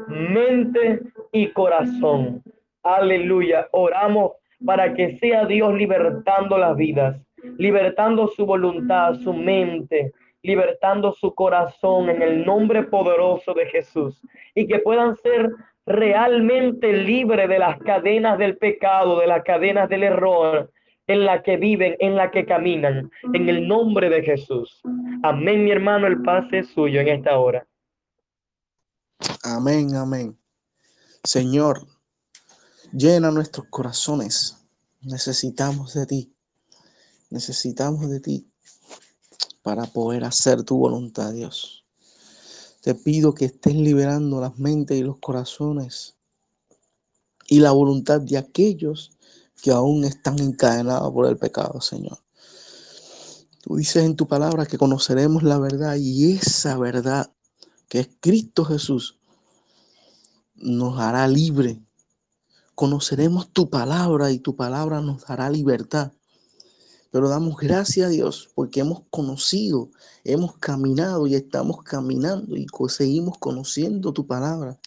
mente 0.09 1.01
y 1.33 1.49
corazón. 1.49 2.43
Aleluya. 2.83 3.69
Oramos 3.73 4.33
para 4.65 4.95
que 4.95 5.17
sea 5.19 5.47
Dios 5.47 5.75
libertando 5.75 6.59
las 6.59 6.77
vidas, 6.77 7.21
libertando 7.57 8.29
su 8.29 8.45
voluntad, 8.47 9.15
su 9.15 9.33
mente, 9.33 10.13
libertando 10.43 11.13
su 11.13 11.35
corazón 11.35 12.09
en 12.09 12.23
el 12.23 12.45
nombre 12.45 12.85
poderoso 12.85 13.53
de 13.55 13.67
Jesús 13.67 14.21
y 14.55 14.67
que 14.67 14.79
puedan 14.79 15.17
ser 15.17 15.51
realmente 15.87 16.93
libres 16.93 17.49
de 17.49 17.59
las 17.59 17.79
cadenas 17.79 18.39
del 18.39 18.59
pecado, 18.59 19.21
de 19.21 19.29
las 19.29 19.45
cadenas 19.45 19.89
del 19.89 20.03
error 20.03 20.71
en 21.07 21.25
la 21.25 21.43
que 21.43 21.57
viven, 21.57 21.97
en 22.01 22.17
la 22.17 22.31
que 22.31 22.45
caminan, 22.45 23.11
en 23.33 23.49
el 23.49 23.69
nombre 23.69 24.11
de 24.11 24.23
Jesús. 24.23 24.81
Amén, 25.23 25.65
mi 25.65 25.71
hermano, 25.71 26.09
el 26.09 26.21
paz 26.23 26.47
es 26.53 26.69
suyo 26.69 27.01
en 27.01 27.09
esta 27.09 27.39
hora. 27.39 27.67
Amén, 29.45 29.95
amén. 29.95 30.37
Señor, 31.23 31.87
llena 32.93 33.31
nuestros 33.31 33.67
corazones. 33.71 34.67
Necesitamos 35.01 35.95
de 35.95 36.07
ti. 36.07 36.33
Necesitamos 37.31 38.11
de 38.11 38.21
ti 38.21 38.51
para 39.63 39.85
poder 39.87 40.25
hacer 40.25 40.65
tu 40.65 40.79
voluntad, 40.79 41.33
Dios. 41.33 41.86
Te 42.87 42.95
pido 42.95 43.35
que 43.35 43.47
estés 43.47 43.75
liberando 43.75 44.41
las 44.41 44.61
mentes 44.61 44.97
y 44.97 45.03
los 45.03 45.19
corazones 45.19 46.15
y 47.49 47.59
la 47.59 47.73
voluntad 47.73 48.21
de 48.21 48.39
aquellos 48.39 49.11
que 49.61 49.73
aún 49.73 50.05
están 50.05 50.39
encadenados 50.39 51.13
por 51.13 51.27
el 51.27 51.37
pecado, 51.37 51.81
Señor. 51.81 52.19
Tú 53.61 53.75
dices 53.75 54.05
en 54.05 54.15
tu 54.15 54.29
palabra 54.29 54.67
que 54.67 54.79
conoceremos 54.79 55.43
la 55.43 55.59
verdad 55.59 55.97
y 55.97 56.35
esa 56.35 56.79
verdad 56.79 57.33
que 57.89 57.99
es 57.99 58.09
Cristo 58.21 58.65
Jesús, 58.65 59.19
nos 60.55 61.01
hará 61.01 61.27
libre. 61.27 61.83
Conoceremos 62.77 63.51
tu 63.51 63.69
palabra 63.69 64.31
y 64.31 64.39
tu 64.39 64.55
palabra 64.55 65.01
nos 65.01 65.27
dará 65.27 65.51
libertad. 65.51 66.13
Pero 67.17 67.31
damos 67.31 67.57
gracias 67.57 68.09
a 68.09 68.11
Dios 68.11 68.51
porque 68.55 68.81
hemos 68.81 69.05
conocido, 69.09 69.91
hemos 70.23 70.59
caminado 70.59 71.27
y 71.27 71.35
estamos 71.35 71.83
caminando 71.83 72.55
y 72.55 72.67
seguimos 72.91 73.39
conociendo 73.39 74.13
tu 74.13 74.27
palabra, 74.27 74.79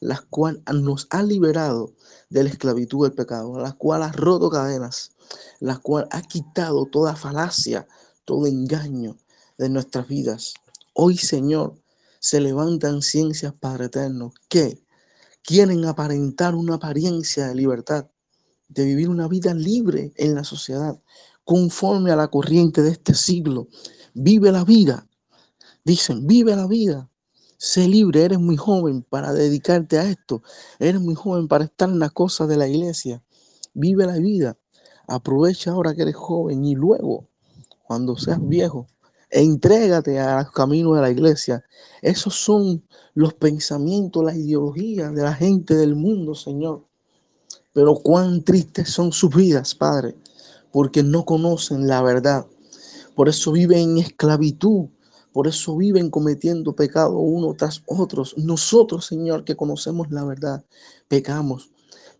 la 0.00 0.20
cual 0.28 0.60
nos 0.74 1.06
ha 1.10 1.22
liberado 1.22 1.94
de 2.30 2.42
la 2.42 2.50
esclavitud 2.50 3.06
del 3.06 3.14
pecado, 3.14 3.60
la 3.60 3.74
cual 3.74 4.02
ha 4.02 4.10
roto 4.10 4.50
cadenas, 4.50 5.12
la 5.60 5.76
cual 5.76 6.08
ha 6.10 6.20
quitado 6.22 6.86
toda 6.86 7.14
falacia, 7.14 7.86
todo 8.24 8.48
engaño 8.48 9.16
de 9.56 9.68
nuestras 9.68 10.08
vidas. 10.08 10.54
Hoy, 10.94 11.16
Señor, 11.16 11.80
se 12.18 12.40
levantan 12.40 13.02
ciencias, 13.02 13.52
Padre 13.52 13.84
Eterno, 13.84 14.32
que 14.48 14.82
quieren 15.44 15.84
aparentar 15.84 16.56
una 16.56 16.74
apariencia 16.74 17.46
de 17.46 17.54
libertad, 17.54 18.08
de 18.66 18.84
vivir 18.84 19.08
una 19.08 19.28
vida 19.28 19.54
libre 19.54 20.12
en 20.16 20.34
la 20.34 20.42
sociedad, 20.42 21.00
conforme 21.48 22.10
a 22.10 22.16
la 22.16 22.28
corriente 22.28 22.82
de 22.82 22.90
este 22.90 23.14
siglo. 23.14 23.68
Vive 24.12 24.52
la 24.52 24.64
vida. 24.64 25.08
Dicen, 25.82 26.26
vive 26.26 26.54
la 26.54 26.66
vida. 26.66 27.08
Sé 27.56 27.88
libre, 27.88 28.22
eres 28.22 28.38
muy 28.38 28.58
joven 28.58 29.02
para 29.02 29.32
dedicarte 29.32 29.98
a 29.98 30.10
esto. 30.10 30.42
Eres 30.78 31.00
muy 31.00 31.14
joven 31.14 31.48
para 31.48 31.64
estar 31.64 31.88
en 31.88 32.00
las 32.00 32.12
cosas 32.12 32.48
de 32.48 32.58
la 32.58 32.68
iglesia. 32.68 33.22
Vive 33.72 34.04
la 34.04 34.18
vida. 34.18 34.58
Aprovecha 35.06 35.70
ahora 35.70 35.94
que 35.94 36.02
eres 36.02 36.16
joven 36.16 36.66
y 36.66 36.74
luego, 36.74 37.26
cuando 37.82 38.18
seas 38.18 38.46
viejo, 38.46 38.86
entrégate 39.30 40.20
a 40.20 40.42
los 40.42 40.52
caminos 40.52 40.96
de 40.96 41.00
la 41.00 41.10
iglesia. 41.10 41.64
Esos 42.02 42.34
son 42.34 42.84
los 43.14 43.32
pensamientos, 43.32 44.22
las 44.22 44.36
ideologías 44.36 45.14
de 45.14 45.22
la 45.22 45.32
gente 45.32 45.76
del 45.76 45.96
mundo, 45.96 46.34
Señor. 46.34 46.84
Pero 47.72 47.94
cuán 47.94 48.44
tristes 48.44 48.90
son 48.90 49.12
sus 49.12 49.34
vidas, 49.34 49.74
Padre, 49.74 50.14
porque 50.72 51.02
no 51.02 51.24
conocen 51.24 51.86
la 51.86 52.02
verdad. 52.02 52.46
Por 53.14 53.28
eso 53.28 53.52
viven 53.52 53.90
en 53.90 53.98
esclavitud, 53.98 54.88
por 55.32 55.46
eso 55.46 55.76
viven 55.76 56.10
cometiendo 56.10 56.74
pecado 56.74 57.18
uno 57.18 57.54
tras 57.54 57.82
otros. 57.86 58.34
Nosotros, 58.36 59.06
Señor, 59.06 59.44
que 59.44 59.56
conocemos 59.56 60.10
la 60.10 60.24
verdad, 60.24 60.64
pecamos, 61.08 61.70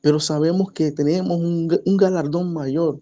pero 0.00 0.20
sabemos 0.20 0.72
que 0.72 0.92
tenemos 0.92 1.38
un, 1.38 1.80
un 1.84 1.96
galardón 1.96 2.52
mayor 2.52 3.00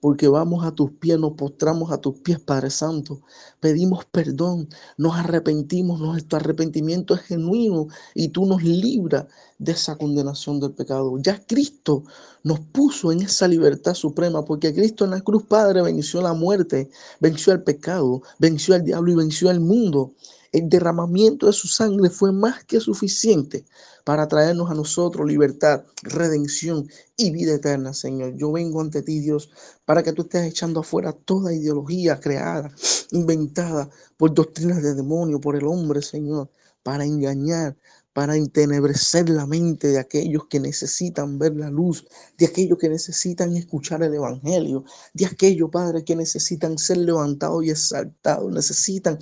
porque 0.00 0.28
vamos 0.28 0.64
a 0.64 0.72
tus 0.72 0.92
pies, 0.92 1.18
nos 1.18 1.32
postramos 1.32 1.90
a 1.92 1.98
tus 1.98 2.18
pies, 2.18 2.38
Padre 2.40 2.70
Santo. 2.70 3.20
Pedimos 3.60 4.04
perdón, 4.04 4.68
nos 4.96 5.16
arrepentimos, 5.16 6.00
nuestro 6.00 6.38
arrepentimiento 6.38 7.14
es 7.14 7.22
genuino 7.22 7.88
y 8.14 8.28
tú 8.28 8.46
nos 8.46 8.62
libras 8.62 9.26
de 9.58 9.72
esa 9.72 9.96
condenación 9.96 10.60
del 10.60 10.72
pecado. 10.72 11.18
Ya 11.20 11.44
Cristo 11.44 12.04
nos 12.44 12.60
puso 12.60 13.12
en 13.12 13.22
esa 13.22 13.48
libertad 13.48 13.94
suprema, 13.94 14.44
porque 14.44 14.74
Cristo 14.74 15.04
en 15.04 15.10
la 15.10 15.20
cruz, 15.20 15.44
Padre, 15.44 15.82
venció 15.82 16.22
la 16.22 16.32
muerte, 16.32 16.90
venció 17.20 17.52
el 17.52 17.62
pecado, 17.62 18.22
venció 18.38 18.74
al 18.74 18.84
diablo 18.84 19.12
y 19.12 19.16
venció 19.16 19.50
al 19.50 19.60
mundo. 19.60 20.12
El 20.52 20.68
derramamiento 20.68 21.46
de 21.46 21.52
su 21.52 21.68
sangre 21.68 22.10
fue 22.10 22.32
más 22.32 22.64
que 22.64 22.80
suficiente 22.80 23.64
para 24.04 24.26
traernos 24.26 24.70
a 24.70 24.74
nosotros 24.74 25.26
libertad, 25.26 25.84
redención 26.02 26.88
y 27.16 27.30
vida 27.30 27.54
eterna, 27.54 27.92
Señor. 27.92 28.34
Yo 28.36 28.52
vengo 28.52 28.80
ante 28.80 29.02
ti, 29.02 29.20
Dios, 29.20 29.50
para 29.84 30.02
que 30.02 30.12
tú 30.12 30.22
estés 30.22 30.44
echando 30.46 30.80
afuera 30.80 31.12
toda 31.12 31.52
ideología 31.52 32.18
creada, 32.18 32.70
inventada 33.10 33.90
por 34.16 34.32
doctrinas 34.32 34.82
de 34.82 34.94
demonio, 34.94 35.40
por 35.40 35.56
el 35.56 35.66
hombre, 35.66 36.00
Señor, 36.02 36.50
para 36.82 37.04
engañar, 37.04 37.76
para 38.18 38.34
entenebrecer 38.34 39.28
la 39.28 39.46
mente 39.46 39.88
de 39.88 39.98
aquellos 40.00 40.46
que 40.48 40.58
necesitan 40.58 41.38
ver 41.38 41.54
la 41.54 41.70
luz, 41.70 42.04
de 42.36 42.46
aquellos 42.46 42.76
que 42.76 42.88
necesitan 42.88 43.54
escuchar 43.54 44.02
el 44.02 44.12
Evangelio, 44.12 44.84
de 45.14 45.26
aquellos, 45.26 45.70
Padre, 45.70 46.02
que 46.02 46.16
necesitan 46.16 46.78
ser 46.78 46.96
levantados 46.96 47.64
y 47.64 47.70
exaltados, 47.70 48.50
necesitan 48.50 49.18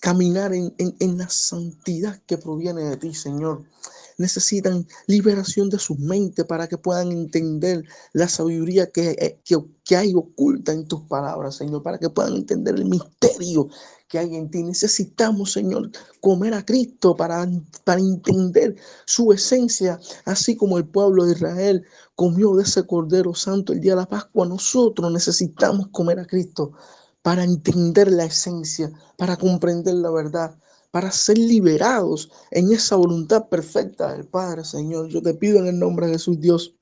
caminar 0.00 0.52
en, 0.54 1.18
la 1.18 1.28
santidad 1.28 2.20
que 2.26 2.38
proviene 2.38 2.82
de 2.84 2.96
ti, 2.96 3.14
Señor 3.14 3.64
necesitan 4.18 4.86
liberación 5.06 5.68
de 5.68 5.78
su 5.78 5.96
mente 5.96 6.44
para 6.44 6.68
que 6.68 6.78
puedan 6.78 7.10
entender 7.12 7.84
la 8.12 8.28
sabiduría 8.28 8.90
que, 8.90 9.10
eh, 9.10 9.40
que, 9.44 9.56
que, 9.84 9.96
hay 9.96 10.14
oculta 10.14 10.72
en 10.72 10.86
tus 10.86 11.02
palabras, 11.02 11.56
Señor, 11.56 11.82
para 11.82 11.98
que 11.98 12.10
puedan 12.10 12.36
entender 12.36 12.74
el 12.76 12.84
misterio 12.84 13.68
que 14.08 14.18
hay 14.18 14.36
en 14.36 14.50
ti. 14.50 14.62
Necesitamos, 14.62 15.52
Señor, 15.52 15.90
comer 16.20 16.54
a 16.54 16.64
Cristo 16.64 17.16
para, 17.16 17.48
para 17.84 18.00
entender 18.00 18.76
su 19.06 19.32
esencia, 19.32 19.98
así 20.24 20.56
como 20.56 20.78
el 20.78 20.86
pueblo 20.86 21.24
de 21.24 21.32
Israel 21.32 21.84
comió 22.14 22.54
de 22.54 22.64
ese 22.64 22.86
Cordero 22.86 23.34
Santo 23.34 23.72
el 23.72 23.80
día 23.80 23.92
de 23.92 24.02
la 24.02 24.08
Pascua. 24.08 24.46
Nosotros 24.46 25.10
necesitamos 25.10 25.88
comer 25.88 26.20
a 26.20 26.26
Cristo 26.26 26.72
para 27.22 27.44
entender 27.44 28.10
la 28.10 28.24
esencia, 28.24 28.92
para 29.16 29.36
comprender 29.36 29.94
la 29.94 30.10
verdad, 30.10 30.58
para 30.90 31.10
ser 31.10 31.38
liberados 31.38 32.30
en 32.50 32.72
esa 32.72 32.96
voluntad 32.96 33.48
perfecta 33.48 34.12
del 34.12 34.26
Padre, 34.26 34.64
Señor. 34.64 35.08
Yo 35.08 35.22
te 35.22 35.34
pido 35.34 35.58
en 35.58 35.68
el 35.68 35.78
nombre 35.78 36.06
de 36.06 36.14
Jesús, 36.14 36.40
Dios, 36.40 36.74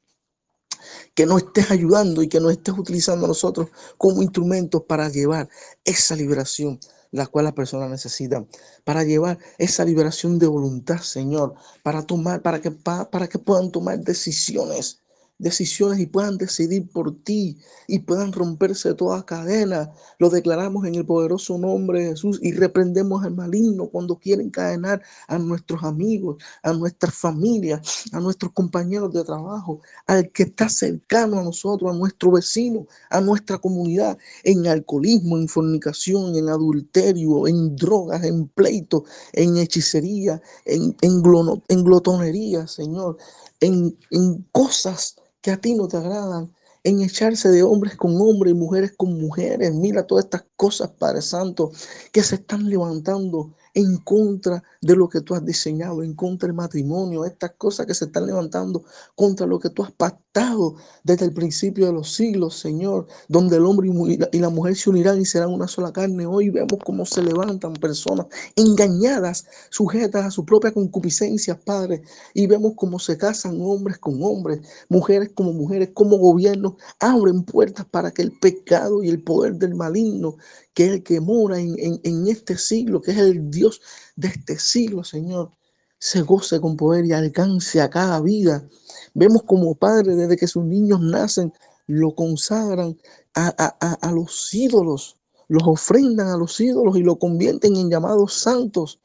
que 1.14 1.26
nos 1.26 1.42
estés 1.42 1.70
ayudando 1.70 2.22
y 2.22 2.28
que 2.28 2.40
nos 2.40 2.52
estés 2.52 2.76
utilizando 2.76 3.26
a 3.26 3.28
nosotros 3.28 3.68
como 3.98 4.22
instrumentos 4.22 4.82
para 4.88 5.08
llevar 5.08 5.48
esa 5.84 6.16
liberación 6.16 6.80
la 7.12 7.26
cual 7.26 7.44
las 7.44 7.54
personas 7.54 7.90
necesitan, 7.90 8.48
para 8.84 9.02
llevar 9.02 9.38
esa 9.58 9.84
liberación 9.84 10.38
de 10.38 10.46
voluntad, 10.46 10.98
Señor, 10.98 11.54
para 11.82 12.06
tomar, 12.06 12.40
para 12.40 12.60
que, 12.60 12.70
para 12.70 13.28
que 13.28 13.38
puedan 13.38 13.72
tomar 13.72 13.98
decisiones 13.98 15.00
decisiones 15.40 15.98
y 15.98 16.06
puedan 16.06 16.36
decidir 16.36 16.88
por 16.88 17.16
ti 17.24 17.58
y 17.88 18.00
puedan 18.00 18.32
romperse 18.32 18.94
toda 18.94 19.24
cadena. 19.24 19.90
Lo 20.18 20.30
declaramos 20.30 20.86
en 20.86 20.94
el 20.94 21.06
poderoso 21.06 21.58
nombre 21.58 22.04
de 22.04 22.10
Jesús 22.10 22.38
y 22.42 22.52
reprendemos 22.52 23.24
al 23.24 23.34
maligno 23.34 23.88
cuando 23.88 24.16
quieren 24.16 24.46
encadenar 24.46 25.02
a 25.28 25.38
nuestros 25.38 25.82
amigos, 25.82 26.42
a 26.62 26.72
nuestras 26.72 27.14
familias, 27.14 28.04
a 28.12 28.20
nuestros 28.20 28.52
compañeros 28.52 29.12
de 29.12 29.24
trabajo, 29.24 29.80
al 30.06 30.30
que 30.30 30.44
está 30.44 30.68
cercano 30.68 31.38
a 31.38 31.42
nosotros, 31.42 31.90
a 31.90 31.96
nuestro 31.96 32.32
vecino, 32.32 32.86
a 33.08 33.20
nuestra 33.20 33.58
comunidad, 33.58 34.18
en 34.44 34.66
alcoholismo, 34.66 35.38
en 35.38 35.48
fornicación, 35.48 36.36
en 36.36 36.48
adulterio, 36.48 37.46
en 37.48 37.76
drogas, 37.76 38.24
en 38.24 38.48
pleito, 38.48 39.04
en 39.32 39.56
hechicería, 39.56 40.40
en, 40.64 40.94
en, 41.00 41.22
en 41.68 41.84
glotonería, 41.84 42.66
Señor, 42.66 43.16
en, 43.60 43.96
en 44.10 44.46
cosas 44.52 45.16
que 45.42 45.50
a 45.50 45.60
ti 45.60 45.74
no 45.74 45.88
te 45.88 45.96
agradan, 45.96 46.54
en 46.84 47.00
echarse 47.02 47.50
de 47.50 47.62
hombres 47.62 47.96
con 47.96 48.20
hombres 48.20 48.52
y 48.52 48.56
mujeres 48.56 48.92
con 48.96 49.18
mujeres. 49.20 49.72
Mira 49.74 50.06
todas 50.06 50.24
estas 50.24 50.44
cosas, 50.56 50.90
Padre 50.98 51.22
Santo, 51.22 51.72
que 52.12 52.22
se 52.22 52.36
están 52.36 52.68
levantando 52.68 53.54
en 53.74 53.98
contra 53.98 54.62
de 54.80 54.96
lo 54.96 55.08
que 55.08 55.20
tú 55.20 55.34
has 55.34 55.44
diseñado, 55.44 56.02
en 56.02 56.14
contra 56.14 56.46
del 56.46 56.56
matrimonio, 56.56 57.24
estas 57.24 57.52
cosas 57.52 57.86
que 57.86 57.94
se 57.94 58.06
están 58.06 58.26
levantando 58.26 58.84
contra 59.14 59.46
lo 59.46 59.58
que 59.58 59.70
tú 59.70 59.82
has 59.82 59.92
pactado 59.92 60.76
desde 61.04 61.26
el 61.26 61.32
principio 61.32 61.86
de 61.86 61.92
los 61.92 62.12
siglos, 62.12 62.58
Señor, 62.58 63.06
donde 63.28 63.56
el 63.56 63.66
hombre 63.66 63.90
y 64.32 64.38
la 64.38 64.48
mujer 64.48 64.76
se 64.76 64.90
unirán 64.90 65.20
y 65.20 65.24
serán 65.24 65.50
una 65.50 65.68
sola 65.68 65.92
carne. 65.92 66.26
Hoy 66.26 66.50
vemos 66.50 66.78
cómo 66.84 67.04
se 67.04 67.22
levantan 67.22 67.74
personas 67.74 68.26
engañadas, 68.56 69.46
sujetas 69.70 70.24
a 70.26 70.30
su 70.30 70.44
propia 70.44 70.72
concupiscencia, 70.72 71.58
Padre, 71.58 72.02
y 72.34 72.46
vemos 72.46 72.72
cómo 72.76 72.98
se 72.98 73.18
casan 73.18 73.60
hombres 73.60 73.98
con 73.98 74.22
hombres, 74.22 74.60
mujeres 74.88 75.30
como 75.34 75.52
mujeres, 75.52 75.90
como 75.94 76.16
gobiernos 76.18 76.74
abren 76.98 77.44
puertas 77.44 77.86
para 77.86 78.10
que 78.10 78.22
el 78.22 78.32
pecado 78.38 79.02
y 79.02 79.08
el 79.08 79.22
poder 79.22 79.56
del 79.56 79.74
maligno 79.74 80.36
que 80.74 80.86
el 80.86 81.02
que 81.02 81.20
mora 81.20 81.58
en, 81.58 81.74
en, 81.78 82.28
este 82.28 82.56
siglo, 82.56 83.00
que 83.00 83.10
es 83.12 83.18
el 83.18 83.50
Dios 83.50 83.80
de 84.16 84.28
este 84.28 84.58
siglo, 84.58 85.04
Señor, 85.04 85.52
se 85.98 86.22
goce 86.22 86.60
con 86.60 86.76
poder 86.76 87.04
y 87.06 87.12
alcance 87.12 87.80
a 87.80 87.90
cada 87.90 88.20
vida. 88.20 88.66
Vemos 89.14 89.42
como 89.42 89.74
padres 89.74 90.16
desde 90.16 90.36
que 90.36 90.46
sus 90.46 90.64
niños 90.64 91.00
nacen, 91.00 91.52
lo 91.86 92.14
consagran 92.14 92.96
a, 93.34 93.48
a, 93.58 93.94
a, 93.94 94.12
los 94.12 94.54
ídolos, 94.54 95.16
los 95.48 95.64
ofrendan 95.66 96.28
a 96.28 96.36
los 96.36 96.60
ídolos 96.60 96.96
y 96.96 97.02
lo 97.02 97.18
convierten 97.18 97.74
en 97.76 97.90
llamados 97.90 98.34
santos, 98.34 99.00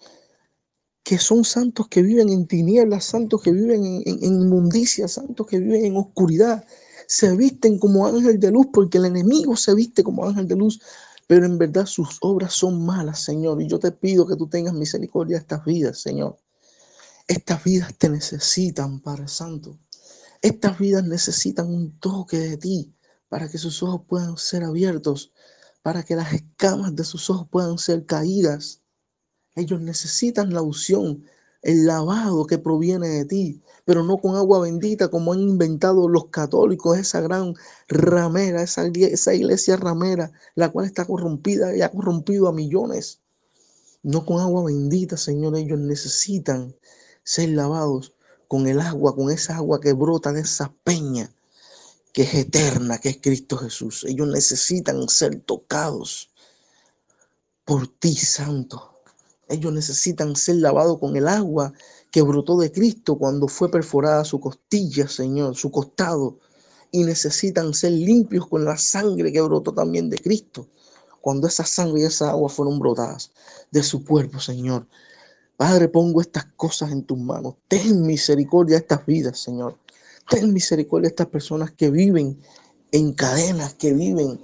que 1.03 1.17
son 1.17 1.43
santos 1.43 1.87
que 1.87 2.03
viven 2.03 2.29
en 2.29 2.47
tinieblas, 2.47 3.05
santos 3.05 3.41
que 3.41 3.51
viven 3.51 3.83
en, 3.83 4.03
en, 4.05 4.23
en 4.23 4.41
inmundicia, 4.41 5.07
santos 5.07 5.47
que 5.47 5.59
viven 5.59 5.85
en 5.85 5.97
oscuridad. 5.97 6.63
Se 7.07 7.35
visten 7.35 7.79
como 7.79 8.05
ángel 8.05 8.39
de 8.39 8.51
luz 8.51 8.67
porque 8.71 8.99
el 8.99 9.05
enemigo 9.05 9.55
se 9.55 9.73
viste 9.75 10.03
como 10.03 10.25
ángel 10.25 10.47
de 10.47 10.55
luz 10.55 10.79
pero 11.27 11.45
en 11.45 11.57
verdad 11.57 11.85
sus 11.85 12.17
obras 12.21 12.53
son 12.53 12.85
malas, 12.85 13.19
Señor. 13.21 13.61
Y 13.61 13.67
yo 13.67 13.79
te 13.79 13.91
pido 13.91 14.27
que 14.27 14.35
tú 14.35 14.47
tengas 14.47 14.73
misericordia 14.73 15.37
de 15.37 15.41
estas 15.41 15.65
vidas, 15.65 15.99
Señor. 15.99 16.37
Estas 17.27 17.63
vidas 17.63 17.95
te 17.97 18.09
necesitan, 18.09 18.99
Padre 18.99 19.27
Santo. 19.27 19.79
Estas 20.41 20.77
vidas 20.77 21.03
necesitan 21.03 21.67
un 21.67 21.99
toque 21.99 22.37
de 22.37 22.57
ti 22.57 22.95
para 23.29 23.49
que 23.49 23.57
sus 23.57 23.81
ojos 23.81 24.01
puedan 24.07 24.37
ser 24.37 24.63
abiertos, 24.63 25.31
para 25.81 26.03
que 26.03 26.15
las 26.15 26.33
escamas 26.33 26.95
de 26.95 27.03
sus 27.03 27.29
ojos 27.29 27.47
puedan 27.49 27.79
ser 27.79 28.05
caídas. 28.05 28.81
Ellos 29.55 29.81
necesitan 29.81 30.53
la 30.53 30.61
unción, 30.61 31.23
el 31.65 31.87
lavado 31.87 32.45
que 32.45 32.59
proviene 32.59 33.07
de 33.09 33.25
ti, 33.25 33.63
pero 33.85 34.03
no 34.03 34.19
con 34.19 34.35
agua 34.35 34.59
bendita 34.59 35.07
como 35.07 35.33
han 35.33 35.39
inventado 35.39 36.07
los 36.07 36.27
católicos, 36.27 36.95
esa 36.99 37.21
gran 37.21 37.55
ramera, 37.87 38.61
esa, 38.61 38.85
iglesia 39.33 39.75
ramera, 39.75 40.31
la 40.53 40.69
cual 40.69 40.85
está 40.85 41.05
corrompida 41.05 41.75
y 41.75 41.81
ha 41.81 41.89
corrompido 41.89 42.47
a 42.47 42.53
millones. 42.53 43.19
No 44.03 44.27
con 44.27 44.39
agua 44.39 44.65
bendita, 44.65 45.17
Señor, 45.17 45.57
ellos 45.57 45.79
necesitan 45.79 46.75
ser 47.23 47.49
lavados 47.49 48.13
con 48.47 48.67
el 48.67 48.79
agua, 48.79 49.15
con 49.15 49.31
esa 49.31 49.55
agua 49.55 49.81
que 49.81 49.93
brota 49.93 50.31
de 50.31 50.41
esa 50.41 50.71
peña 50.83 51.33
que 52.13 52.21
es 52.21 52.35
eterna, 52.35 52.99
que 52.99 53.09
es 53.09 53.17
Cristo 53.17 53.57
Jesús. 53.57 54.05
Ellos 54.07 54.27
necesitan 54.27 55.09
ser 55.09 55.41
tocados 55.41 56.29
por 57.65 57.87
ti, 57.87 58.15
Santo. 58.15 58.94
Ellos 59.47 59.71
necesitan 59.71 60.35
ser 60.35 60.55
lavados 60.55 60.97
con 60.99 61.15
el 61.15 61.27
agua 61.27 61.71
que 62.09 62.21
brotó 62.21 62.57
de 62.57 62.71
Cristo 62.71 63.17
cuando 63.17 63.47
fue 63.47 63.69
perforada 63.69 64.23
su 64.25 64.39
costilla, 64.39 65.07
Señor, 65.07 65.55
su 65.55 65.69
costado. 65.71 66.39
Y 66.91 67.03
necesitan 67.03 67.73
ser 67.73 67.91
limpios 67.91 68.47
con 68.47 68.63
la 68.63 68.77
sangre 68.77 69.31
que 69.31 69.41
brotó 69.41 69.73
también 69.73 70.09
de 70.09 70.17
Cristo. 70.17 70.67
Cuando 71.21 71.47
esa 71.47 71.65
sangre 71.65 72.01
y 72.01 72.05
esa 72.05 72.31
agua 72.31 72.49
fueron 72.49 72.79
brotadas 72.79 73.31
de 73.69 73.83
su 73.83 74.03
cuerpo, 74.03 74.39
Señor. 74.39 74.87
Padre, 75.57 75.89
pongo 75.89 76.21
estas 76.21 76.45
cosas 76.55 76.91
en 76.91 77.03
tus 77.03 77.17
manos. 77.17 77.55
Ten 77.67 78.01
misericordia 78.01 78.77
de 78.77 78.81
estas 78.81 79.05
vidas, 79.05 79.39
Señor. 79.39 79.77
Ten 80.29 80.53
misericordia 80.53 81.09
de 81.09 81.11
estas 81.11 81.27
personas 81.27 81.71
que 81.71 81.91
viven 81.91 82.39
en 82.91 83.13
cadenas, 83.13 83.73
que 83.75 83.93
viven 83.93 84.39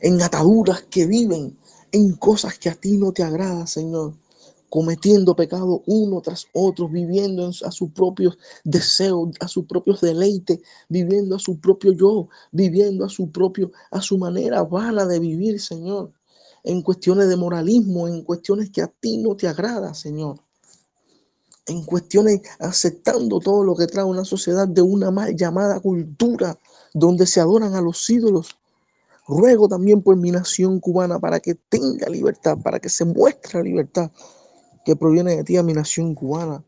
en 0.00 0.22
ataduras, 0.22 0.82
que 0.82 1.06
viven 1.06 1.58
en 1.92 2.14
cosas 2.14 2.58
que 2.58 2.68
a 2.68 2.74
ti 2.74 2.96
no 2.96 3.12
te 3.12 3.22
agrada, 3.22 3.66
Señor 3.66 4.14
cometiendo 4.68 5.34
pecado 5.34 5.82
uno 5.86 6.20
tras 6.20 6.46
otro, 6.52 6.88
viviendo 6.88 7.48
a 7.48 7.70
sus 7.70 7.90
propios 7.90 8.38
deseos, 8.64 9.30
a 9.40 9.48
sus 9.48 9.64
propios 9.66 10.00
deleites, 10.00 10.60
viviendo 10.88 11.36
a 11.36 11.38
su 11.38 11.58
propio 11.58 11.92
yo, 11.92 12.28
viviendo 12.52 13.04
a 13.04 13.08
su 13.08 13.30
propio, 13.30 13.72
a 13.90 14.00
su 14.00 14.18
manera 14.18 14.62
vana 14.62 15.06
de 15.06 15.18
vivir, 15.18 15.60
Señor, 15.60 16.12
en 16.64 16.82
cuestiones 16.82 17.28
de 17.28 17.36
moralismo, 17.36 18.08
en 18.08 18.22
cuestiones 18.22 18.70
que 18.70 18.82
a 18.82 18.88
ti 18.88 19.18
no 19.18 19.36
te 19.36 19.48
agrada, 19.48 19.94
Señor. 19.94 20.40
En 21.66 21.84
cuestiones 21.84 22.40
aceptando 22.58 23.40
todo 23.40 23.62
lo 23.62 23.74
que 23.74 23.86
trae 23.86 24.04
una 24.04 24.24
sociedad 24.24 24.66
de 24.66 24.82
una 24.82 25.10
mal 25.10 25.34
llamada 25.34 25.80
cultura, 25.80 26.58
donde 26.94 27.26
se 27.26 27.40
adoran 27.40 27.74
a 27.74 27.80
los 27.80 28.08
ídolos. 28.08 28.56
Ruego 29.26 29.68
también 29.68 30.02
por 30.02 30.16
mi 30.16 30.30
nación 30.30 30.80
cubana 30.80 31.18
para 31.18 31.38
que 31.40 31.54
tenga 31.54 32.08
libertad, 32.08 32.56
para 32.62 32.80
que 32.80 32.88
se 32.88 33.04
muestre 33.04 33.62
libertad 33.62 34.10
que 34.88 34.96
proviene 34.96 35.36
de 35.36 35.44
ti 35.44 35.54
a 35.58 35.62
mi 35.62 35.74
nación 35.74 36.14
cubana. 36.14 36.64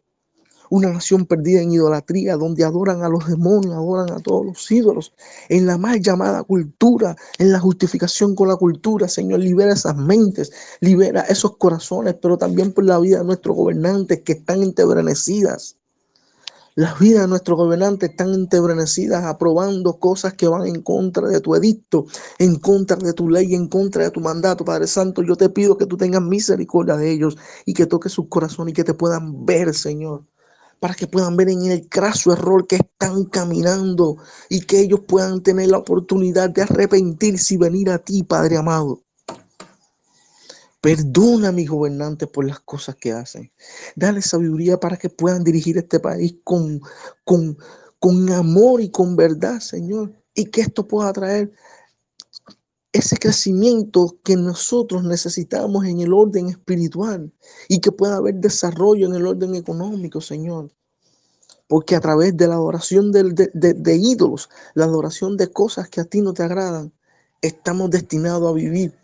una 0.68 0.92
nación 0.92 1.24
perdida 1.24 1.62
en 1.62 1.72
idolatría, 1.72 2.36
donde 2.36 2.64
adoran 2.64 3.02
a 3.02 3.08
los 3.08 3.26
demonios, 3.26 3.74
adoran 3.74 4.12
a 4.12 4.20
todos 4.20 4.44
los 4.44 4.70
ídolos, 4.70 5.14
en 5.48 5.66
la 5.66 5.78
mal 5.78 6.00
llamada 6.00 6.44
cultura, 6.44 7.16
en 7.38 7.50
la 7.50 7.58
justificación 7.58 8.34
con 8.34 8.48
la 8.48 8.56
cultura. 8.56 9.08
Señor, 9.08 9.40
libera 9.40 9.72
esas 9.72 9.96
mentes, 9.96 10.52
libera 10.80 11.22
esos 11.22 11.56
corazones, 11.56 12.14
pero 12.20 12.36
también 12.36 12.72
por 12.72 12.84
la 12.84 13.00
vida 13.00 13.20
de 13.20 13.24
nuestros 13.24 13.56
gobernantes 13.56 14.20
que 14.22 14.32
están 14.34 14.62
entebrenecidas. 14.62 15.79
Las 16.74 16.98
vidas 16.98 17.22
de 17.22 17.28
nuestros 17.28 17.56
gobernantes 17.56 18.10
están 18.10 18.32
entebrenecidas, 18.32 19.24
aprobando 19.24 19.98
cosas 19.98 20.34
que 20.34 20.48
van 20.48 20.66
en 20.66 20.82
contra 20.82 21.28
de 21.28 21.40
tu 21.40 21.54
edicto, 21.54 22.06
en 22.38 22.56
contra 22.56 22.96
de 22.96 23.12
tu 23.12 23.28
ley, 23.28 23.54
en 23.54 23.68
contra 23.68 24.04
de 24.04 24.10
tu 24.10 24.20
mandato. 24.20 24.64
Padre 24.64 24.86
Santo, 24.86 25.22
yo 25.22 25.36
te 25.36 25.50
pido 25.50 25.76
que 25.76 25.86
tú 25.86 25.96
tengas 25.96 26.22
misericordia 26.22 26.96
de 26.96 27.10
ellos 27.10 27.36
y 27.66 27.74
que 27.74 27.86
toques 27.86 28.12
su 28.12 28.28
corazón 28.28 28.68
y 28.68 28.72
que 28.72 28.84
te 28.84 28.94
puedan 28.94 29.44
ver, 29.44 29.74
Señor 29.74 30.24
para 30.80 30.94
que 30.94 31.06
puedan 31.06 31.36
ver 31.36 31.50
en 31.50 31.66
el 31.66 31.88
craso 31.88 32.32
error 32.32 32.66
que 32.66 32.76
están 32.76 33.24
caminando 33.26 34.16
y 34.48 34.62
que 34.62 34.80
ellos 34.80 35.00
puedan 35.06 35.42
tener 35.42 35.68
la 35.68 35.78
oportunidad 35.78 36.50
de 36.50 36.62
arrepentirse 36.62 37.54
y 37.54 37.58
venir 37.58 37.90
a 37.90 37.98
ti, 37.98 38.22
Padre 38.22 38.56
amado. 38.56 39.02
Perdona 40.80 41.48
a 41.48 41.52
mis 41.52 41.68
gobernantes 41.68 42.28
por 42.28 42.46
las 42.46 42.60
cosas 42.60 42.96
que 42.96 43.12
hacen. 43.12 43.52
Dale 43.96 44.22
sabiduría 44.22 44.80
para 44.80 44.96
que 44.96 45.10
puedan 45.10 45.44
dirigir 45.44 45.76
este 45.76 46.00
país 46.00 46.36
con, 46.42 46.80
con, 47.24 47.58
con 47.98 48.30
amor 48.32 48.80
y 48.80 48.90
con 48.90 49.14
verdad, 49.14 49.60
Señor. 49.60 50.14
Y 50.34 50.46
que 50.46 50.62
esto 50.62 50.88
pueda 50.88 51.12
traer 51.12 51.52
ese 52.92 53.16
crecimiento 53.18 54.18
que 54.24 54.36
nosotros 54.36 55.04
necesitamos 55.04 55.84
en 55.84 56.00
el 56.00 56.12
orden 56.12 56.48
espiritual 56.48 57.32
y 57.68 57.80
que 57.80 57.92
pueda 57.92 58.16
haber 58.16 58.36
desarrollo 58.36 59.06
en 59.06 59.14
el 59.14 59.26
orden 59.26 59.54
económico, 59.54 60.20
Señor. 60.20 60.72
Porque 61.68 61.94
a 61.94 62.00
través 62.00 62.36
de 62.36 62.48
la 62.48 62.54
adoración 62.54 63.12
de, 63.12 63.50
de, 63.54 63.74
de, 63.74 63.96
ídolos, 63.96 64.48
la 64.74 64.86
adoración 64.86 65.36
de 65.36 65.52
cosas 65.52 65.88
que 65.88 66.00
a 66.00 66.04
ti 66.04 66.20
no 66.20 66.32
te 66.32 66.42
agradan, 66.42 66.92
estamos 67.42 67.90
destinados 67.90 68.50
a 68.50 68.54
vivir 68.54 68.99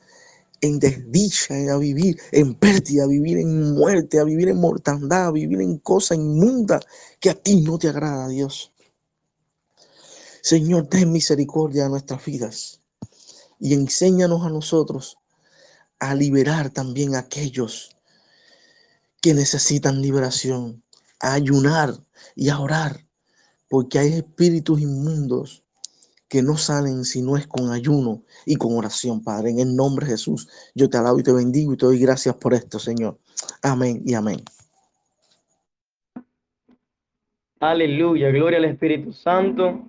en 0.60 0.78
desdicha, 0.78 1.54
a 1.72 1.78
vivir 1.78 2.20
en 2.32 2.54
pérdida, 2.54 3.04
a 3.04 3.06
vivir 3.06 3.38
en 3.38 3.74
muerte, 3.74 4.18
a 4.18 4.24
vivir 4.24 4.48
en 4.48 4.58
mortandad, 4.58 5.26
a 5.26 5.32
vivir 5.32 5.60
en 5.60 5.78
cosas 5.78 6.18
inmundas 6.18 6.84
que 7.20 7.30
a 7.30 7.34
ti 7.34 7.60
no 7.62 7.78
te 7.78 7.88
agrada, 7.88 8.28
Dios. 8.28 8.72
Señor, 10.42 10.86
ten 10.86 11.10
misericordia 11.12 11.84
de 11.84 11.90
nuestras 11.90 12.24
vidas 12.24 12.80
y 13.58 13.74
enséñanos 13.74 14.44
a 14.44 14.50
nosotros 14.50 15.18
a 15.98 16.14
liberar 16.14 16.70
también 16.70 17.14
a 17.14 17.20
aquellos 17.20 17.96
que 19.20 19.34
necesitan 19.34 20.02
liberación, 20.02 20.84
a 21.18 21.32
ayunar 21.32 21.98
y 22.34 22.50
a 22.50 22.60
orar, 22.60 23.06
porque 23.68 23.98
hay 23.98 24.12
espíritus 24.12 24.80
inmundos 24.80 25.65
que 26.28 26.42
no 26.42 26.56
salen 26.56 27.04
si 27.04 27.22
no 27.22 27.36
es 27.36 27.46
con 27.46 27.70
ayuno 27.70 28.22
y 28.44 28.56
con 28.56 28.76
oración, 28.76 29.22
Padre. 29.22 29.50
En 29.50 29.60
el 29.60 29.76
nombre 29.76 30.06
de 30.06 30.12
Jesús, 30.12 30.48
yo 30.74 30.90
te 30.90 30.98
alabo 30.98 31.20
y 31.20 31.22
te 31.22 31.32
bendigo 31.32 31.72
y 31.72 31.76
te 31.76 31.86
doy 31.86 31.98
gracias 31.98 32.34
por 32.36 32.54
esto, 32.54 32.78
Señor. 32.78 33.18
Amén 33.62 34.02
y 34.04 34.14
amén. 34.14 34.42
Aleluya, 37.60 38.30
gloria 38.30 38.58
al 38.58 38.66
Espíritu 38.66 39.12
Santo. 39.12 39.86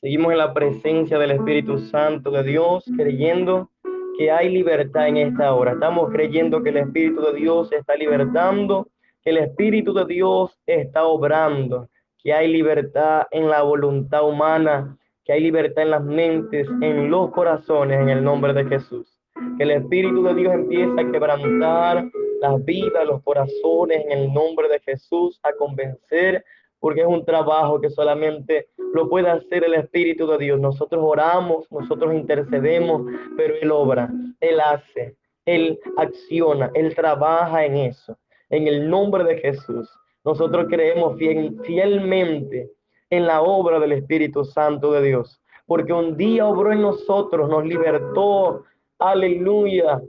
Seguimos 0.00 0.32
en 0.32 0.38
la 0.38 0.54
presencia 0.54 1.18
del 1.18 1.32
Espíritu 1.32 1.78
Santo 1.78 2.30
de 2.30 2.42
Dios, 2.42 2.84
creyendo 2.96 3.70
que 4.16 4.30
hay 4.30 4.50
libertad 4.50 5.08
en 5.08 5.16
esta 5.16 5.52
hora. 5.52 5.72
Estamos 5.72 6.10
creyendo 6.10 6.62
que 6.62 6.70
el 6.70 6.78
Espíritu 6.78 7.20
de 7.20 7.34
Dios 7.34 7.72
está 7.72 7.96
libertando, 7.96 8.88
que 9.22 9.30
el 9.30 9.38
Espíritu 9.38 9.92
de 9.92 10.04
Dios 10.06 10.58
está 10.66 11.04
obrando, 11.04 11.88
que 12.18 12.32
hay 12.32 12.48
libertad 12.48 13.22
en 13.30 13.48
la 13.48 13.62
voluntad 13.62 14.26
humana 14.28 14.96
que 15.24 15.32
hay 15.32 15.40
libertad 15.40 15.84
en 15.84 15.90
las 15.90 16.04
mentes, 16.04 16.66
en 16.80 17.10
los 17.10 17.30
corazones, 17.30 18.00
en 18.00 18.08
el 18.08 18.24
nombre 18.24 18.52
de 18.52 18.64
Jesús. 18.64 19.18
Que 19.56 19.64
el 19.64 19.70
Espíritu 19.72 20.22
de 20.22 20.34
Dios 20.34 20.54
empiece 20.54 21.00
a 21.00 21.10
quebrantar 21.10 22.10
las 22.40 22.64
vidas, 22.64 23.06
los 23.06 23.22
corazones, 23.22 24.04
en 24.06 24.18
el 24.18 24.32
nombre 24.32 24.68
de 24.68 24.80
Jesús, 24.80 25.38
a 25.42 25.52
convencer, 25.52 26.44
porque 26.78 27.02
es 27.02 27.06
un 27.06 27.24
trabajo 27.24 27.80
que 27.80 27.90
solamente 27.90 28.68
lo 28.94 29.08
puede 29.08 29.28
hacer 29.28 29.64
el 29.64 29.74
Espíritu 29.74 30.26
de 30.26 30.38
Dios. 30.38 30.58
Nosotros 30.58 31.02
oramos, 31.04 31.70
nosotros 31.70 32.14
intercedemos, 32.14 33.02
pero 33.36 33.54
Él 33.60 33.70
obra, 33.70 34.10
Él 34.40 34.60
hace, 34.60 35.16
Él 35.44 35.78
acciona, 35.96 36.70
Él 36.74 36.94
trabaja 36.94 37.64
en 37.64 37.76
eso. 37.76 38.18
En 38.48 38.66
el 38.66 38.88
nombre 38.88 39.22
de 39.24 39.38
Jesús, 39.38 39.88
nosotros 40.24 40.66
creemos 40.68 41.16
fiel, 41.18 41.60
fielmente 41.64 42.70
en 43.10 43.26
la 43.26 43.42
obra 43.42 43.80
del 43.80 43.92
Espíritu 43.92 44.44
Santo 44.44 44.92
de 44.92 45.02
Dios, 45.02 45.42
porque 45.66 45.92
un 45.92 46.16
día 46.16 46.46
obró 46.46 46.72
en 46.72 46.80
nosotros, 46.80 47.48
nos 47.48 47.64
libertó, 47.64 48.64
aleluya, 48.98 50.00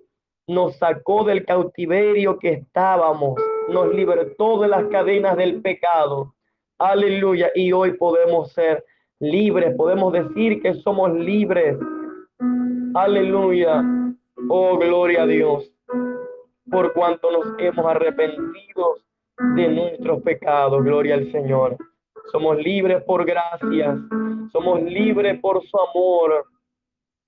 nos 0.47 0.75
sacó 0.77 1.23
del 1.23 1.45
cautiverio 1.45 2.37
que 2.37 2.53
estábamos, 2.53 3.35
nos 3.69 3.93
libertó 3.93 4.59
de 4.61 4.67
las 4.67 4.85
cadenas 4.87 5.35
del 5.37 5.61
pecado, 5.61 6.35
aleluya, 6.77 7.51
y 7.55 7.71
hoy 7.71 7.93
podemos 7.93 8.51
ser 8.53 8.83
libres, 9.19 9.75
podemos 9.75 10.13
decir 10.13 10.61
que 10.61 10.75
somos 10.75 11.11
libres, 11.13 11.77
aleluya, 12.93 13.83
oh 14.49 14.77
gloria 14.77 15.23
a 15.23 15.27
Dios, 15.27 15.71
por 16.69 16.93
cuanto 16.93 17.31
nos 17.31 17.59
hemos 17.59 17.85
arrepentido 17.85 18.95
de 19.55 19.67
nuestros 19.69 20.21
pecados, 20.21 20.83
gloria 20.83 21.15
al 21.15 21.31
Señor. 21.31 21.77
Somos 22.31 22.57
libres 22.57 23.03
por 23.03 23.25
gracias. 23.25 23.97
Somos 24.51 24.81
libres 24.81 25.39
por 25.39 25.61
su 25.67 25.77
amor. 25.77 26.45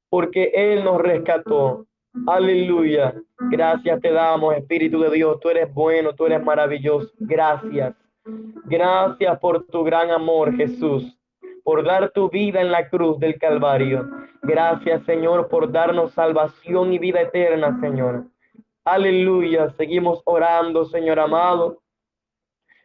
Porque 0.09 0.51
Él 0.53 0.83
nos 0.83 1.01
rescató. 1.01 1.85
Aleluya. 2.27 3.13
Gracias 3.51 3.99
te 4.01 4.11
damos, 4.11 4.55
Espíritu 4.55 4.99
de 5.01 5.11
Dios. 5.11 5.39
Tú 5.41 5.49
eres 5.49 5.73
bueno, 5.73 6.13
tú 6.13 6.25
eres 6.25 6.43
maravilloso. 6.43 7.11
Gracias. 7.19 7.95
Gracias 8.65 9.39
por 9.39 9.65
tu 9.65 9.83
gran 9.83 10.11
amor, 10.11 10.55
Jesús. 10.55 11.17
Por 11.63 11.83
dar 11.83 12.11
tu 12.11 12.29
vida 12.29 12.61
en 12.61 12.71
la 12.71 12.89
cruz 12.89 13.19
del 13.19 13.37
Calvario. 13.37 14.09
Gracias, 14.41 15.03
Señor, 15.05 15.49
por 15.49 15.71
darnos 15.71 16.13
salvación 16.13 16.93
y 16.93 16.99
vida 16.99 17.21
eterna, 17.21 17.77
Señor. 17.81 18.25
Aleluya. 18.85 19.69
Seguimos 19.71 20.21
orando, 20.25 20.85
Señor 20.85 21.19
amado 21.19 21.82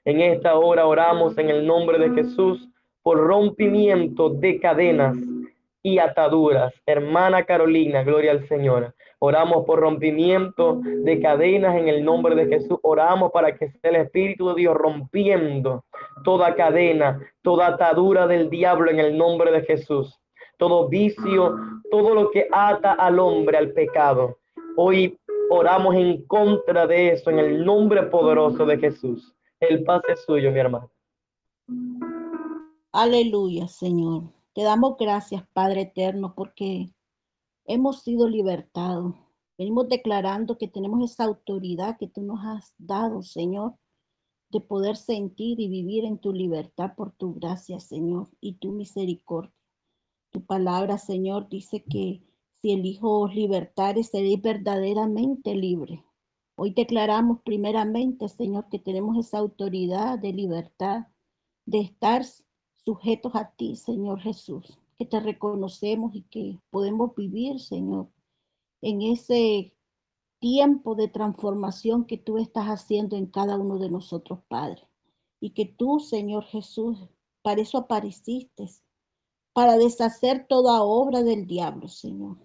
en 0.08 0.22
esta 0.22 0.56
hora 0.58 0.86
oramos 0.86 1.36
en 1.36 1.50
el 1.50 1.66
nombre 1.66 1.98
de 1.98 2.08
Jesús 2.14 2.66
por 3.02 3.18
rompimiento 3.18 4.30
de 4.30 4.58
cadenas 4.58 5.14
y 5.82 5.98
ataduras. 5.98 6.72
Hermana 6.86 7.44
Carolina, 7.44 8.02
gloria 8.04 8.30
al 8.30 8.48
Señor. 8.48 8.94
Oramos 9.18 9.66
por 9.66 9.80
rompimiento 9.80 10.80
de 10.82 11.20
cadenas 11.20 11.76
en 11.76 11.88
el 11.88 12.02
nombre 12.02 12.34
de 12.36 12.46
Jesús. 12.46 12.78
Oramos 12.82 13.30
para 13.32 13.54
que 13.54 13.70
el 13.82 13.96
Espíritu 13.96 14.48
de 14.48 14.54
Dios 14.54 14.74
rompiendo 14.76 15.84
toda 16.24 16.54
cadena, 16.54 17.20
toda 17.42 17.66
atadura 17.66 18.26
del 18.26 18.48
diablo 18.48 18.90
en 18.90 19.00
el 19.00 19.14
nombre 19.14 19.52
de 19.52 19.60
Jesús. 19.60 20.18
Todo 20.56 20.88
vicio, 20.88 21.54
todo 21.90 22.14
lo 22.14 22.30
que 22.30 22.48
ata 22.50 22.92
al 22.92 23.18
hombre 23.18 23.58
al 23.58 23.72
pecado. 23.72 24.38
Hoy 24.74 25.18
oramos 25.50 25.94
en 25.96 26.26
contra 26.26 26.86
de 26.86 27.10
eso 27.10 27.28
en 27.28 27.40
el 27.40 27.62
nombre 27.62 28.04
poderoso 28.04 28.64
de 28.64 28.78
Jesús. 28.78 29.34
El 29.60 29.82
paz 29.82 30.02
es 30.08 30.24
suyo, 30.24 30.52
mi 30.52 30.60
hermano. 30.60 30.90
Aleluya, 32.92 33.66
Señor. 33.66 34.32
Te 34.54 34.62
damos 34.62 34.96
gracias, 34.96 35.44
Padre 35.52 35.82
eterno, 35.82 36.34
porque 36.34 36.90
hemos 37.64 38.02
sido 38.02 38.28
libertados. 38.28 39.14
Venimos 39.58 39.88
declarando 39.88 40.58
que 40.58 40.68
tenemos 40.68 41.10
esa 41.10 41.24
autoridad 41.24 41.98
que 41.98 42.06
tú 42.06 42.22
nos 42.22 42.38
has 42.44 42.72
dado, 42.78 43.22
Señor, 43.22 43.74
de 44.50 44.60
poder 44.60 44.96
sentir 44.96 45.58
y 45.60 45.68
vivir 45.68 46.04
en 46.04 46.18
tu 46.18 46.32
libertad 46.32 46.94
por 46.96 47.12
tu 47.12 47.34
gracia, 47.34 47.80
Señor, 47.80 48.28
y 48.40 48.54
tu 48.54 48.70
misericordia. 48.72 49.52
Tu 50.30 50.44
palabra, 50.44 50.98
Señor, 50.98 51.48
dice 51.48 51.82
que 51.82 52.22
si 52.60 52.72
el 52.72 52.86
Hijo 52.86 53.20
os 53.20 53.34
libertare, 53.34 54.04
seréis 54.04 54.40
verdaderamente 54.40 55.54
libre. 55.54 56.04
Hoy 56.60 56.72
declaramos 56.74 57.40
primeramente, 57.44 58.28
Señor, 58.28 58.68
que 58.68 58.80
tenemos 58.80 59.16
esa 59.16 59.38
autoridad 59.38 60.18
de 60.18 60.32
libertad, 60.32 61.06
de 61.66 61.78
estar 61.78 62.24
sujetos 62.84 63.36
a 63.36 63.52
ti, 63.52 63.76
Señor 63.76 64.18
Jesús, 64.18 64.76
que 64.98 65.04
te 65.04 65.20
reconocemos 65.20 66.16
y 66.16 66.22
que 66.22 66.58
podemos 66.70 67.14
vivir, 67.14 67.60
Señor, 67.60 68.08
en 68.82 69.02
ese 69.02 69.72
tiempo 70.40 70.96
de 70.96 71.06
transformación 71.06 72.04
que 72.06 72.18
tú 72.18 72.38
estás 72.38 72.66
haciendo 72.66 73.14
en 73.14 73.26
cada 73.26 73.56
uno 73.56 73.78
de 73.78 73.90
nosotros, 73.90 74.40
Padre. 74.48 74.82
Y 75.38 75.50
que 75.50 75.64
tú, 75.64 76.00
Señor 76.00 76.42
Jesús, 76.46 77.08
para 77.40 77.60
eso 77.60 77.78
apareciste, 77.78 78.68
para 79.52 79.78
deshacer 79.78 80.48
toda 80.48 80.82
obra 80.82 81.22
del 81.22 81.46
diablo, 81.46 81.86
Señor. 81.86 82.36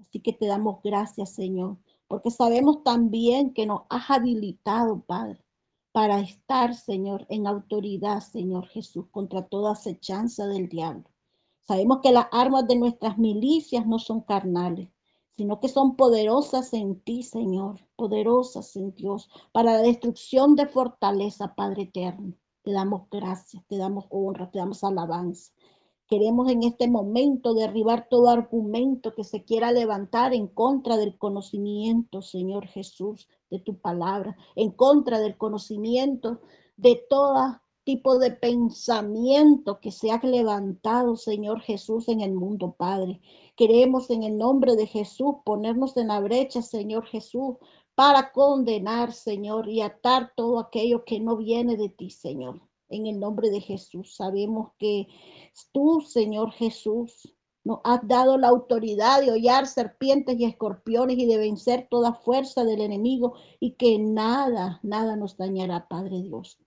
Así 0.00 0.20
que 0.20 0.32
te 0.32 0.46
damos 0.46 0.80
gracias, 0.82 1.34
Señor, 1.34 1.76
porque 2.14 2.30
sabemos 2.30 2.84
también 2.84 3.52
que 3.52 3.66
nos 3.66 3.82
has 3.88 4.08
habilitado, 4.08 5.00
Padre, 5.00 5.44
para 5.90 6.20
estar, 6.20 6.72
Señor, 6.76 7.26
en 7.28 7.48
autoridad, 7.48 8.20
Señor 8.20 8.68
Jesús, 8.68 9.06
contra 9.10 9.48
toda 9.48 9.72
acechanza 9.72 10.46
del 10.46 10.68
diablo. 10.68 11.10
Sabemos 11.62 11.98
que 12.04 12.12
las 12.12 12.26
armas 12.30 12.68
de 12.68 12.76
nuestras 12.76 13.18
milicias 13.18 13.84
no 13.84 13.98
son 13.98 14.20
carnales, 14.20 14.90
sino 15.36 15.58
que 15.58 15.66
son 15.66 15.96
poderosas 15.96 16.72
en 16.72 17.00
ti, 17.00 17.24
Señor, 17.24 17.80
poderosas 17.96 18.76
en 18.76 18.94
Dios, 18.94 19.28
para 19.50 19.72
la 19.72 19.82
destrucción 19.82 20.54
de 20.54 20.68
fortaleza, 20.68 21.56
Padre 21.56 21.82
eterno. 21.82 22.34
Te 22.62 22.70
damos 22.70 23.10
gracias, 23.10 23.64
te 23.66 23.76
damos 23.76 24.04
honra, 24.08 24.52
te 24.52 24.60
damos 24.60 24.84
alabanza. 24.84 25.50
Queremos 26.16 26.48
en 26.48 26.62
este 26.62 26.86
momento 26.86 27.54
derribar 27.54 28.06
todo 28.08 28.28
argumento 28.28 29.12
que 29.16 29.24
se 29.24 29.42
quiera 29.42 29.72
levantar 29.72 30.32
en 30.32 30.46
contra 30.46 30.96
del 30.96 31.18
conocimiento, 31.18 32.22
Señor 32.22 32.68
Jesús, 32.68 33.26
de 33.50 33.58
tu 33.58 33.80
palabra, 33.80 34.36
en 34.54 34.70
contra 34.70 35.18
del 35.18 35.36
conocimiento 35.36 36.40
de 36.76 37.04
todo 37.10 37.60
tipo 37.82 38.20
de 38.20 38.30
pensamiento 38.30 39.80
que 39.80 39.90
se 39.90 40.12
ha 40.12 40.20
levantado, 40.22 41.16
Señor 41.16 41.62
Jesús, 41.62 42.06
en 42.06 42.20
el 42.20 42.32
mundo, 42.32 42.76
Padre. 42.78 43.20
Queremos 43.56 44.08
en 44.08 44.22
el 44.22 44.38
nombre 44.38 44.76
de 44.76 44.86
Jesús 44.86 45.38
ponernos 45.44 45.96
en 45.96 46.06
la 46.06 46.20
brecha, 46.20 46.62
Señor 46.62 47.06
Jesús, 47.06 47.56
para 47.96 48.30
condenar, 48.30 49.12
Señor, 49.12 49.68
y 49.68 49.80
atar 49.80 50.30
todo 50.36 50.60
aquello 50.60 51.04
que 51.04 51.18
no 51.18 51.36
viene 51.36 51.76
de 51.76 51.88
ti, 51.88 52.10
Señor 52.10 52.60
en 52.88 53.06
el 53.06 53.20
nombre 53.20 53.50
de 53.50 53.60
Jesús. 53.60 54.14
Sabemos 54.16 54.72
que 54.78 55.08
tú, 55.72 56.00
Señor 56.00 56.52
Jesús, 56.52 57.34
nos 57.64 57.80
has 57.84 58.06
dado 58.06 58.36
la 58.36 58.48
autoridad 58.48 59.22
de 59.22 59.30
hollar 59.30 59.66
serpientes 59.66 60.38
y 60.38 60.44
escorpiones 60.44 61.18
y 61.18 61.26
de 61.26 61.38
vencer 61.38 61.88
toda 61.90 62.12
fuerza 62.12 62.62
del 62.64 62.82
enemigo 62.82 63.34
y 63.58 63.72
que 63.72 63.98
nada, 63.98 64.80
nada 64.82 65.16
nos 65.16 65.36
dañará, 65.36 65.88
Padre 65.88 66.20
Dios. 66.20 66.58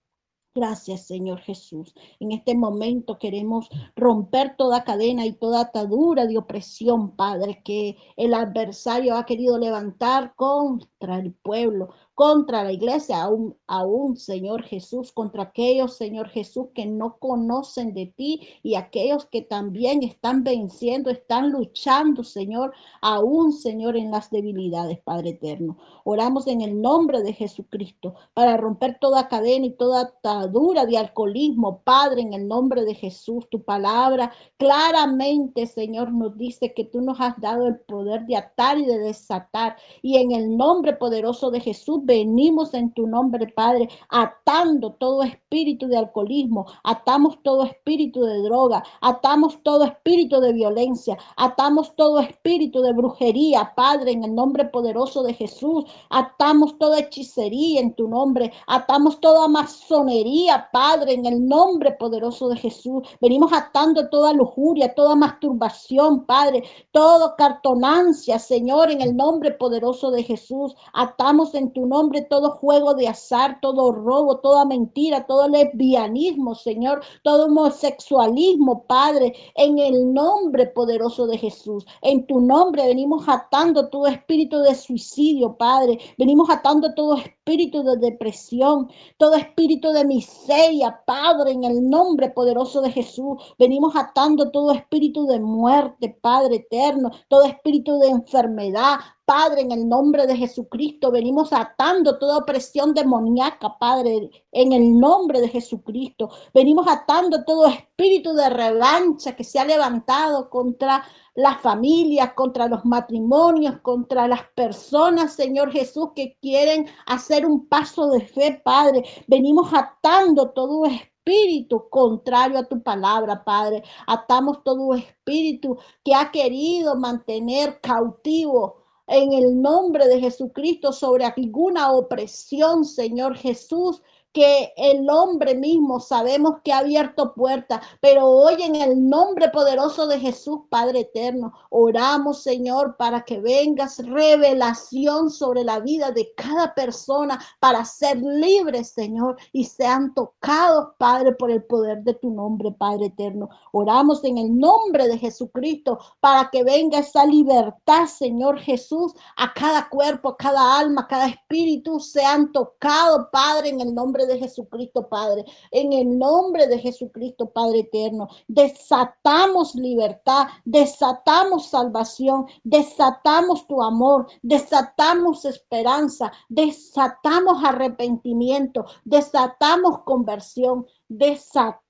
Gracias, 0.57 1.05
Señor 1.05 1.39
Jesús. 1.41 1.93
En 2.19 2.31
este 2.31 2.55
momento 2.55 3.19
queremos 3.19 3.69
romper 3.95 4.55
toda 4.57 4.83
cadena 4.83 5.23
y 5.23 5.33
toda 5.33 5.61
atadura 5.61 6.25
de 6.25 6.39
opresión, 6.39 7.15
Padre, 7.15 7.61
que 7.63 7.95
el 8.15 8.33
adversario 8.33 9.15
ha 9.17 9.25
querido 9.27 9.59
levantar 9.59 10.33
contra 10.35 11.19
el 11.19 11.31
pueblo, 11.31 11.89
contra 12.17 12.63
la 12.63 12.71
iglesia, 12.71 13.21
aún, 13.21 13.55
aún, 13.67 14.17
Señor 14.17 14.63
Jesús, 14.63 15.11
contra 15.11 15.43
aquellos, 15.43 15.97
Señor 15.97 16.29
Jesús, 16.29 16.69
que 16.73 16.87
no 16.87 17.19
conocen 17.19 17.93
de 17.93 18.07
ti 18.07 18.41
y 18.63 18.73
aquellos 18.73 19.27
que 19.27 19.43
también 19.43 20.01
están 20.01 20.43
venciendo, 20.43 21.11
están 21.11 21.51
luchando, 21.51 22.23
Señor, 22.23 22.73
aún, 23.01 23.53
Señor, 23.53 23.95
en 23.95 24.09
las 24.09 24.31
debilidades, 24.31 24.99
Padre 24.99 25.29
eterno. 25.29 25.77
Oramos 26.05 26.47
en 26.47 26.61
el 26.61 26.81
nombre 26.81 27.21
de 27.21 27.33
Jesucristo 27.33 28.15
para 28.33 28.57
romper 28.57 28.97
toda 28.99 29.27
cadena 29.27 29.67
y 29.67 29.73
toda 29.73 30.01
atadura 30.01 30.87
de 30.87 30.97
alcoholismo, 30.97 31.83
Padre, 31.83 32.21
en 32.23 32.33
el 32.33 32.47
nombre 32.47 32.83
de 32.83 32.95
Jesús. 32.95 33.47
Tu 33.51 33.61
palabra 33.61 34.31
claramente, 34.57 35.67
Señor, 35.67 36.11
nos 36.11 36.35
dice 36.35 36.73
que 36.73 36.83
tú 36.83 36.99
nos 36.99 37.21
has 37.21 37.39
dado 37.39 37.67
el 37.67 37.79
poder 37.81 38.25
de 38.25 38.37
atar 38.37 38.79
y 38.79 38.87
de 38.87 38.97
desatar. 38.97 39.75
Y 40.01 40.17
en 40.17 40.31
el 40.31 40.57
nombre 40.57 40.93
poderoso 40.93 41.51
de 41.51 41.59
Jesús, 41.59 42.06
venimos 42.07 42.73
en 42.73 42.91
tu 42.93 43.05
nombre, 43.05 43.47
Padre, 43.49 43.89
atando 44.09 44.93
todo 44.93 45.21
espíritu 45.23 45.87
de 45.87 45.97
alcoholismo, 45.97 46.65
atamos 46.83 47.37
todo 47.43 47.65
espíritu 47.65 48.21
de 48.23 48.41
droga, 48.41 48.81
atamos 49.01 49.61
todo 49.61 49.83
espíritu 49.83 50.39
de 50.39 50.53
violencia, 50.53 51.17
atamos 51.35 51.93
todo 51.95 52.21
espíritu 52.21 52.81
de 52.81 52.93
brujería, 52.93 53.73
Padre, 53.75 54.13
en 54.13 54.23
el 54.23 54.33
nombre 54.33 54.65
poderoso 54.65 55.21
de 55.21 55.33
Jesús, 55.33 55.83
atamos 56.09 56.77
toda 56.79 56.99
hechicería 56.99 57.81
en 57.81 57.93
tu 57.93 58.07
nombre, 58.07 58.53
atamos 58.65 59.19
toda 59.19 59.47
masonería, 59.49 60.69
Padre, 60.71 61.13
en 61.13 61.25
el 61.25 61.45
nombre 61.45 61.91
poderoso 61.91 62.47
de 62.47 62.55
Jesús. 62.55 63.03
Venimos 63.19 63.51
atando 63.51 64.07
toda 64.09 64.31
lujuria, 64.31 64.95
toda 64.95 65.15
masturbación, 65.15 66.25
Padre, 66.25 66.63
todo 66.91 67.35
cartonancia, 67.37 68.39
Señor, 68.39 68.91
en 68.91 69.01
el 69.01 69.13
nombre 69.15 69.51
poderoso 69.51 70.09
de 70.11 70.23
Jesús. 70.23 70.73
Atamos 70.93 71.53
en 71.53 71.73
tu 71.73 71.85
nombre 71.85 71.96
todo 72.29 72.51
juego 72.51 72.93
de 72.93 73.07
azar, 73.07 73.59
todo 73.61 73.91
robo, 73.91 74.37
toda 74.37 74.65
mentira, 74.65 75.25
todo 75.25 75.47
lesbianismo, 75.47 76.55
Señor, 76.55 77.01
todo 77.23 77.45
homosexualismo, 77.45 78.83
Padre, 78.83 79.33
en 79.55 79.79
el 79.79 80.13
nombre 80.13 80.67
poderoso 80.67 81.27
de 81.27 81.37
Jesús. 81.37 81.85
En 82.01 82.25
tu 82.27 82.39
nombre 82.39 82.85
venimos 82.85 83.27
atando 83.27 83.89
todo 83.89 84.07
espíritu 84.07 84.59
de 84.59 84.75
suicidio, 84.75 85.57
Padre. 85.57 85.99
Venimos 86.17 86.49
atando 86.49 86.93
todo 86.93 87.17
espíritu 87.17 87.83
de 87.83 87.97
depresión, 87.97 88.89
todo 89.17 89.35
espíritu 89.35 89.91
de 89.91 90.05
miseria, 90.05 91.01
Padre, 91.05 91.51
en 91.51 91.63
el 91.63 91.89
nombre 91.89 92.29
poderoso 92.29 92.81
de 92.81 92.91
Jesús. 92.91 93.37
Venimos 93.57 93.95
atando 93.95 94.51
todo 94.51 94.71
espíritu 94.71 95.25
de 95.25 95.39
muerte, 95.39 96.17
Padre 96.21 96.57
eterno, 96.57 97.11
todo 97.27 97.45
espíritu 97.45 97.99
de 97.99 98.09
enfermedad, 98.09 98.97
Padre, 99.27 99.59
en 99.59 99.73
el 99.73 99.89
nombre 99.89 100.25
de 100.25 100.37
Jesucristo, 100.37 101.11
venimos 101.11 101.51
atando 101.51 102.17
toda 102.17 102.37
opresión 102.37 102.93
demoníaca, 102.93 103.77
Padre, 103.77 104.31
en 104.53 104.71
el 104.71 104.97
nombre 104.97 105.41
de 105.41 105.49
Jesucristo. 105.49 106.29
Venimos 106.53 106.87
atando 106.87 107.43
todo 107.43 107.67
espíritu 107.67 108.33
de 108.33 108.49
revancha 108.49 109.35
que 109.35 109.43
se 109.43 109.59
ha 109.59 109.65
levantado 109.65 110.49
contra 110.49 111.03
las 111.35 111.59
familias, 111.59 112.35
contra 112.35 112.69
los 112.69 112.85
matrimonios, 112.85 113.81
contra 113.81 114.29
las 114.29 114.43
personas, 114.55 115.33
Señor 115.33 115.73
Jesús, 115.73 116.11
que 116.15 116.37
quieren 116.41 116.87
hacer 117.05 117.45
un 117.45 117.67
paso 117.67 118.07
de 118.07 118.21
fe, 118.21 118.61
Padre. 118.63 119.03
Venimos 119.27 119.73
atando 119.73 120.51
todo 120.51 120.85
espíritu 120.85 121.89
contrario 121.89 122.59
a 122.59 122.63
tu 122.63 122.81
palabra, 122.81 123.43
Padre. 123.43 123.83
Atamos 124.07 124.63
todo 124.63 124.93
espíritu 124.93 125.77
que 126.01 126.15
ha 126.15 126.31
querido 126.31 126.95
mantener 126.95 127.81
cautivo 127.81 128.86
en 129.07 129.33
el 129.33 129.61
nombre 129.61 130.07
de 130.07 130.19
Jesucristo 130.19 130.91
sobre 130.91 131.25
alguna 131.25 131.91
opresión, 131.93 132.83
Señor 132.85 133.35
Jesús 133.37 134.01
que 134.37 134.71
el 134.77 135.09
hombre 135.09 135.55
mismo 135.55 135.99
sabemos 135.99 136.57
que 136.63 136.71
ha 136.71 136.77
abierto 136.77 137.33
puertas, 137.33 137.81
pero 137.99 138.27
hoy 138.27 138.61
en 138.61 138.75
el 138.75 139.09
nombre 139.09 139.49
poderoso 139.49 140.05
de 140.05 140.19
Jesús, 140.19 140.59
Padre 140.69 140.99
eterno, 140.99 141.53
oramos, 141.71 142.43
Señor, 142.43 142.97
para 142.97 143.23
que 143.23 143.39
vengas 143.39 143.97
revelación 143.97 145.31
sobre 145.31 145.63
la 145.63 145.79
vida 145.79 146.11
de 146.11 146.35
cada 146.35 146.75
persona 146.75 147.43
para 147.59 147.83
ser 147.83 148.17
libres, 148.17 148.89
Señor, 148.89 149.37
y 149.53 149.63
sean 149.63 150.13
tocados, 150.13 150.89
Padre, 150.99 151.31
por 151.31 151.49
el 151.49 151.63
poder 151.63 152.03
de 152.03 152.13
tu 152.13 152.29
nombre, 152.29 152.71
Padre 152.71 153.07
eterno. 153.07 153.49
Oramos 153.71 154.23
en 154.23 154.37
el 154.37 154.55
nombre 154.55 155.07
de 155.07 155.17
Jesucristo 155.17 155.97
para 156.19 156.51
que 156.51 156.63
venga 156.63 156.99
esa 156.99 157.25
libertad, 157.25 158.05
Señor 158.05 158.59
Jesús, 158.59 159.13
a 159.35 159.51
cada 159.51 159.89
cuerpo, 159.89 160.29
a 160.29 160.37
cada 160.37 160.77
alma, 160.77 161.01
a 161.01 161.07
cada 161.07 161.27
espíritu, 161.27 161.99
sean 161.99 162.51
tocados, 162.51 163.29
Padre, 163.31 163.69
en 163.69 163.81
el 163.81 163.95
nombre 163.95 164.26
de 164.27 164.37
Jesucristo, 164.37 165.07
Padre. 165.07 165.45
En 165.71 165.93
el 165.93 166.17
nombre 166.17 166.67
de 166.67 166.79
Jesucristo, 166.79 167.49
Padre 167.49 167.79
eterno, 167.79 168.27
desatamos 168.47 169.75
libertad, 169.75 170.47
desatamos 170.65 171.67
salvación, 171.67 172.45
desatamos 172.63 173.65
tu 173.67 173.81
amor, 173.81 174.27
desatamos 174.41 175.45
esperanza, 175.45 176.31
desatamos 176.49 177.63
arrepentimiento, 177.63 178.85
desatamos 179.03 179.99
conversión, 180.03 180.85
desatamos 181.07 181.87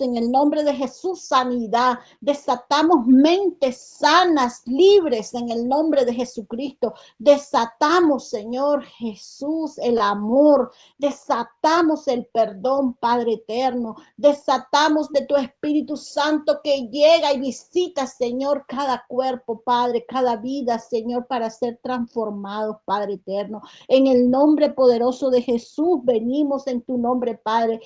en 0.00 0.16
el 0.16 0.30
nombre 0.30 0.62
de 0.64 0.74
Jesús 0.74 1.22
sanidad, 1.22 1.98
desatamos 2.20 3.06
mentes 3.06 3.80
sanas, 3.98 4.62
libres 4.66 5.32
en 5.32 5.50
el 5.50 5.66
nombre 5.66 6.04
de 6.04 6.12
Jesucristo, 6.12 6.92
desatamos, 7.18 8.28
Señor 8.28 8.84
Jesús, 8.84 9.78
el 9.78 9.98
amor, 9.98 10.72
desatamos 10.98 12.06
el 12.06 12.26
perdón, 12.26 12.94
Padre 12.94 13.34
eterno, 13.34 13.96
desatamos 14.16 15.08
de 15.10 15.24
tu 15.24 15.36
Espíritu 15.36 15.96
Santo 15.96 16.60
que 16.62 16.88
llega 16.88 17.32
y 17.32 17.40
visita, 17.40 18.06
Señor, 18.06 18.66
cada 18.68 19.06
cuerpo, 19.08 19.62
Padre, 19.62 20.04
cada 20.06 20.36
vida, 20.36 20.78
Señor, 20.78 21.26
para 21.28 21.48
ser 21.48 21.80
transformados, 21.82 22.76
Padre 22.84 23.14
eterno. 23.14 23.62
En 23.88 24.06
el 24.06 24.30
nombre 24.30 24.70
poderoso 24.70 25.30
de 25.30 25.40
Jesús 25.40 26.00
venimos 26.02 26.66
en 26.66 26.82
tu 26.82 26.98
nombre, 26.98 27.36
Padre 27.36 27.80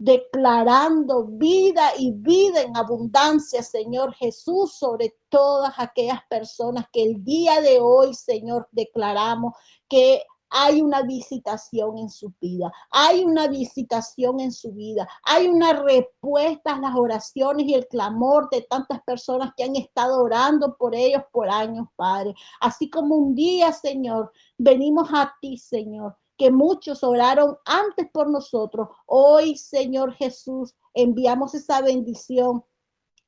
declarando 0.00 1.26
vida 1.26 1.90
y 1.98 2.12
vida 2.12 2.62
en 2.62 2.74
abundancia, 2.74 3.62
Señor 3.62 4.14
Jesús, 4.14 4.72
sobre 4.72 5.14
todas 5.28 5.74
aquellas 5.76 6.20
personas 6.30 6.86
que 6.90 7.02
el 7.02 7.22
día 7.22 7.60
de 7.60 7.80
hoy, 7.80 8.14
Señor, 8.14 8.66
declaramos 8.72 9.52
que 9.90 10.22
hay 10.48 10.80
una 10.80 11.02
visitación 11.02 11.98
en 11.98 12.08
su 12.08 12.32
vida, 12.40 12.72
hay 12.90 13.24
una 13.24 13.46
visitación 13.46 14.40
en 14.40 14.52
su 14.52 14.72
vida, 14.72 15.06
hay 15.22 15.48
una 15.48 15.74
respuesta 15.74 16.74
a 16.74 16.80
las 16.80 16.96
oraciones 16.96 17.66
y 17.66 17.74
el 17.74 17.86
clamor 17.86 18.48
de 18.48 18.62
tantas 18.62 19.02
personas 19.02 19.52
que 19.54 19.64
han 19.64 19.76
estado 19.76 20.22
orando 20.22 20.76
por 20.78 20.94
ellos 20.94 21.22
por 21.30 21.50
años, 21.50 21.86
Padre. 21.94 22.34
Así 22.60 22.88
como 22.88 23.16
un 23.16 23.34
día, 23.34 23.70
Señor, 23.72 24.32
venimos 24.56 25.10
a 25.12 25.32
ti, 25.42 25.58
Señor, 25.58 26.16
que 26.40 26.50
muchos 26.50 27.04
oraron 27.04 27.58
antes 27.66 28.08
por 28.10 28.30
nosotros. 28.30 28.88
Hoy, 29.04 29.58
Señor 29.58 30.14
Jesús, 30.14 30.74
enviamos 30.94 31.54
esa 31.54 31.82
bendición 31.82 32.64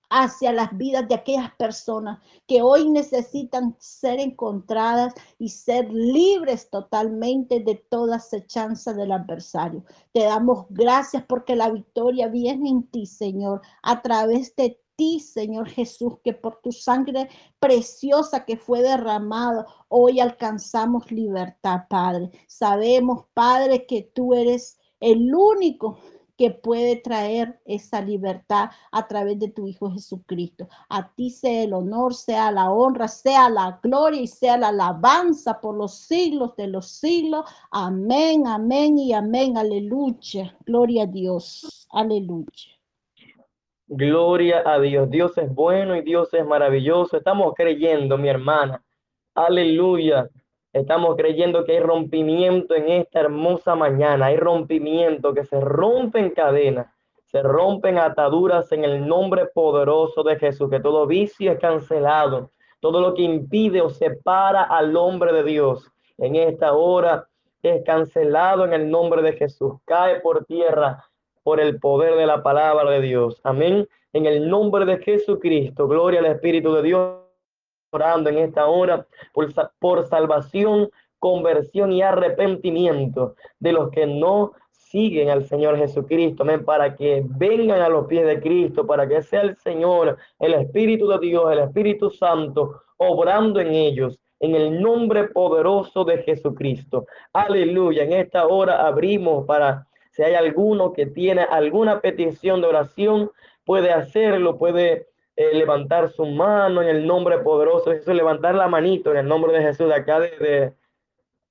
hacia 0.08 0.50
las 0.50 0.74
vidas 0.78 1.06
de 1.08 1.16
aquellas 1.16 1.54
personas 1.56 2.20
que 2.46 2.62
hoy 2.62 2.88
necesitan 2.88 3.76
ser 3.78 4.18
encontradas 4.18 5.12
y 5.38 5.50
ser 5.50 5.92
libres 5.92 6.70
totalmente 6.70 7.60
de 7.60 7.74
toda 7.74 8.16
acechanza 8.16 8.94
del 8.94 9.12
adversario. 9.12 9.84
Te 10.12 10.24
damos 10.24 10.64
gracias 10.70 11.22
porque 11.28 11.54
la 11.54 11.70
victoria 11.70 12.28
viene 12.28 12.70
en 12.70 12.84
ti, 12.84 13.04
Señor, 13.04 13.60
a 13.82 14.00
través 14.00 14.56
de 14.56 14.81
ti, 14.96 15.20
Señor 15.20 15.68
Jesús, 15.68 16.14
que 16.22 16.32
por 16.32 16.60
tu 16.60 16.72
sangre 16.72 17.28
preciosa 17.58 18.44
que 18.44 18.56
fue 18.56 18.82
derramada, 18.82 19.66
hoy 19.88 20.20
alcanzamos 20.20 21.10
libertad, 21.10 21.82
Padre. 21.88 22.30
Sabemos, 22.46 23.24
Padre, 23.34 23.86
que 23.86 24.10
tú 24.14 24.34
eres 24.34 24.78
el 25.00 25.34
único 25.34 25.98
que 26.36 26.50
puede 26.50 26.96
traer 26.96 27.60
esa 27.64 28.00
libertad 28.00 28.70
a 28.90 29.06
través 29.06 29.38
de 29.38 29.48
tu 29.48 29.66
Hijo 29.68 29.90
Jesucristo. 29.92 30.68
A 30.88 31.12
ti 31.14 31.30
sea 31.30 31.62
el 31.62 31.72
honor, 31.72 32.14
sea 32.14 32.50
la 32.50 32.70
honra, 32.72 33.06
sea 33.08 33.48
la 33.48 33.78
gloria 33.82 34.20
y 34.22 34.26
sea 34.26 34.56
la 34.56 34.68
alabanza 34.68 35.60
por 35.60 35.76
los 35.76 35.98
siglos 35.98 36.56
de 36.56 36.68
los 36.68 36.88
siglos. 36.88 37.44
Amén, 37.70 38.46
amén 38.46 38.98
y 38.98 39.12
amén. 39.12 39.56
Aleluya. 39.56 40.56
Gloria 40.66 41.04
a 41.04 41.06
Dios. 41.06 41.86
Aleluya. 41.90 42.71
Gloria 43.94 44.62
a 44.64 44.80
Dios. 44.80 45.10
Dios 45.10 45.36
es 45.36 45.54
bueno 45.54 45.94
y 45.94 46.00
Dios 46.00 46.32
es 46.32 46.46
maravilloso. 46.46 47.16
Estamos 47.16 47.52
creyendo, 47.54 48.16
mi 48.16 48.28
hermana. 48.30 48.82
Aleluya 49.34 50.28
Estamos 50.72 51.16
creyendo 51.16 51.66
que 51.66 51.72
hay 51.72 51.80
rompimiento 51.80 52.74
en 52.74 52.88
esta 52.88 53.20
hermosa 53.20 53.74
mañana, 53.74 54.26
hay 54.26 54.38
rompimiento, 54.38 55.34
que 55.34 55.44
se 55.44 55.60
rompen 55.60 56.30
cadenas, 56.30 56.86
se 57.26 57.42
rompen 57.42 57.98
ataduras 57.98 58.72
en 58.72 58.84
el 58.84 59.06
nombre 59.06 59.44
poderoso 59.52 60.22
de 60.22 60.38
Jesús, 60.38 60.70
que 60.70 60.80
todo 60.80 61.06
vicio 61.06 61.52
es 61.52 61.58
cancelado, 61.58 62.50
todo 62.80 63.02
lo 63.02 63.12
que 63.12 63.20
impide 63.20 63.82
o 63.82 63.90
separa 63.90 64.62
al 64.62 64.96
hombre 64.96 65.34
de 65.34 65.44
Dios 65.44 65.92
en 66.16 66.36
esta 66.36 66.72
hora 66.72 67.28
es 67.62 67.84
cancelado 67.84 68.64
en 68.64 68.72
el 68.72 68.90
nombre 68.90 69.20
de 69.20 69.34
Jesús, 69.34 69.74
cae 69.84 70.20
por 70.20 70.46
tierra 70.46 71.04
por 71.42 71.60
el 71.60 71.78
poder 71.78 72.16
de 72.16 72.26
la 72.26 72.42
palabra 72.42 72.90
de 72.90 73.00
Dios. 73.00 73.40
Amén. 73.44 73.88
En 74.12 74.26
el 74.26 74.48
nombre 74.48 74.84
de 74.84 74.98
Jesucristo, 74.98 75.88
gloria 75.88 76.20
al 76.20 76.26
Espíritu 76.26 76.72
de 76.74 76.82
Dios 76.82 77.18
orando 77.90 78.30
en 78.30 78.38
esta 78.38 78.66
hora 78.66 79.06
por, 79.32 79.52
por 79.78 80.06
salvación, 80.06 80.90
conversión 81.18 81.92
y 81.92 82.02
arrepentimiento 82.02 83.34
de 83.60 83.72
los 83.72 83.90
que 83.90 84.06
no 84.06 84.52
siguen 84.70 85.30
al 85.30 85.46
Señor 85.46 85.78
Jesucristo, 85.78 86.42
amén, 86.42 86.64
para 86.64 86.94
que 86.96 87.22
vengan 87.24 87.80
a 87.80 87.88
los 87.88 88.06
pies 88.06 88.26
de 88.26 88.40
Cristo, 88.40 88.86
para 88.86 89.08
que 89.08 89.22
sea 89.22 89.40
el 89.40 89.56
Señor, 89.56 90.18
el 90.38 90.54
Espíritu 90.54 91.08
de 91.08 91.18
Dios, 91.18 91.50
el 91.50 91.60
Espíritu 91.60 92.10
Santo, 92.10 92.82
obrando 92.98 93.58
en 93.60 93.72
ellos, 93.72 94.18
en 94.40 94.54
el 94.54 94.82
nombre 94.82 95.28
poderoso 95.28 96.04
de 96.04 96.18
Jesucristo. 96.18 97.06
Aleluya. 97.32 98.02
En 98.02 98.12
esta 98.12 98.46
hora 98.46 98.86
abrimos 98.86 99.46
para, 99.46 99.86
si 100.12 100.22
hay 100.22 100.34
alguno 100.34 100.92
que 100.92 101.06
tiene 101.06 101.42
alguna 101.42 102.00
petición 102.00 102.60
de 102.60 102.66
oración, 102.66 103.30
puede 103.64 103.90
hacerlo, 103.90 104.58
puede 104.58 105.08
eh, 105.36 105.54
levantar 105.54 106.10
su 106.10 106.26
mano 106.26 106.82
en 106.82 106.88
el 106.88 107.06
nombre 107.06 107.38
poderoso 107.38 107.90
de 107.90 107.96
Jesús, 107.96 108.14
levantar 108.14 108.54
la 108.54 108.68
manito 108.68 109.10
en 109.10 109.16
el 109.16 109.26
nombre 109.26 109.52
de 109.52 109.62
Jesús 109.62 109.88
de 109.88 109.94
acá, 109.94 110.20
de, 110.20 110.74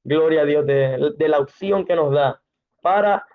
gloria 0.04 0.42
a 0.42 0.46
Dios, 0.46 0.66
de, 0.68 1.14
de, 1.18 1.28
la 1.28 1.40
opción 1.40 1.86
que 1.86 1.96
nos 1.96 2.12
da 2.12 2.40
para 2.82 3.26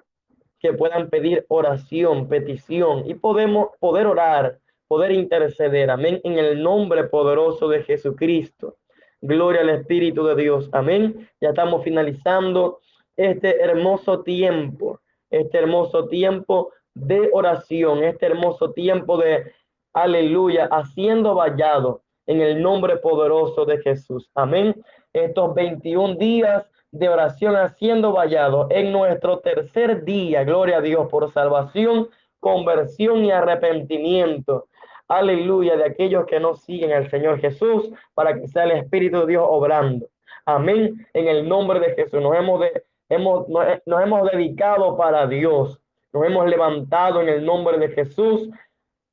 que 0.61 0.73
puedan 0.73 1.11
pedir 1.11 1.45
oración, 1.49 2.29
petición 2.29 3.11
y 3.11 3.15
podemos 3.15 3.71
poder 3.81 4.07
orar, 4.07 4.61
poder 4.87 5.11
interceder, 5.11 5.91
amén, 5.91 6.21
en 6.23 6.39
el 6.39 6.63
nombre 6.63 7.05
poderoso 7.05 7.69
de 7.69 7.83
Jesucristo. 7.83 8.77
Gloria 9.21 9.63
al 9.63 9.71
Espíritu 9.71 10.25
de 10.25 10.37
Dios, 10.37 10.69
amén. 10.71 11.29
Ya 11.41 11.49
estamos 11.49 11.83
finalizando 11.83 12.79
este 13.17 13.61
hermoso 13.61 14.23
tiempo, 14.23 14.96
este 15.31 15.59
hermoso 15.59 16.09
tiempo 16.09 16.73
de 16.95 17.31
oración, 17.33 18.05
este 18.05 18.27
hermoso 18.27 18.73
tiempo 18.73 19.19
de 19.19 19.53
aleluya, 19.93 20.69
haciendo 20.71 21.35
vallado 21.35 22.03
en 22.27 22.41
el 22.41 22.63
nombre 22.63 22.97
poderoso 22.97 23.65
de 23.65 23.79
Jesús. 23.79 24.31
Amén. 24.35 24.75
Estos 25.13 25.55
21 25.55 26.17
días 26.17 26.69
de 26.91 27.09
oración 27.09 27.57
haciendo 27.57 28.13
vallado 28.13 28.69
en 28.71 28.93
nuestro 28.93 29.41
tercer 29.41 30.05
día, 30.05 30.45
gloria 30.45 30.79
a 30.79 30.81
Dios 30.81 31.09
por 31.11 31.33
salvación, 31.33 32.09
conversión 32.41 33.25
y 33.25 33.31
arrepentimiento. 33.31 34.69
Aleluya 35.09 35.77
de 35.77 35.85
aquellos 35.85 36.27
que 36.27 36.41
no 36.41 36.57
siguen 36.57 36.93
al 36.93 37.11
Señor 37.11 37.41
Jesús 37.41 37.91
para 38.15 38.39
que 38.39 38.49
sea 38.49 38.65
el 38.65 38.73
Espíritu 38.73 39.21
de 39.21 39.27
Dios 39.27 39.47
obrando. 39.49 40.09
Amén. 40.45 41.07
En 41.13 41.29
el 41.29 41.49
nombre 41.49 41.81
de 41.81 41.95
Jesús 41.95 42.21
nos 42.21 42.35
hemos, 42.37 42.61
de, 42.61 42.85
hemos, 43.09 43.47
nos 43.49 44.03
hemos 44.03 44.31
dedicado 44.31 44.97
para 44.97 45.27
Dios. 45.27 45.81
Nos 46.13 46.25
hemos 46.27 46.49
levantado 46.49 47.21
en 47.21 47.29
el 47.29 47.45
nombre 47.45 47.79
de 47.79 47.89
Jesús 47.89 48.49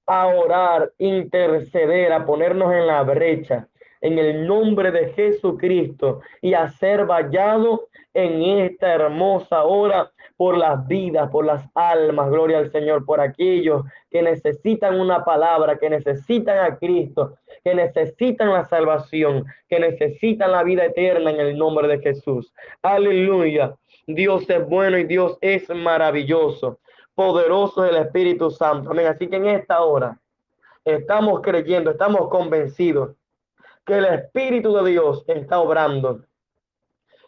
a 0.05 0.27
orar, 0.27 0.91
interceder, 0.97 2.11
a 2.13 2.25
ponernos 2.25 2.71
en 2.73 2.87
la 2.87 3.03
brecha 3.03 3.67
en 4.03 4.19
el 4.19 4.45
nombre 4.45 4.91
de 4.91 5.13
Jesucristo 5.13 6.19
y 6.41 6.53
a 6.53 6.67
ser 6.67 7.05
vallado 7.05 7.87
en 8.13 8.43
esta 8.59 8.93
hermosa 8.93 9.63
hora 9.63 10.11
por 10.35 10.57
las 10.57 10.85
vidas, 10.87 11.29
por 11.31 11.45
las 11.45 11.65
almas, 11.73 12.29
gloria 12.29 12.57
al 12.57 12.69
Señor, 12.69 13.05
por 13.05 13.21
aquellos 13.21 13.83
que 14.11 14.21
necesitan 14.21 14.99
una 14.99 15.23
palabra, 15.23 15.77
que 15.77 15.89
necesitan 15.89 16.57
a 16.59 16.77
Cristo, 16.77 17.37
que 17.63 17.73
necesitan 17.73 18.51
la 18.51 18.65
salvación, 18.65 19.45
que 19.69 19.79
necesitan 19.79 20.51
la 20.51 20.63
vida 20.63 20.83
eterna 20.83 21.31
en 21.31 21.39
el 21.39 21.57
nombre 21.57 21.87
de 21.87 21.99
Jesús. 21.99 22.53
Aleluya. 22.81 23.73
Dios 24.07 24.49
es 24.49 24.67
bueno 24.67 24.97
y 24.97 25.05
Dios 25.05 25.37
es 25.41 25.69
maravilloso 25.69 26.79
poderoso 27.15 27.83
del 27.83 27.97
Espíritu 27.97 28.49
Santo. 28.51 28.91
Así 29.07 29.27
que 29.27 29.35
en 29.37 29.47
esta 29.47 29.81
hora 29.81 30.19
estamos 30.83 31.41
creyendo, 31.41 31.91
estamos 31.91 32.29
convencidos 32.29 33.15
que 33.85 33.97
el 33.97 34.05
Espíritu 34.05 34.73
de 34.75 34.91
Dios 34.91 35.23
está 35.27 35.59
obrando, 35.59 36.21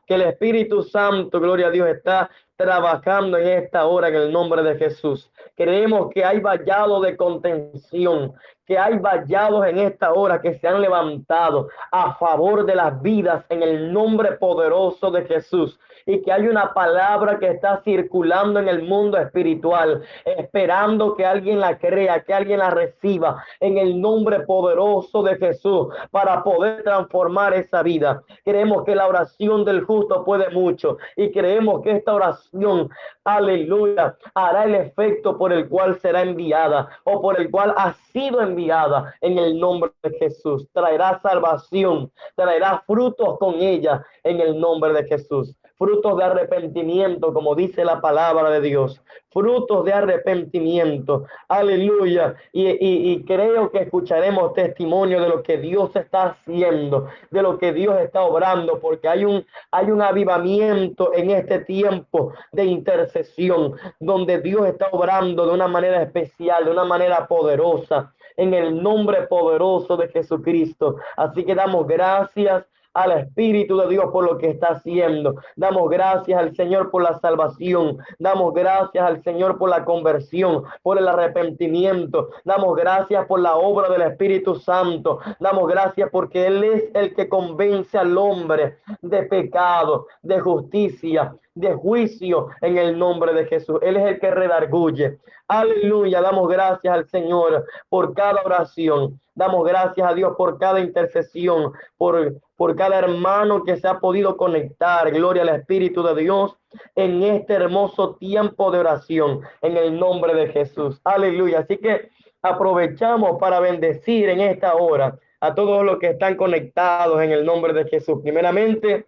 que 0.08 0.16
el 0.16 0.22
Espíritu 0.22 0.84
Santo, 0.84 1.40
gloria 1.40 1.68
a 1.68 1.72
Dios, 1.72 1.90
está 1.90 2.30
trabajando 2.56 3.38
en 3.38 3.64
esta 3.64 3.86
hora 3.86 4.08
en 4.08 4.16
el 4.16 4.32
nombre 4.32 4.64
de 4.64 4.76
Jesús. 4.78 5.30
Creemos 5.56 6.10
que 6.14 6.24
hay 6.24 6.40
vallado 6.40 7.02
de 7.02 7.18
contención, 7.18 8.34
que 8.66 8.78
hay 8.78 8.98
vallados 8.98 9.66
en 9.68 9.80
esta 9.80 10.14
hora 10.14 10.42
que 10.42 10.58
se 10.60 10.68
han 10.68 10.82
levantado 10.82 11.68
a 11.92 12.16
favor 12.16 12.66
de 12.66 12.76
las 12.76 13.02
vidas 13.02 13.46
en 13.50 13.62
el 13.62 13.92
nombre 13.92 14.34
poderoso 14.34 15.12
de 15.12 15.26
Jesús 15.26 15.78
y 16.06 16.22
que 16.22 16.32
hay 16.32 16.48
una 16.48 16.74
palabra 16.74 17.40
que 17.40 17.48
está 17.48 17.82
circulando 17.84 18.60
en 18.60 18.68
el 18.68 18.84
mundo 18.84 19.18
espiritual, 19.18 20.04
esperando 20.24 21.16
que 21.16 21.26
alguien 21.26 21.60
la 21.60 21.78
crea, 21.78 22.24
que 22.24 22.34
alguien 22.34 22.60
la 22.60 22.70
reciba 22.70 23.44
en 23.60 23.78
el 23.78 24.00
nombre 24.00 24.42
poderoso 24.42 25.24
de 25.24 25.36
Jesús 25.38 25.88
para 26.12 26.44
poder 26.44 26.84
transformar 26.84 27.54
esa 27.54 27.82
vida. 27.82 28.22
Creemos 28.44 28.84
que 28.84 28.96
la 28.96 29.08
oración 29.08 29.66
del 29.66 29.84
justo 29.84 30.24
puede 30.24 30.50
mucho 30.52 30.98
y 31.16 31.32
creemos 31.32 31.82
que 31.82 31.92
esta 31.92 32.14
oración, 32.14 32.90
aleluya, 33.24 34.16
hará 34.36 34.66
el 34.66 34.76
efecto 34.76 35.38
por 35.38 35.52
el 35.52 35.68
cual 35.68 36.00
será 36.00 36.22
enviada 36.22 36.88
o 37.04 37.22
por 37.22 37.40
el 37.40 37.50
cual 37.50 37.74
ha 37.78 37.94
sido 38.12 38.42
enviada 38.42 39.16
en 39.22 39.40
el 39.40 39.60
nombre 39.60 39.92
de 40.04 40.12
Jesús. 40.20 40.68
Traerá 40.72 41.20
salvación, 41.22 42.12
traerá 42.36 42.84
frutos 42.86 43.40
con 43.40 43.56
ella 43.56 44.06
en 44.24 44.40
el 44.40 44.60
nombre 44.60 44.94
de 44.94 45.06
Jesús 45.06 45.56
frutos 45.78 46.18
de 46.18 46.24
arrepentimiento, 46.24 47.34
como 47.34 47.56
dice 47.56 47.84
la 47.84 48.00
palabra 48.00 48.50
de 48.50 48.62
Dios, 48.62 49.02
frutos 49.30 49.84
de 49.84 49.94
arrepentimiento, 49.94 51.26
aleluya. 51.50 52.36
Y, 52.54 53.24
creo 53.26 53.72
que 53.72 53.80
escucharemos 53.80 54.54
testimonio 54.54 55.22
de 55.22 55.30
lo 55.30 55.44
que 55.44 55.58
Dios 55.58 55.96
está 55.96 56.28
haciendo, 56.28 57.08
de 57.32 57.42
lo 57.42 57.58
que 57.58 57.74
Dios 57.74 58.00
está 58.00 58.24
obrando, 58.24 58.80
porque 58.80 59.08
hay 59.10 59.26
un, 59.26 59.46
hay 59.72 59.92
un 59.92 60.02
avivamiento 60.02 61.14
en 61.14 61.32
este 61.32 61.60
tiempo 61.60 62.34
de 62.52 62.66
intercesión, 62.66 63.74
donde 64.00 64.40
Dios 64.40 64.66
está 64.68 64.88
obrando 64.92 65.46
de 65.46 65.54
una 65.54 65.68
manera 65.68 66.02
especial, 66.02 66.66
de 66.66 66.72
una 66.72 66.86
manera 66.86 67.28
poderosa, 67.28 68.14
en 68.38 68.54
el 68.54 68.82
nombre 68.82 69.24
poderoso 69.24 69.98
de 69.98 70.08
Jesucristo. 70.10 70.98
Así 71.18 71.44
que 71.44 71.56
damos 71.56 71.88
gracias 71.88 72.66
al 72.96 73.12
Espíritu 73.12 73.78
de 73.78 73.90
Dios 73.90 74.06
por 74.12 74.26
lo 74.26 74.38
que 74.38 74.50
está 74.50 74.70
haciendo. 74.70 75.36
Damos 75.56 75.90
gracias 75.90 76.40
al 76.40 76.56
Señor 76.56 76.90
por 76.90 77.04
la 77.04 77.20
salvación. 77.20 77.98
Damos 78.18 78.54
gracias 78.54 79.06
al 79.06 79.22
Señor 79.22 79.58
por 79.58 79.70
la 79.70 79.86
conversión, 79.86 80.64
por 80.82 80.98
el 80.98 81.08
arrepentimiento. 81.08 82.30
Damos 82.46 82.76
gracias 82.76 83.26
por 83.28 83.42
la 83.42 83.58
obra 83.58 83.90
del 83.90 84.02
Espíritu 84.02 84.56
Santo. 84.56 85.20
Damos 85.40 85.68
gracias 85.68 86.10
porque 86.12 86.48
Él 86.48 86.64
es 86.64 86.84
el 86.94 87.14
que 87.14 87.28
convence 87.28 87.98
al 87.98 88.18
hombre 88.18 88.78
de 89.02 89.24
pecado, 89.24 90.08
de 90.24 90.40
justicia, 90.40 91.36
de 91.54 91.74
juicio 91.74 92.48
en 92.62 92.78
el 92.78 92.98
nombre 92.98 93.34
de 93.34 93.46
Jesús. 93.46 93.80
Él 93.82 93.98
es 93.98 94.06
el 94.06 94.20
que 94.20 94.32
redarguye. 94.32 95.20
Aleluya. 95.50 96.22
Damos 96.22 96.48
gracias 96.48 96.94
al 96.94 97.08
Señor 97.10 97.66
por 97.90 98.14
cada 98.14 98.42
oración. 98.44 99.20
Damos 99.36 99.68
gracias 99.68 100.10
a 100.10 100.14
Dios 100.14 100.34
por 100.38 100.58
cada 100.58 100.80
intercesión, 100.80 101.74
por, 101.98 102.36
por 102.56 102.76
cada 102.76 103.00
hermano 103.00 103.64
que 103.64 103.78
se 103.78 103.88
ha 103.88 104.00
podido 104.00 104.38
conectar. 104.38 105.12
Gloria 105.12 105.44
al 105.44 105.50
Espíritu 105.50 106.04
de 106.04 106.16
Dios 106.16 106.58
en 106.96 107.24
este 107.24 107.54
hermoso 107.54 108.16
tiempo 108.16 108.72
de 108.72 108.80
oración 108.80 109.42
en 109.62 109.78
el 109.78 110.00
nombre 110.00 110.34
de 110.34 110.48
Jesús. 110.48 111.02
Aleluya. 111.04 111.60
Así 111.60 111.78
que 111.78 112.10
aprovechamos 112.42 113.38
para 113.40 113.60
bendecir 113.60 114.30
en 114.30 114.42
esta 114.42 114.76
hora 114.76 115.18
a 115.40 115.54
todos 115.54 115.84
los 115.84 116.00
que 116.00 116.12
están 116.12 116.36
conectados 116.36 117.22
en 117.22 117.32
el 117.32 117.46
nombre 117.46 117.74
de 117.74 117.86
Jesús. 117.86 118.20
Primeramente, 118.22 119.08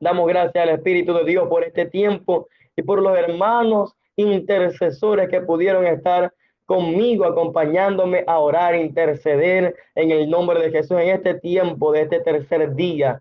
damos 0.00 0.26
gracias 0.26 0.62
al 0.62 0.70
Espíritu 0.70 1.14
de 1.14 1.24
Dios 1.24 1.48
por 1.48 1.64
este 1.64 1.86
tiempo 1.86 2.48
y 2.76 2.82
por 2.82 3.00
los 3.00 3.16
hermanos 3.16 3.94
intercesores 4.16 5.28
que 5.28 5.40
pudieron 5.40 5.86
estar 5.86 6.32
conmigo, 6.70 7.24
acompañándome 7.24 8.22
a 8.28 8.38
orar, 8.38 8.76
interceder 8.76 9.74
en 9.96 10.12
el 10.12 10.30
nombre 10.30 10.60
de 10.60 10.70
Jesús 10.70 10.96
en 11.00 11.08
este 11.08 11.34
tiempo, 11.34 11.90
de 11.90 12.02
este 12.02 12.20
tercer 12.20 12.76
día 12.76 13.20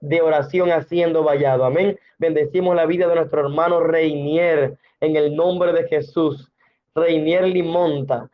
de 0.00 0.20
oración 0.20 0.70
haciendo 0.70 1.24
vallado. 1.24 1.64
Amén. 1.64 1.98
Bendecimos 2.18 2.76
la 2.76 2.86
vida 2.86 3.08
de 3.08 3.16
nuestro 3.16 3.40
hermano 3.40 3.80
Reinier 3.80 4.78
en 5.00 5.16
el 5.16 5.34
nombre 5.34 5.72
de 5.72 5.88
Jesús. 5.88 6.52
Reinier 6.94 7.48
Limonta. 7.48 8.30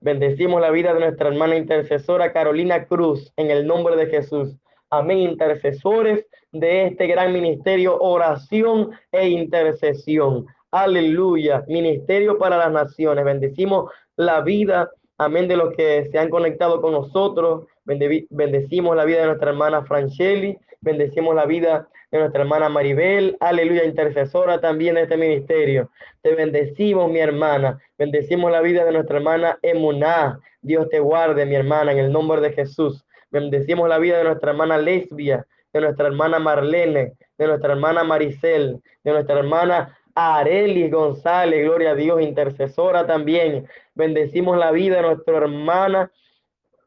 Bendecimos 0.00 0.60
la 0.60 0.72
vida 0.72 0.92
de 0.94 0.98
nuestra 0.98 1.28
hermana 1.28 1.54
intercesora 1.54 2.32
Carolina 2.32 2.86
Cruz 2.86 3.32
en 3.36 3.52
el 3.52 3.64
nombre 3.64 3.94
de 3.94 4.06
Jesús. 4.06 4.56
Amén. 4.90 5.18
Intercesores 5.18 6.26
de 6.50 6.86
este 6.86 7.06
gran 7.06 7.32
ministerio, 7.32 7.96
oración 8.00 8.90
e 9.12 9.28
intercesión. 9.28 10.48
Aleluya. 10.72 11.64
Ministerio 11.68 12.38
para 12.38 12.56
las 12.56 12.72
naciones. 12.72 13.26
Bendecimos 13.26 13.92
la 14.16 14.40
vida, 14.40 14.90
amén, 15.18 15.46
de 15.46 15.58
los 15.58 15.74
que 15.76 16.08
se 16.10 16.18
han 16.18 16.30
conectado 16.30 16.80
con 16.80 16.92
nosotros. 16.92 17.66
Bendecimos 17.84 18.96
la 18.96 19.04
vida 19.04 19.20
de 19.20 19.26
nuestra 19.26 19.50
hermana 19.50 19.84
Franchelli. 19.84 20.56
Bendecimos 20.80 21.34
la 21.34 21.44
vida 21.44 21.88
de 22.10 22.20
nuestra 22.20 22.40
hermana 22.40 22.70
Maribel. 22.70 23.36
Aleluya, 23.40 23.84
intercesora 23.84 24.62
también 24.62 24.94
de 24.94 25.02
este 25.02 25.18
ministerio. 25.18 25.90
Te 26.22 26.34
bendecimos, 26.34 27.10
mi 27.10 27.18
hermana. 27.18 27.78
Bendecimos 27.98 28.50
la 28.50 28.62
vida 28.62 28.86
de 28.86 28.92
nuestra 28.92 29.18
hermana 29.18 29.58
Emuná. 29.60 30.40
Dios 30.62 30.88
te 30.88 31.00
guarde, 31.00 31.44
mi 31.44 31.54
hermana, 31.54 31.92
en 31.92 31.98
el 31.98 32.10
nombre 32.10 32.40
de 32.40 32.52
Jesús. 32.52 33.04
Bendecimos 33.30 33.90
la 33.90 33.98
vida 33.98 34.16
de 34.16 34.24
nuestra 34.24 34.52
hermana 34.52 34.78
Lesbia, 34.78 35.46
de 35.70 35.80
nuestra 35.82 36.06
hermana 36.06 36.38
Marlene, 36.38 37.12
de 37.36 37.46
nuestra 37.46 37.74
hermana 37.74 38.04
Maricel, 38.04 38.80
de 39.04 39.12
nuestra 39.12 39.38
hermana 39.38 39.98
Arelis 40.14 40.90
González, 40.90 41.64
gloria 41.64 41.92
a 41.92 41.94
Dios, 41.94 42.20
intercesora 42.22 43.06
también. 43.06 43.66
Bendecimos 43.94 44.58
la 44.58 44.70
vida 44.70 44.96
de 44.96 45.02
nuestra 45.02 45.38
hermana, 45.38 46.10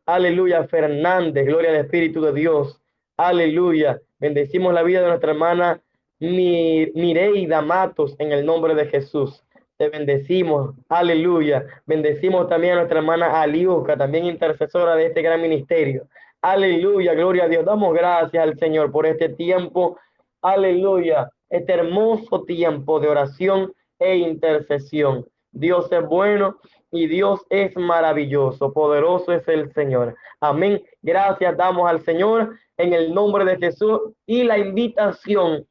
aleluya, 0.05 0.67
Fernández, 0.67 1.45
gloria 1.45 1.71
al 1.71 1.77
Espíritu 1.77 2.21
de 2.21 2.33
Dios, 2.33 2.81
aleluya. 3.17 3.99
Bendecimos 4.19 4.73
la 4.73 4.83
vida 4.83 5.01
de 5.01 5.07
nuestra 5.07 5.31
hermana 5.31 5.81
Mireida 6.19 7.61
Matos 7.61 8.15
en 8.19 8.31
el 8.31 8.45
nombre 8.45 8.75
de 8.75 8.85
Jesús. 8.85 9.43
Te 9.77 9.89
bendecimos, 9.89 10.75
aleluya. 10.87 11.65
Bendecimos 11.85 12.47
también 12.47 12.73
a 12.73 12.75
nuestra 12.77 12.99
hermana 12.99 13.41
Aliuca, 13.41 13.97
también 13.97 14.25
intercesora 14.25 14.95
de 14.95 15.07
este 15.07 15.21
gran 15.21 15.41
ministerio. 15.41 16.07
Aleluya, 16.41 17.13
gloria 17.13 17.45
a 17.45 17.47
Dios. 17.47 17.65
Damos 17.65 17.93
gracias 17.93 18.41
al 18.41 18.57
Señor 18.57 18.91
por 18.91 19.05
este 19.05 19.29
tiempo. 19.29 19.97
Aleluya 20.41 21.29
este 21.49 21.73
hermoso 21.73 22.43
tiempo 22.43 22.99
de 22.99 23.07
oración 23.07 23.73
e 23.99 24.17
intercesión. 24.17 25.25
Dios 25.51 25.91
es 25.91 26.05
bueno 26.05 26.57
y 26.91 27.07
Dios 27.07 27.41
es 27.49 27.75
maravilloso, 27.77 28.73
poderoso 28.73 29.31
es 29.31 29.47
el 29.47 29.71
Señor. 29.73 30.15
Amén. 30.41 30.83
Gracias 31.01 31.55
damos 31.55 31.89
al 31.89 32.01
Señor 32.01 32.57
en 32.77 32.93
el 32.93 33.13
nombre 33.13 33.45
de 33.45 33.57
Jesús 33.57 34.01
y 34.25 34.43
la 34.43 34.57
invitación 34.57 35.65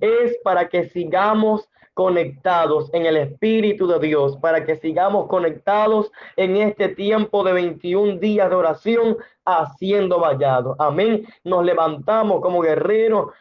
es 0.00 0.38
para 0.42 0.68
que 0.68 0.88
sigamos 0.88 1.68
conectados 1.94 2.92
en 2.94 3.06
el 3.06 3.16
Espíritu 3.16 3.86
de 3.86 3.98
Dios, 3.98 4.36
para 4.38 4.64
que 4.64 4.76
sigamos 4.76 5.28
conectados 5.28 6.10
en 6.36 6.56
este 6.56 6.88
tiempo 6.88 7.44
de 7.44 7.52
21 7.52 8.18
días 8.18 8.48
de 8.48 8.56
oración 8.56 9.16
haciendo 9.44 10.18
vallado. 10.18 10.74
Amén. 10.78 11.26
Nos 11.44 11.64
levantamos 11.64 12.40
como 12.40 12.62
guerreros 12.62 13.32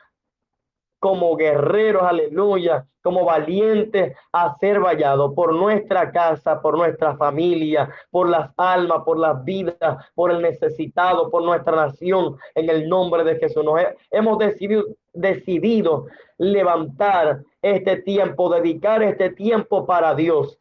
como 1.01 1.35
guerreros, 1.35 2.03
aleluya, 2.03 2.85
como 3.01 3.25
valientes 3.25 4.15
a 4.31 4.55
ser 4.59 4.79
vallados 4.79 5.33
por 5.33 5.51
nuestra 5.51 6.11
casa, 6.11 6.61
por 6.61 6.77
nuestra 6.77 7.17
familia, 7.17 7.89
por 8.11 8.29
las 8.29 8.51
almas, 8.55 8.99
por 9.03 9.17
las 9.17 9.43
vidas, 9.43 9.97
por 10.13 10.29
el 10.29 10.43
necesitado, 10.43 11.31
por 11.31 11.41
nuestra 11.41 11.75
nación, 11.75 12.37
en 12.53 12.69
el 12.69 12.87
nombre 12.87 13.23
de 13.23 13.35
Jesús. 13.37 13.65
Nos 13.65 13.81
hemos 14.11 14.37
decidido, 14.37 14.85
decidido 15.11 16.05
levantar 16.37 17.41
este 17.63 17.97
tiempo, 18.03 18.53
dedicar 18.53 19.01
este 19.01 19.31
tiempo 19.31 19.87
para 19.87 20.13
Dios, 20.13 20.59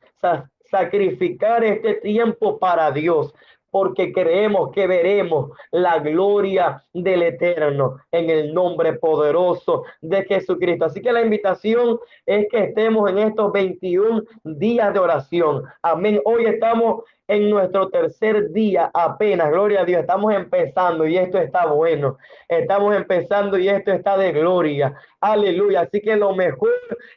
sacrificar 0.70 1.62
este 1.64 1.96
tiempo 1.96 2.58
para 2.58 2.90
Dios, 2.92 3.34
porque 3.70 4.12
creemos 4.12 4.70
que 4.72 4.86
veremos 4.86 5.50
la 5.70 5.98
gloria 5.98 6.84
del 6.92 7.22
Eterno 7.22 7.96
en 8.10 8.30
el 8.30 8.52
nombre 8.52 8.94
poderoso 8.94 9.84
de 10.00 10.24
Jesucristo. 10.24 10.86
Así 10.86 11.00
que 11.00 11.12
la 11.12 11.22
invitación 11.22 11.98
es 12.26 12.46
que 12.50 12.64
estemos 12.64 13.10
en 13.10 13.18
estos 13.18 13.52
21 13.52 14.22
días 14.44 14.92
de 14.92 14.98
oración. 14.98 15.64
Amén. 15.82 16.20
Hoy 16.24 16.46
estamos 16.46 17.04
en 17.30 17.48
nuestro 17.48 17.88
tercer 17.90 18.50
día 18.50 18.90
apenas, 18.92 19.52
gloria 19.52 19.82
a 19.82 19.84
Dios, 19.84 20.00
estamos 20.00 20.34
empezando 20.34 21.06
y 21.06 21.16
esto 21.16 21.38
está 21.38 21.66
bueno, 21.66 22.18
estamos 22.48 22.96
empezando 22.96 23.56
y 23.56 23.68
esto 23.68 23.92
está 23.92 24.18
de 24.18 24.32
gloria, 24.32 24.96
aleluya, 25.20 25.82
así 25.82 26.00
que 26.00 26.16
lo 26.16 26.34
mejor 26.34 26.72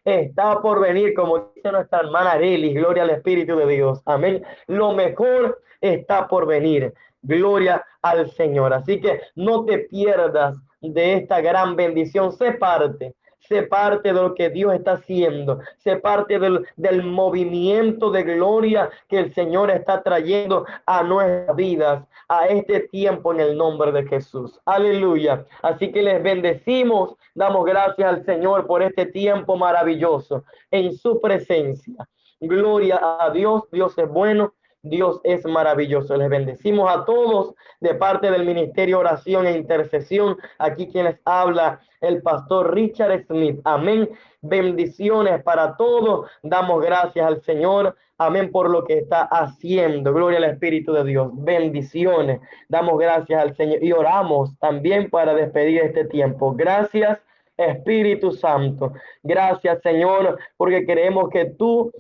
está 0.05 0.61
por 0.61 0.80
venir, 0.82 1.16
como 1.16 1.51
dice 1.55 1.72
nuestra 1.72 2.01
hermana 2.01 2.34
Arely, 2.34 2.76
gloria 2.76 3.01
al 3.01 3.09
Espíritu 3.09 3.55
de 3.55 3.66
Dios, 3.66 4.03
amén, 4.05 4.43
lo 4.68 4.93
mejor 4.93 5.59
está 5.82 6.28
por 6.28 6.45
venir, 6.45 6.93
gloria 7.24 7.84
al 8.03 8.30
Señor, 8.30 8.72
así 8.72 9.01
que 9.01 9.20
no 9.34 9.66
te 9.66 9.80
pierdas 9.80 10.55
de 10.80 11.14
esta 11.14 11.41
gran 11.41 11.76
bendición, 11.76 12.32
sé 12.34 12.51
parte 12.51 13.16
se 13.47 13.63
parte 13.63 14.13
de 14.13 14.21
lo 14.21 14.33
que 14.35 14.49
Dios 14.49 14.73
está 14.73 14.93
haciendo, 14.93 15.59
se 15.77 15.97
parte 15.97 16.39
del, 16.39 16.65
del 16.77 17.03
movimiento 17.03 18.09
de 18.09 18.23
gloria 18.23 18.89
que 19.07 19.19
el 19.19 19.33
Señor 19.33 19.69
está 19.69 20.01
trayendo 20.01 20.65
a 20.85 21.03
nuestras 21.03 21.55
vidas, 21.55 22.07
a 22.29 22.47
este 22.47 22.81
tiempo 22.81 23.33
en 23.33 23.41
el 23.41 23.57
nombre 23.57 23.91
de 23.91 24.07
Jesús. 24.07 24.59
Aleluya. 24.65 25.45
Así 25.61 25.91
que 25.91 26.01
les 26.01 26.23
bendecimos, 26.23 27.15
damos 27.35 27.65
gracias 27.65 28.07
al 28.07 28.25
Señor 28.25 28.65
por 28.65 28.81
este 28.81 29.05
tiempo 29.07 29.55
maravilloso 29.55 30.43
en 30.71 30.93
su 30.93 31.19
presencia. 31.19 32.07
Gloria 32.39 32.99
a 33.19 33.29
Dios, 33.29 33.63
Dios 33.71 33.97
es 33.97 34.09
bueno 34.09 34.53
Dios 34.84 35.21
es 35.23 35.45
maravilloso. 35.45 36.17
Les 36.17 36.29
bendecimos 36.29 36.93
a 36.93 37.05
todos 37.05 37.55
de 37.79 37.95
parte 37.95 38.29
del 38.29 38.45
Ministerio 38.45 38.99
Oración 38.99 39.47
e 39.47 39.55
Intercesión. 39.55 40.38
Aquí 40.57 40.88
quienes 40.88 41.19
habla 41.23 41.79
el 42.01 42.21
pastor 42.21 42.73
Richard 42.73 43.25
Smith. 43.25 43.61
Amén. 43.63 44.09
Bendiciones 44.41 45.41
para 45.41 45.77
todos. 45.77 46.29
Damos 46.43 46.84
gracias 46.84 47.25
al 47.25 47.41
Señor. 47.43 47.95
Amén 48.17 48.51
por 48.51 48.69
lo 48.69 48.84
que 48.84 48.97
está 48.97 49.21
haciendo. 49.21 50.13
Gloria 50.13 50.39
al 50.39 50.43
Espíritu 50.43 50.91
de 50.91 51.05
Dios. 51.05 51.31
Bendiciones. 51.34 52.41
Damos 52.67 52.99
gracias 52.99 53.41
al 53.41 53.55
Señor 53.55 53.81
y 53.81 53.93
oramos 53.93 54.57
también 54.59 55.09
para 55.09 55.34
despedir 55.34 55.81
este 55.81 56.03
tiempo. 56.05 56.53
Gracias. 56.53 57.19
Espíritu 57.55 58.31
Santo. 58.31 58.91
Gracias, 59.21 59.81
Señor, 59.81 60.39
porque 60.57 60.86
creemos 60.86 61.29
que 61.29 61.45
tú 61.45 61.91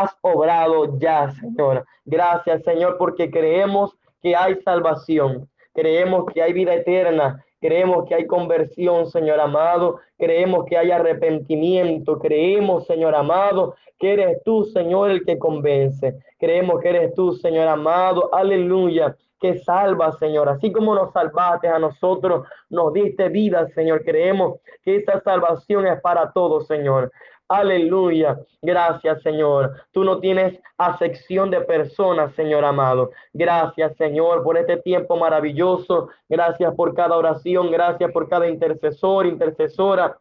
has 0.00 0.16
obrado 0.20 0.98
ya, 0.98 1.30
Señor. 1.32 1.84
Gracias, 2.04 2.62
Señor, 2.62 2.96
porque 2.98 3.30
creemos 3.30 3.96
que 4.22 4.34
hay 4.36 4.56
salvación. 4.62 5.48
Creemos 5.74 6.26
que 6.32 6.42
hay 6.42 6.52
vida 6.52 6.74
eterna 6.74 7.44
Creemos 7.62 8.06
que 8.08 8.16
hay 8.16 8.26
conversión, 8.26 9.06
Señor 9.06 9.38
amado. 9.38 10.00
Creemos 10.18 10.66
que 10.66 10.76
hay 10.76 10.90
arrepentimiento. 10.90 12.18
Creemos, 12.18 12.86
Señor 12.88 13.14
amado, 13.14 13.76
que 14.00 14.14
eres 14.14 14.42
tú, 14.44 14.64
Señor, 14.64 15.12
el 15.12 15.24
que 15.24 15.38
convence. 15.38 16.18
Creemos 16.40 16.80
que 16.80 16.88
eres 16.88 17.14
tú, 17.14 17.34
Señor 17.34 17.68
amado. 17.68 18.34
Aleluya. 18.34 19.16
Que 19.38 19.60
salva, 19.60 20.10
Señor. 20.18 20.48
Así 20.48 20.72
como 20.72 20.92
nos 20.92 21.12
salvaste 21.12 21.68
a 21.68 21.78
nosotros, 21.78 22.48
nos 22.68 22.92
diste 22.92 23.28
vida, 23.28 23.68
Señor. 23.68 24.02
Creemos 24.04 24.58
que 24.84 24.96
esa 24.96 25.20
salvación 25.20 25.86
es 25.86 26.00
para 26.00 26.32
todos, 26.32 26.66
Señor. 26.66 27.12
Aleluya. 27.52 28.40
Gracias, 28.62 29.20
Señor. 29.20 29.74
Tú 29.90 30.04
no 30.04 30.20
tienes 30.20 30.58
acepción 30.78 31.50
de 31.50 31.60
personas, 31.60 32.34
Señor 32.34 32.64
amado. 32.64 33.10
Gracias, 33.34 33.94
Señor, 33.98 34.42
por 34.42 34.56
este 34.56 34.78
tiempo 34.78 35.18
maravilloso. 35.18 36.08
Gracias 36.30 36.74
por 36.74 36.94
cada 36.94 37.14
oración. 37.14 37.70
Gracias 37.70 38.10
por 38.10 38.26
cada 38.30 38.48
intercesor, 38.48 39.26
intercesora 39.26 40.18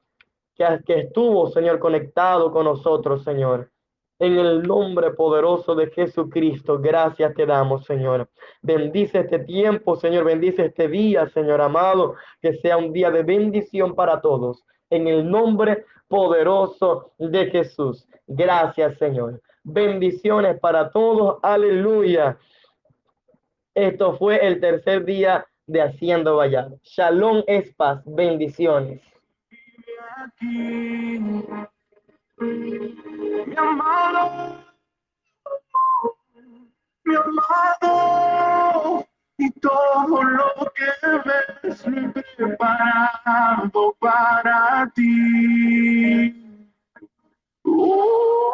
que, 0.85 0.99
estuvo, 0.99 1.49
Señor, 1.51 1.79
conectado 1.79 2.51
con 2.51 2.65
nosotros, 2.65 3.23
Señor. 3.23 3.71
En 4.19 4.37
el 4.37 4.63
nombre 4.63 5.11
poderoso 5.11 5.73
de 5.73 5.89
Jesucristo, 5.89 6.79
gracias 6.79 7.33
te 7.33 7.45
damos, 7.45 7.85
Señor. 7.85 8.27
Bendice 8.61 9.19
este 9.19 9.39
tiempo, 9.39 9.95
Señor. 9.95 10.25
Bendice 10.25 10.65
este 10.65 10.89
día, 10.89 11.29
Señor 11.29 11.61
amado. 11.61 12.15
Que 12.41 12.55
sea 12.55 12.75
un 12.75 12.91
día 12.91 13.09
de 13.09 13.23
bendición 13.23 13.95
para 13.95 14.19
todos. 14.19 14.65
En 14.89 15.07
el 15.07 15.31
nombre 15.31 15.85
poderoso 16.11 17.13
de 17.17 17.49
Jesús. 17.49 18.05
Gracias, 18.27 18.97
Señor. 18.97 19.41
Bendiciones 19.63 20.59
para 20.59 20.91
todos. 20.91 21.39
Aleluya. 21.41 22.37
Esto 23.73 24.17
fue 24.17 24.45
el 24.45 24.59
tercer 24.59 25.05
día 25.05 25.45
de 25.65 25.81
Haciendo 25.81 26.35
Vallar. 26.35 26.71
Shalom 26.83 27.43
es 27.47 27.73
paz. 27.75 28.01
Bendiciones. 28.05 29.01
Mi 30.41 31.45
amado, 33.55 34.57
mi 37.05 37.15
amado, 37.15 39.05
y 39.41 39.49
todo 39.59 40.23
lo 40.23 40.71
que 40.75 40.85
ves 41.25 41.83
preparado 42.37 43.95
para 43.99 44.87
ti. 44.93 46.31
Uh. 47.63 48.51